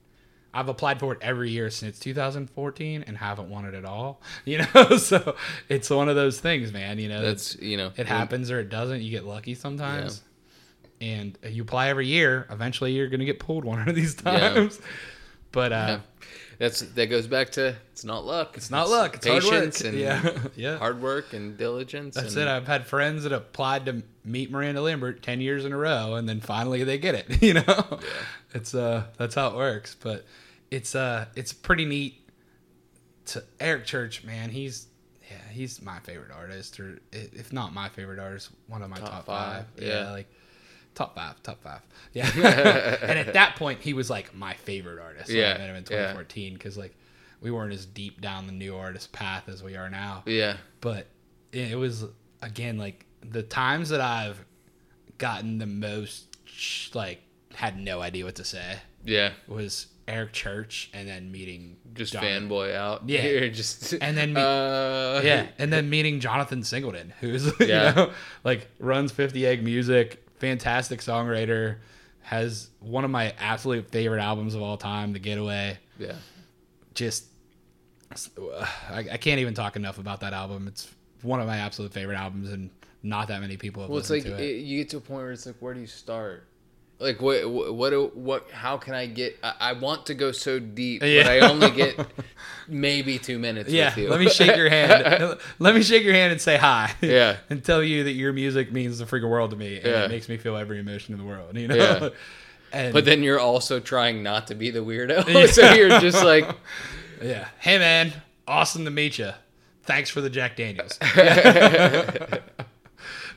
I've 0.53 0.67
applied 0.67 0.99
for 0.99 1.13
it 1.13 1.19
every 1.21 1.49
year 1.49 1.69
since 1.69 1.97
2014 1.99 3.03
and 3.07 3.17
haven't 3.17 3.49
won 3.49 3.65
it 3.65 3.73
at 3.73 3.85
all. 3.85 4.21
You 4.45 4.65
know, 4.73 4.97
so 4.97 5.35
it's 5.69 5.89
one 5.89 6.09
of 6.09 6.15
those 6.15 6.39
things, 6.39 6.73
man, 6.73 6.97
you 6.97 7.07
know. 7.07 7.21
That's 7.21 7.55
you 7.57 7.77
know 7.77 7.91
it 7.95 8.07
happens 8.07 8.49
or 8.49 8.59
it 8.59 8.69
doesn't. 8.69 9.01
You 9.01 9.11
get 9.11 9.23
lucky 9.23 9.53
sometimes. 9.53 10.23
And 11.01 11.37
you 11.43 11.63
apply 11.63 11.89
every 11.89 12.07
year, 12.07 12.47
eventually 12.49 12.93
you're 12.93 13.09
going 13.09 13.19
to 13.21 13.25
get 13.25 13.39
pulled 13.39 13.65
one 13.65 13.89
of 13.89 13.95
these 13.95 14.15
Yeah. 14.25 14.53
times. 14.53 14.79
But 15.51 15.73
uh 15.73 15.75
Yeah. 15.75 15.99
That's 16.59 16.81
that 16.81 17.07
goes 17.07 17.25
back 17.25 17.49
to 17.53 17.75
it's 17.91 18.05
not 18.05 18.23
luck. 18.23 18.55
it's 18.55 18.69
not 18.69 18.87
luck, 18.87 19.15
it's 19.15 19.25
hard 19.25 19.41
work. 19.43 19.51
patience 19.51 19.81
and 19.81 19.97
yeah. 19.97 20.37
yeah. 20.55 20.77
hard 20.77 21.01
work 21.01 21.33
and 21.33 21.57
diligence. 21.57 22.13
That's 22.13 22.35
and, 22.35 22.43
it. 22.43 22.47
I've 22.47 22.67
had 22.67 22.85
friends 22.85 23.23
that 23.23 23.31
applied 23.33 23.87
to 23.87 24.03
meet 24.23 24.51
Miranda 24.51 24.79
Lambert 24.81 25.23
ten 25.23 25.41
years 25.41 25.65
in 25.65 25.73
a 25.73 25.77
row, 25.77 26.13
and 26.13 26.29
then 26.29 26.39
finally 26.39 26.83
they 26.83 26.99
get 26.99 27.15
it. 27.15 27.41
You 27.41 27.55
know, 27.55 27.99
it's 28.53 28.75
uh 28.75 29.05
that's 29.17 29.33
how 29.33 29.47
it 29.47 29.55
works. 29.55 29.95
But 29.99 30.23
it's 30.69 30.93
uh 30.93 31.25
it's 31.35 31.51
pretty 31.51 31.85
neat. 31.85 32.19
To 33.25 33.43
Eric 33.59 33.85
Church, 33.85 34.23
man, 34.23 34.49
he's 34.51 34.87
yeah 35.31 35.37
he's 35.51 35.81
my 35.81 35.99
favorite 35.99 36.31
artist, 36.31 36.79
or 36.79 36.99
if 37.11 37.51
not 37.53 37.73
my 37.73 37.89
favorite 37.89 38.19
artist, 38.19 38.49
one 38.67 38.81
of 38.83 38.89
my 38.91 38.97
Top 38.97 39.09
top, 39.09 39.25
five, 39.25 39.65
five. 39.77 39.83
yeah. 39.83 40.11
like 40.11 40.27
top 40.95 41.15
five, 41.15 41.41
top 41.43 41.61
five. 41.63 41.81
Yeah. 42.13 42.27
and 43.01 43.17
at 43.17 43.33
that 43.33 43.55
point, 43.55 43.79
he 43.81 43.93
was 43.93 44.09
like 44.09 44.35
my 44.35 44.53
favorite 44.53 44.99
artist. 45.01 45.29
Yeah, 45.29 45.53
I 45.55 45.57
met 45.57 45.69
him 45.69 45.75
in 45.77 45.83
2014 45.85 46.53
because 46.55 46.77
like 46.77 46.95
we 47.41 47.49
weren't 47.51 47.73
as 47.73 47.85
deep 47.85 48.19
down 48.21 48.45
the 48.47 48.53
new 48.53 48.75
artist 48.75 49.11
path 49.13 49.47
as 49.49 49.63
we 49.63 49.75
are 49.75 49.89
now 49.89 50.21
Yeah. 50.27 50.57
but 50.79 51.07
it 51.51 51.75
was 51.77 52.05
again 52.41 52.77
like 52.77 53.05
the 53.21 53.41
times 53.43 53.89
that 53.89 53.99
I've 54.01 54.43
gotten 55.17 55.57
the 55.57 55.65
most 55.65 56.27
like 56.93 57.21
had 57.53 57.77
no 57.79 58.01
idea 58.01 58.25
what 58.25 58.35
to 58.35 58.43
say 58.43 58.77
Yeah. 59.05 59.31
was 59.47 59.87
Eric 60.07 60.33
Church 60.33 60.89
and 60.93 61.07
then 61.07 61.31
meeting 61.31 61.77
Just 61.93 62.13
Jon- 62.13 62.23
fanboy 62.23 62.75
out. 62.75 63.07
Yeah. 63.07 63.21
Here, 63.21 63.49
just 63.49 63.93
And 63.93 64.15
then 64.17 64.33
me- 64.33 64.41
uh, 64.41 65.21
yeah 65.21 65.47
and 65.57 65.71
then 65.71 65.89
meeting 65.89 66.19
Jonathan 66.19 66.63
Singleton 66.63 67.13
who's 67.21 67.45
Yeah. 67.59 67.89
you 67.89 67.95
know 67.95 68.11
like 68.43 68.67
runs 68.79 69.11
50 69.11 69.45
egg 69.47 69.63
music 69.63 70.27
fantastic 70.41 70.99
songwriter 71.01 71.77
has 72.23 72.69
one 72.79 73.05
of 73.05 73.11
my 73.11 73.31
absolute 73.39 73.89
favorite 73.91 74.19
albums 74.21 74.55
of 74.55 74.61
all 74.63 74.75
time 74.75 75.13
The 75.13 75.19
Getaway 75.19 75.77
Yeah. 75.99 76.15
just 76.95 77.25
uh, 78.11 78.65
I, 78.89 79.05
I 79.13 79.17
can't 79.17 79.39
even 79.39 79.53
talk 79.53 79.75
enough 79.75 79.99
about 79.99 80.19
that 80.21 80.33
album 80.33 80.67
it's 80.67 80.91
one 81.21 81.39
of 81.39 81.45
my 81.47 81.57
absolute 81.57 81.93
favorite 81.93 82.17
albums 82.17 82.51
and 82.51 82.69
not 83.03 83.27
that 83.27 83.39
many 83.39 83.55
people 83.55 83.83
have 83.83 83.89
Well, 83.91 83.99
it's 83.99 84.09
listened 84.09 84.31
like 84.31 84.39
to 84.39 84.43
it. 84.43 84.57
it, 84.57 84.59
you 84.63 84.79
get 84.79 84.89
to 84.89 84.97
a 84.97 85.01
point 85.01 85.21
where 85.23 85.31
it's 85.31 85.45
like, 85.45 85.55
where 85.59 85.73
do 85.75 85.79
you 85.79 85.87
start? 85.87 86.47
Like 87.01 87.21
what? 87.21 87.49
What? 87.49 87.73
What? 87.93 88.15
what 88.15 88.51
how 88.51 88.77
can 88.77 88.93
I 88.93 89.07
get? 89.07 89.37
I, 89.43 89.53
I 89.59 89.73
want 89.73 90.05
to 90.05 90.13
go 90.13 90.31
so 90.31 90.59
deep, 90.59 91.01
Yeah. 91.03 91.23
but 91.23 91.31
I 91.31 91.39
only 91.49 91.71
get 91.75 91.99
maybe 92.67 93.17
two 93.17 93.39
minutes. 93.39 93.69
Yeah, 93.71 93.89
with 93.89 93.97
you. 93.97 94.09
let 94.09 94.19
me 94.19 94.29
shake 94.29 94.55
your 94.55 94.69
hand. 94.69 95.37
let 95.59 95.73
me 95.75 95.81
shake 95.81 96.03
your 96.03 96.13
hand 96.13 96.31
and 96.31 96.39
say 96.39 96.57
hi. 96.57 96.93
Yeah. 97.01 97.37
and 97.49 97.63
tell 97.63 97.81
you 97.83 98.03
that 98.03 98.11
your 98.13 98.33
music 98.33 98.71
means 98.71 98.99
the 98.99 99.05
freaking 99.05 99.29
world 99.29 99.49
to 99.51 99.55
me, 99.57 99.77
and 99.77 99.85
Yeah. 99.85 100.03
it 100.05 100.09
makes 100.09 100.29
me 100.29 100.37
feel 100.37 100.55
every 100.55 100.79
emotion 100.79 101.13
in 101.13 101.19
the 101.19 101.25
world. 101.25 101.57
You 101.57 101.67
know. 101.69 101.75
Yeah. 101.75 102.09
and 102.71 102.93
But 102.93 103.05
then 103.05 103.23
you're 103.23 103.39
also 103.39 103.79
trying 103.79 104.21
not 104.23 104.47
to 104.47 104.55
be 104.55 104.69
the 104.69 104.79
weirdo, 104.79 105.27
Yeah. 105.27 105.47
so 105.47 105.73
you're 105.73 105.99
just 105.99 106.23
like, 106.23 106.47
yeah, 107.21 107.47
hey 107.59 107.77
man, 107.79 108.13
awesome 108.47 108.85
to 108.85 108.91
meet 108.91 109.17
you. 109.17 109.31
Thanks 109.83 110.09
for 110.11 110.21
the 110.21 110.29
Jack 110.29 110.55
Daniels. 110.55 110.99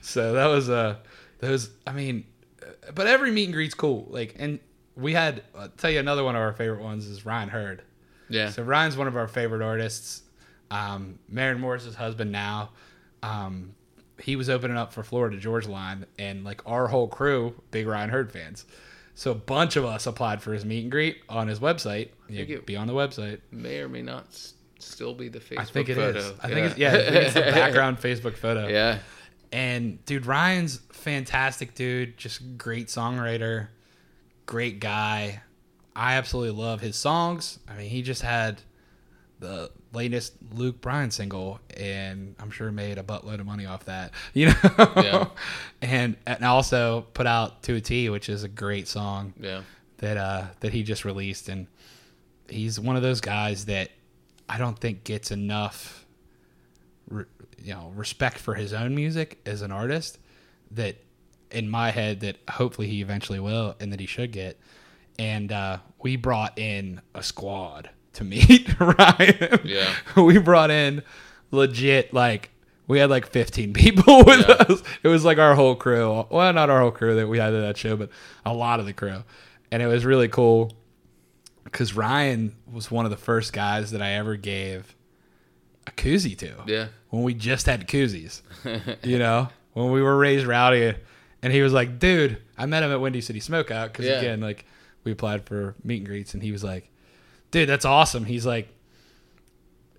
so 0.03 0.33
that 0.35 0.46
was 0.46 0.68
uh 0.68 0.96
those. 1.40 1.70
I 1.87 1.92
mean, 1.92 2.24
but 2.94 3.07
every 3.07 3.31
meet 3.31 3.44
and 3.44 3.55
greet's 3.55 3.75
cool. 3.75 4.07
Like, 4.11 4.35
and 4.38 4.59
we 4.97 5.12
had. 5.12 5.42
I'll 5.57 5.68
tell 5.70 5.90
you 5.90 5.99
another 6.01 6.25
one 6.25 6.35
of 6.37 6.42
our 6.42 6.53
favorite 6.53 6.83
ones 6.83 7.07
is 7.07 7.25
Ryan 7.25 7.49
Hurd. 7.49 7.83
yeah, 8.29 8.51
So 8.51 8.62
Ryan's 8.62 8.97
one 8.97 9.07
of 9.09 9.16
our 9.16 9.29
favorite 9.29 9.62
artists. 9.62 10.23
Um, 10.70 11.18
Maren 11.29 11.61
Morris's 11.61 11.94
husband 11.94 12.33
now. 12.33 12.70
Um, 13.23 13.75
he 14.20 14.37
was 14.37 14.49
opening 14.49 14.77
up 14.77 14.92
for 14.92 15.03
Florida 15.03 15.37
Georgia 15.37 15.70
Line, 15.70 16.07
and 16.18 16.44
like 16.44 16.62
our 16.66 16.87
whole 16.88 17.09
crew, 17.09 17.55
big 17.70 17.87
Ryan 17.87 18.11
Hurd 18.11 18.33
fans. 18.33 18.64
So 19.16 19.31
a 19.31 19.35
bunch 19.35 19.77
of 19.77 19.85
us 19.85 20.07
applied 20.07 20.42
for 20.42 20.53
his 20.53 20.64
meet 20.64 20.83
and 20.83 20.90
greet 20.90 21.18
on 21.29 21.47
his 21.49 21.61
website. 21.61 22.09
You 22.29 22.37
Think 22.38 22.49
can 22.49 22.57
it- 22.59 22.66
be 22.66 22.77
on 22.77 22.87
the 22.87 22.92
website. 22.94 23.40
may 23.51 23.79
or 23.81 23.88
may 23.88 24.03
not 24.03 24.27
still 24.79 25.14
be 25.14 25.29
the 25.29 25.38
Facebook 25.40 25.59
I 25.61 25.64
think 25.64 25.88
it 25.88 25.94
photo. 25.94 26.18
is. 26.18 26.33
I 26.42 26.49
think 26.49 26.66
it's 26.70 26.79
yeah. 26.79 26.90
I 26.92 26.97
think 27.11 27.14
it's 27.16 27.35
the 27.35 27.40
background 27.42 27.99
Facebook 27.99 28.37
photo. 28.37 28.66
yeah, 28.68 28.99
And 29.55 30.05
dude, 30.05 30.27
Ryan's 30.27 30.81
fantastic 30.93 31.75
dude, 31.75 32.17
just 32.17 32.59
great 32.59 32.88
songwriter, 32.88 33.69
great 34.47 34.81
guy. 34.81 35.43
I 35.95 36.14
absolutely 36.14 36.61
love 36.61 36.81
his 36.81 36.97
songs. 36.97 37.61
I 37.69 37.77
mean, 37.77 37.88
he 37.88 38.03
just 38.03 38.23
had 38.23 38.61
the 39.38 39.71
latest 39.93 40.33
Luke 40.53 40.81
Bryan 40.81 41.12
single, 41.12 41.61
and 41.77 42.35
I'm 42.40 42.51
sure 42.51 42.73
made 42.73 42.99
a 42.99 43.05
buttload 43.05 43.38
of 43.38 43.47
money 43.47 43.64
off 43.67 43.85
that. 43.85 44.11
You 44.35 44.47
know, 44.47 44.55
Yeah. 44.97 45.27
and 45.81 46.17
and 46.27 46.45
also 46.45 47.03
put 47.14 47.27
out 47.29 47.62
To 47.64 47.77
a 47.77 47.81
T, 47.81 48.11
which 48.11 48.29
is 48.29 48.43
a 48.43 48.49
great 48.49 48.88
song 48.88 49.35
yeah, 49.40 49.62
that 49.99 50.17
uh 50.17 50.47
that 50.61 50.73
he 50.73 50.83
just 50.83 51.05
released, 51.05 51.49
and 51.49 51.69
he's 52.49 52.81
one 52.81 52.97
of 52.97 53.03
those 53.03 53.21
guys 53.21 53.67
that 53.67 53.90
I 54.49 54.59
don't 54.59 54.79
think 54.79 55.05
gets 55.05 55.31
enough, 55.31 56.04
re, 57.09 57.25
you 57.62 57.75
know, 57.75 57.93
respect 57.95 58.38
for 58.38 58.55
his 58.55 58.73
own 58.73 58.95
music 58.95 59.40
as 59.47 59.62
an 59.62 59.71
artist. 59.73 60.19
That 60.71 60.97
in 61.51 61.69
my 61.71 61.90
head, 61.90 62.21
that 62.21 62.37
hopefully 62.51 62.88
he 62.88 63.01
eventually 63.01 63.38
will, 63.40 63.77
and 63.81 63.93
that 63.93 64.01
he 64.01 64.07
should 64.07 64.33
get. 64.33 64.59
And 65.19 65.53
uh, 65.53 65.79
we 66.03 66.17
brought 66.17 66.59
in 66.59 67.01
a 67.14 67.23
squad 67.23 67.90
to 68.14 68.25
meet 68.25 68.69
Ryan. 68.81 69.61
Yeah. 69.64 69.95
we 70.17 70.38
brought 70.38 70.71
in 70.71 71.03
legit 71.53 72.12
like 72.12 72.51
we 72.88 72.99
had 72.99 73.11
like 73.11 73.27
15 73.27 73.73
people 73.73 74.25
with 74.27 74.40
Yeah. 74.49 74.55
us. 74.69 74.83
It 75.03 75.09
was 75.09 75.25
like 75.25 75.38
our 75.38 75.55
whole 75.55 75.75
crew. 75.77 76.27
Well, 76.31 76.53
not 76.53 76.69
our 76.71 76.81
whole 76.81 76.90
crew 76.90 77.14
that 77.17 77.29
we 77.29 77.38
had 77.38 77.55
at 77.55 77.61
that 77.61 77.77
show, 77.77 77.97
but 77.97 78.11
a 78.45 78.53
lot 78.53 78.81
of 78.81 78.87
the 78.87 78.93
crew. 78.93 79.23
And 79.71 79.83
it 79.83 79.87
was 79.87 80.05
really 80.05 80.29
cool 80.29 80.73
because 81.64 81.95
Ryan 81.95 82.55
was 82.71 82.90
one 82.90 83.05
of 83.05 83.11
the 83.11 83.17
first 83.17 83.53
guys 83.53 83.93
that 83.93 84.03
I 84.03 84.12
ever 84.12 84.37
gave 84.37 84.93
a 85.87 85.90
koozie 85.92 86.37
to. 86.38 86.53
yeah, 86.66 86.87
When 87.11 87.23
we 87.23 87.35
just 87.35 87.66
had 87.66 87.87
koozies, 87.88 88.42
you 89.05 89.18
know, 89.18 89.49
when 89.73 89.90
we 89.90 90.03
were 90.03 90.16
raised 90.16 90.47
rowdy. 90.47 90.94
And 91.42 91.53
he 91.53 91.61
was 91.62 91.73
like, 91.75 91.99
dude, 91.99 92.38
I 92.57 92.65
met 92.67 92.83
him 92.83 92.90
at 92.90 93.00
Windy 93.00 93.21
City 93.21 93.40
Smokeout 93.40 93.88
because, 93.88 94.06
Yeah. 94.06 94.19
again, 94.19 94.40
like 94.40 94.65
we 95.04 95.13
applied 95.13 95.44
for 95.44 95.75
meet 95.85 95.98
and 95.98 96.06
greets. 96.06 96.33
And 96.33 96.42
he 96.42 96.52
was 96.52 96.65
like, 96.65 96.90
dude, 97.50 97.69
that's 97.69 97.85
awesome. 97.85 98.25
He's 98.25 98.46
like, 98.46 98.69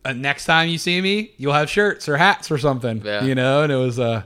uh, 0.04 0.14
next 0.14 0.46
time 0.46 0.70
you 0.70 0.78
see 0.78 1.02
me, 1.02 1.32
you'll 1.38 1.54
have 1.54 1.70
shirts 1.70 2.08
or 2.10 2.18
hats 2.18 2.52
or 2.52 2.58
something, 2.58 3.02
Yeah. 3.04 3.24
you 3.24 3.36
know. 3.36 3.64
And 3.64 3.72
it 3.72 3.76
was 3.76 4.00
uh, 4.00 4.24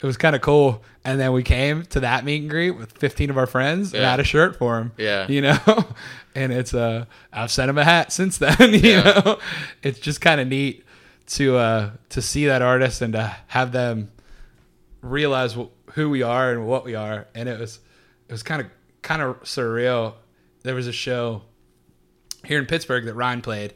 it 0.00 0.06
was 0.06 0.16
kind 0.16 0.36
of 0.36 0.42
cool. 0.42 0.82
And 1.04 1.20
then 1.20 1.32
we 1.32 1.42
came 1.42 1.84
to 1.86 2.00
that 2.00 2.24
meet 2.24 2.42
and 2.42 2.50
greet 2.50 2.72
with 2.72 2.92
15 2.98 3.30
of 3.30 3.38
our 3.38 3.46
friends 3.46 3.94
and 3.94 4.02
had 4.04 4.18
a 4.20 4.24
shirt 4.24 4.56
for 4.56 4.78
him, 4.78 4.92
Yeah. 4.96 5.26
you 5.28 5.40
know. 5.42 5.58
and 6.34 6.52
it's 6.52 6.74
uh, 6.74 7.06
I've 7.32 7.50
sent 7.50 7.70
him 7.70 7.78
a 7.78 7.84
hat 7.84 8.12
since 8.12 8.38
then, 8.38 8.56
you 8.74 8.78
Yeah. 8.80 9.22
know. 9.24 9.38
It's 9.82 9.98
just 10.00 10.20
kind 10.20 10.40
of 10.40 10.48
neat 10.48 10.84
to 11.26 11.56
uh 11.56 11.90
to 12.10 12.22
see 12.22 12.46
that 12.46 12.62
artist 12.62 13.02
and 13.02 13.12
to 13.14 13.36
have 13.48 13.72
them 13.72 14.10
realize 15.00 15.56
who 15.92 16.10
we 16.10 16.22
are 16.22 16.52
and 16.52 16.66
what 16.66 16.84
we 16.84 16.94
are. 16.94 17.26
And 17.34 17.48
it 17.48 17.58
was 17.58 17.80
it 18.28 18.32
was 18.32 18.42
kind 18.42 18.60
of 18.62 18.68
kind 19.02 19.22
of 19.22 19.40
surreal. 19.42 20.14
There 20.62 20.74
was 20.74 20.86
a 20.86 20.92
show 20.92 21.42
here 22.44 22.58
in 22.58 22.66
Pittsburgh 22.66 23.04
that 23.06 23.14
Ryan 23.14 23.40
played, 23.40 23.74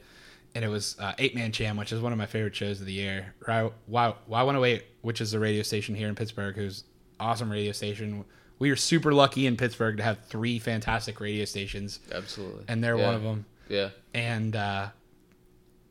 and 0.55 0.65
it 0.65 0.69
was 0.69 0.97
uh, 0.99 1.13
Eight 1.19 1.35
Man 1.35 1.53
Jam, 1.53 1.77
which 1.77 1.93
is 1.93 2.01
one 2.01 2.13
of 2.13 2.19
my 2.19 2.27
favorite 2.27 2.55
shows 2.57 2.81
of 2.81 2.87
the 2.87 2.93
year. 2.93 3.35
Why 3.47 3.71
Why 3.87 4.15
Why 4.27 4.43
One 4.43 4.57
Eight, 4.65 4.85
which 5.03 5.21
is 5.21 5.35
a 5.35 5.39
radio 5.39 5.63
station 5.63 5.95
here 5.95 6.09
in 6.09 6.15
Pittsburgh, 6.15 6.55
who's 6.57 6.85
awesome 7.19 7.51
radio 7.51 7.73
station. 7.73 8.25
We 8.59 8.71
are 8.71 8.77
super 8.77 9.15
lucky 9.15 9.47
in 9.47 9.57
Pittsburgh 9.57 9.97
to 9.97 10.03
have 10.03 10.19
three 10.27 10.59
fantastic 10.59 11.19
radio 11.21 11.47
stations, 11.47 11.99
absolutely. 12.13 12.65
and 12.69 12.85
they're 12.85 12.99
Yeah. 12.99 13.07
one 13.07 13.15
of 13.15 13.23
them. 13.23 13.47
Yeah, 13.71 13.91
And 14.13 14.55
uh, 14.57 14.89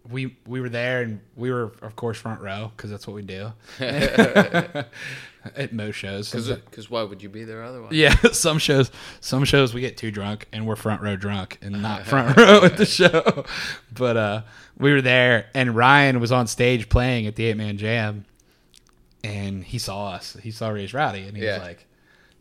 we 0.09 0.37
we 0.47 0.61
were 0.61 0.69
there 0.69 1.01
and 1.01 1.19
we 1.35 1.51
were 1.51 1.71
of 1.81 1.95
course 1.95 2.17
front 2.17 2.41
row 2.41 2.71
because 2.75 2.89
that's 2.89 3.05
what 3.07 3.13
we 3.15 3.21
do 3.21 3.51
at 3.79 5.73
most 5.73 5.95
shows. 5.95 6.31
Because 6.31 6.89
why 6.89 7.03
would 7.03 7.21
you 7.23 7.29
be 7.29 7.43
there 7.43 7.63
otherwise? 7.63 7.91
Yeah, 7.93 8.15
some 8.31 8.57
shows 8.59 8.91
some 9.19 9.43
shows 9.45 9.73
we 9.73 9.81
get 9.81 9.97
too 9.97 10.11
drunk 10.11 10.47
and 10.51 10.65
we're 10.65 10.75
front 10.75 11.01
row 11.01 11.15
drunk 11.15 11.57
and 11.61 11.81
not 11.81 12.05
front 12.05 12.37
row 12.37 12.63
at 12.63 12.77
the 12.77 12.85
show. 12.85 13.45
But 13.93 14.17
uh, 14.17 14.41
we 14.77 14.91
were 14.93 15.01
there 15.01 15.47
and 15.53 15.75
Ryan 15.75 16.19
was 16.19 16.31
on 16.31 16.47
stage 16.47 16.89
playing 16.89 17.27
at 17.27 17.35
the 17.35 17.45
eight 17.45 17.57
man 17.57 17.77
jam, 17.77 18.25
and 19.23 19.63
he 19.63 19.77
saw 19.77 20.11
us. 20.11 20.37
He 20.41 20.51
saw 20.51 20.69
Raised 20.69 20.93
Rowdy 20.93 21.27
and 21.27 21.35
he 21.37 21.43
Yeah. 21.43 21.59
was 21.59 21.67
like, 21.67 21.85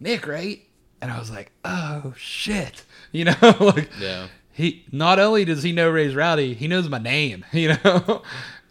"Nick, 0.01 0.27
right?" 0.27 0.63
And 1.01 1.11
I 1.13 1.19
was 1.19 1.31
like, 1.31 1.53
"Oh 1.65 2.15
shit," 2.17 2.85
you 3.13 3.25
know, 3.25 3.35
like 3.61 3.91
Yeah. 4.01 4.29
He 4.59 4.85
not 4.91 5.21
only 5.21 5.45
does 5.45 5.63
he 5.63 5.71
know 5.71 5.89
Raised 5.89 6.17
Rowdy, 6.17 6.53
he 6.53 6.67
knows 6.67 6.89
my 6.89 6.99
name, 6.99 7.45
you 7.53 7.77
know, 7.85 8.23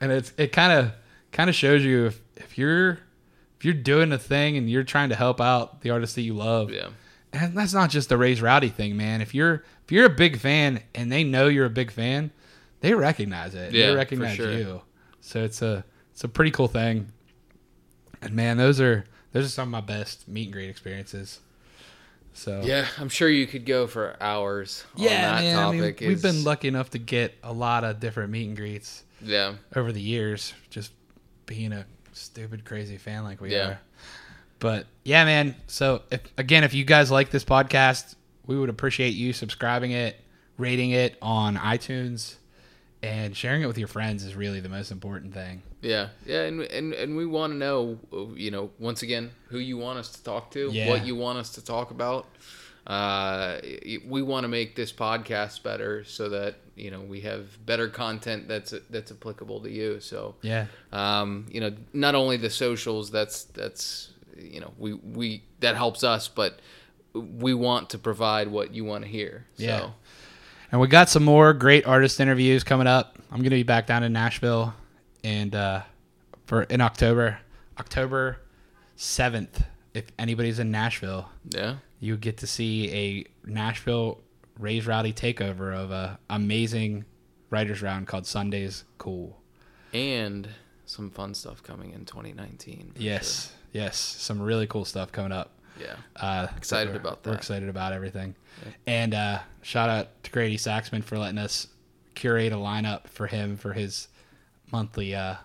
and 0.01 0.11
it's 0.11 0.33
it 0.37 0.51
kind 0.51 0.73
of 0.73 0.91
kind 1.31 1.49
of 1.49 1.55
shows 1.55 1.81
you 1.81 2.07
if 2.07 2.21
if 2.35 2.57
you're 2.57 2.99
if 3.57 3.63
you're 3.63 3.73
doing 3.73 4.11
a 4.11 4.17
thing 4.17 4.57
and 4.57 4.69
you're 4.69 4.83
trying 4.83 5.07
to 5.09 5.15
help 5.15 5.39
out 5.39 5.79
the 5.83 5.91
artist 5.91 6.15
that 6.15 6.23
you 6.23 6.33
love, 6.33 6.71
Yeah. 6.71 6.89
and 7.31 7.57
that's 7.57 7.73
not 7.73 7.89
just 7.89 8.09
the 8.09 8.17
Raised 8.17 8.41
Rowdy 8.41 8.67
thing, 8.67 8.97
man. 8.97 9.21
If 9.21 9.33
you're 9.33 9.63
if 9.85 9.91
you're 9.93 10.05
a 10.05 10.09
big 10.09 10.37
fan 10.39 10.81
and 10.93 11.09
they 11.09 11.23
know 11.23 11.47
you're 11.47 11.65
a 11.65 11.69
big 11.69 11.89
fan, 11.91 12.31
they 12.81 12.93
recognize 12.93 13.55
it. 13.55 13.71
Yeah, 13.73 13.87
they 13.91 13.95
recognize 13.95 14.35
sure. 14.35 14.51
you. 14.51 14.81
So 15.21 15.41
it's 15.45 15.61
a 15.61 15.85
it's 16.11 16.25
a 16.25 16.27
pretty 16.27 16.51
cool 16.51 16.67
thing. 16.67 17.13
And 18.21 18.33
man, 18.33 18.57
those 18.57 18.81
are 18.81 19.05
those 19.31 19.45
are 19.45 19.49
some 19.49 19.69
of 19.69 19.71
my 19.71 19.79
best 19.79 20.27
meet 20.27 20.47
and 20.47 20.53
greet 20.53 20.69
experiences. 20.69 21.39
So 22.37 22.61
Yeah, 22.63 22.85
I'm 22.99 23.09
sure 23.09 23.27
you 23.27 23.47
could 23.47 23.65
go 23.65 23.87
for 23.87 24.15
hours 24.21 24.85
yeah, 24.95 25.09
on 25.15 25.21
that 25.21 25.41
man. 25.41 25.57
I 25.57 25.71
mean, 25.71 25.79
topic. 25.81 25.99
we've 26.07 26.21
been 26.21 26.43
lucky 26.43 26.67
enough 26.67 26.91
to 26.91 26.99
get 26.99 27.33
a 27.43 27.51
lot 27.51 27.83
of 27.83 27.99
different 27.99 28.29
meet 28.31 28.47
and 28.47 28.55
greets 28.55 29.03
Yeah. 29.23 29.55
over 29.75 29.91
the 29.91 29.99
years, 30.01 30.53
just 30.69 30.91
being 31.47 31.73
a 31.73 31.85
stupid, 32.13 32.63
crazy 32.63 32.97
fan 32.97 33.23
like 33.23 33.41
we 33.41 33.53
Yeah. 33.53 33.67
are. 33.69 33.79
But 34.59 34.85
yeah, 35.03 35.25
man. 35.25 35.55
So 35.65 36.03
if 36.11 36.21
again, 36.37 36.63
if 36.63 36.73
you 36.75 36.83
guys 36.85 37.09
like 37.09 37.31
this 37.31 37.43
podcast, 37.43 38.13
we 38.45 38.55
would 38.57 38.69
appreciate 38.69 39.15
you 39.15 39.33
subscribing 39.33 39.91
it, 39.91 40.19
rating 40.57 40.91
it 40.91 41.17
on 41.21 41.57
iTunes, 41.57 42.35
and 43.07 43.35
sharing 43.35 43.61
it 43.61 43.67
with 43.67 43.77
your 43.77 43.87
friends 43.87 44.23
is 44.23 44.35
really 44.35 44.59
the 44.59 44.69
most 44.69 44.91
important 44.91 45.33
thing. 45.33 45.61
Yeah, 45.81 46.09
yeah, 46.25 46.41
and 46.43 46.61
and 46.61 46.93
and 46.93 47.15
we 47.15 47.25
want 47.25 47.53
to 47.53 47.57
know, 47.57 47.99
you 48.35 48.51
know, 48.51 48.71
once 48.79 49.01
again, 49.03 49.31
who 49.49 49.59
you 49.59 49.77
want 49.77 49.99
us 49.99 50.09
to 50.13 50.23
talk 50.23 50.51
to, 50.51 50.69
Yeah. 50.71 50.87
what 50.89 51.05
you 51.05 51.15
want 51.15 51.37
us 51.39 51.51
to 51.51 51.63
talk 51.63 51.91
about. 51.91 52.25
Uh, 52.85 53.59
we 54.07 54.21
want 54.21 54.45
to 54.45 54.47
make 54.47 54.75
this 54.75 54.93
podcast 54.93 55.61
better 55.61 56.03
so 56.05 56.29
that 56.29 56.55
you 56.75 56.89
know 56.89 57.01
we 57.01 57.19
have 57.21 57.63
better 57.65 57.89
content 57.89 58.47
that's 58.47 58.73
that's 58.89 59.11
applicable 59.11 59.61
to 59.61 59.69
you. 59.69 59.99
So, 59.99 60.35
Yeah. 60.41 60.67
um, 60.93 61.47
you 61.51 61.59
know, 61.59 61.73
not 61.93 62.15
only 62.15 62.37
the 62.37 62.49
socials, 62.49 63.11
that's 63.11 63.43
that's 63.43 64.11
you 64.37 64.61
know 64.61 64.71
we 64.77 64.93
we 64.93 65.43
that 65.59 65.75
helps 65.75 66.03
us, 66.03 66.27
but 66.29 66.59
we 67.13 67.53
want 67.53 67.89
to 67.89 67.97
provide 67.97 68.47
what 68.47 68.73
you 68.73 68.85
want 68.85 69.03
to 69.03 69.09
hear. 69.09 69.45
So, 69.57 69.63
Yeah. 69.63 69.89
And 70.71 70.81
we 70.81 70.87
got 70.87 71.09
some 71.09 71.23
more 71.23 71.53
great 71.53 71.85
artist 71.87 72.19
interviews 72.19 72.63
coming 72.63 72.87
up. 72.87 73.17
I'm 73.31 73.37
gonna 73.39 73.51
be 73.51 73.63
back 73.63 73.87
down 73.87 74.03
in 74.03 74.13
Nashville, 74.13 74.73
and 75.23 75.53
uh, 75.55 75.81
for 76.45 76.63
in 76.63 76.81
October, 76.81 77.39
October 77.79 78.39
seventh. 78.95 79.63
If 79.93 80.05
anybody's 80.19 80.59
in 80.59 80.69
Nashville, 80.71 81.29
yeah, 81.49 81.75
you 81.99 82.17
get 82.17 82.37
to 82.39 82.47
see 82.47 82.93
a 82.93 83.49
Nashville 83.49 84.19
Raised 84.59 84.85
Rowdy 84.87 85.13
takeover 85.13 85.73
of 85.75 85.91
a 85.91 86.19
amazing 86.29 87.05
writers 87.49 87.81
round 87.81 88.07
called 88.07 88.25
Sundays 88.27 88.83
Cool. 88.97 89.39
and 89.93 90.47
some 90.85 91.09
fun 91.09 91.33
stuff 91.33 91.63
coming 91.63 91.93
in 91.93 92.05
2019. 92.05 92.91
for 92.95 93.01
Yes, 93.01 93.53
yes, 93.71 93.97
some 93.97 94.41
really 94.41 94.67
cool 94.67 94.85
stuff 94.85 95.11
coming 95.11 95.31
up. 95.31 95.51
Yeah. 95.79 95.95
Uh, 96.15 96.47
Excited 96.57 96.95
about 96.95 97.23
that. 97.23 97.29
We're 97.31 97.35
excited 97.37 97.69
about 97.69 97.93
everything. 97.93 98.35
And 98.85 99.13
uh, 99.13 99.39
shout 99.61 99.89
out 99.89 100.23
to 100.23 100.31
Grady 100.31 100.57
Saxman 100.57 101.03
for 101.03 101.17
letting 101.17 101.37
us 101.37 101.67
curate 102.15 102.51
a 102.51 102.55
lineup 102.55 103.07
for 103.07 103.27
him 103.27 103.57
for 103.57 103.73
his 103.73 104.07
monthly 104.71 105.13
uh, 105.15 105.35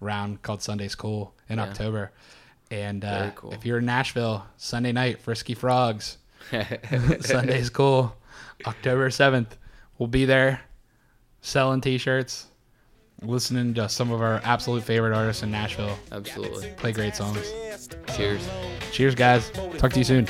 round 0.00 0.42
called 0.42 0.62
Sundays 0.62 0.94
Cool 0.94 1.34
in 1.48 1.58
Yeah. 1.58 1.64
October. 1.64 2.12
And 2.70 3.04
uh, 3.04 3.30
cool. 3.34 3.52
if 3.52 3.64
you're 3.66 3.78
in 3.78 3.84
Nashville, 3.84 4.44
Sunday 4.56 4.92
night, 4.92 5.20
Frisky 5.20 5.54
Frogs, 5.54 6.18
Sunday's 7.20 7.70
Cool, 7.70 8.14
October 8.66 9.10
7th, 9.10 9.48
we'll 9.98 10.08
be 10.08 10.24
there 10.24 10.60
selling 11.42 11.80
t 11.82 11.98
shirts, 11.98 12.46
listening 13.22 13.74
to 13.74 13.88
some 13.88 14.10
of 14.10 14.20
our 14.22 14.40
absolute 14.44 14.82
favorite 14.82 15.14
artists 15.14 15.42
in 15.42 15.50
Nashville 15.50 15.96
Absolutely. 16.10 16.70
play 16.76 16.92
great 16.92 17.14
songs. 17.14 17.52
Cheers. 18.16 18.48
Cheers, 18.92 19.14
guys. 19.14 19.50
Talk 19.78 19.92
to 19.92 19.98
you 19.98 20.04
soon. 20.04 20.26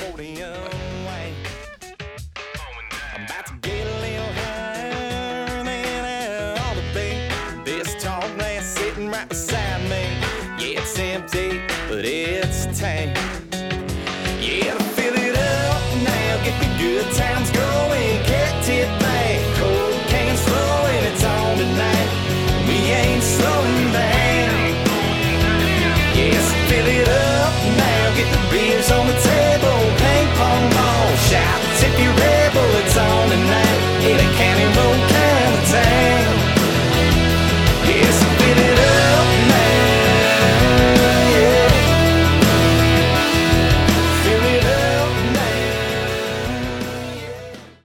Empty, 11.25 11.59
but 11.87 12.05
it's 12.05 12.79
tank. 12.79 13.14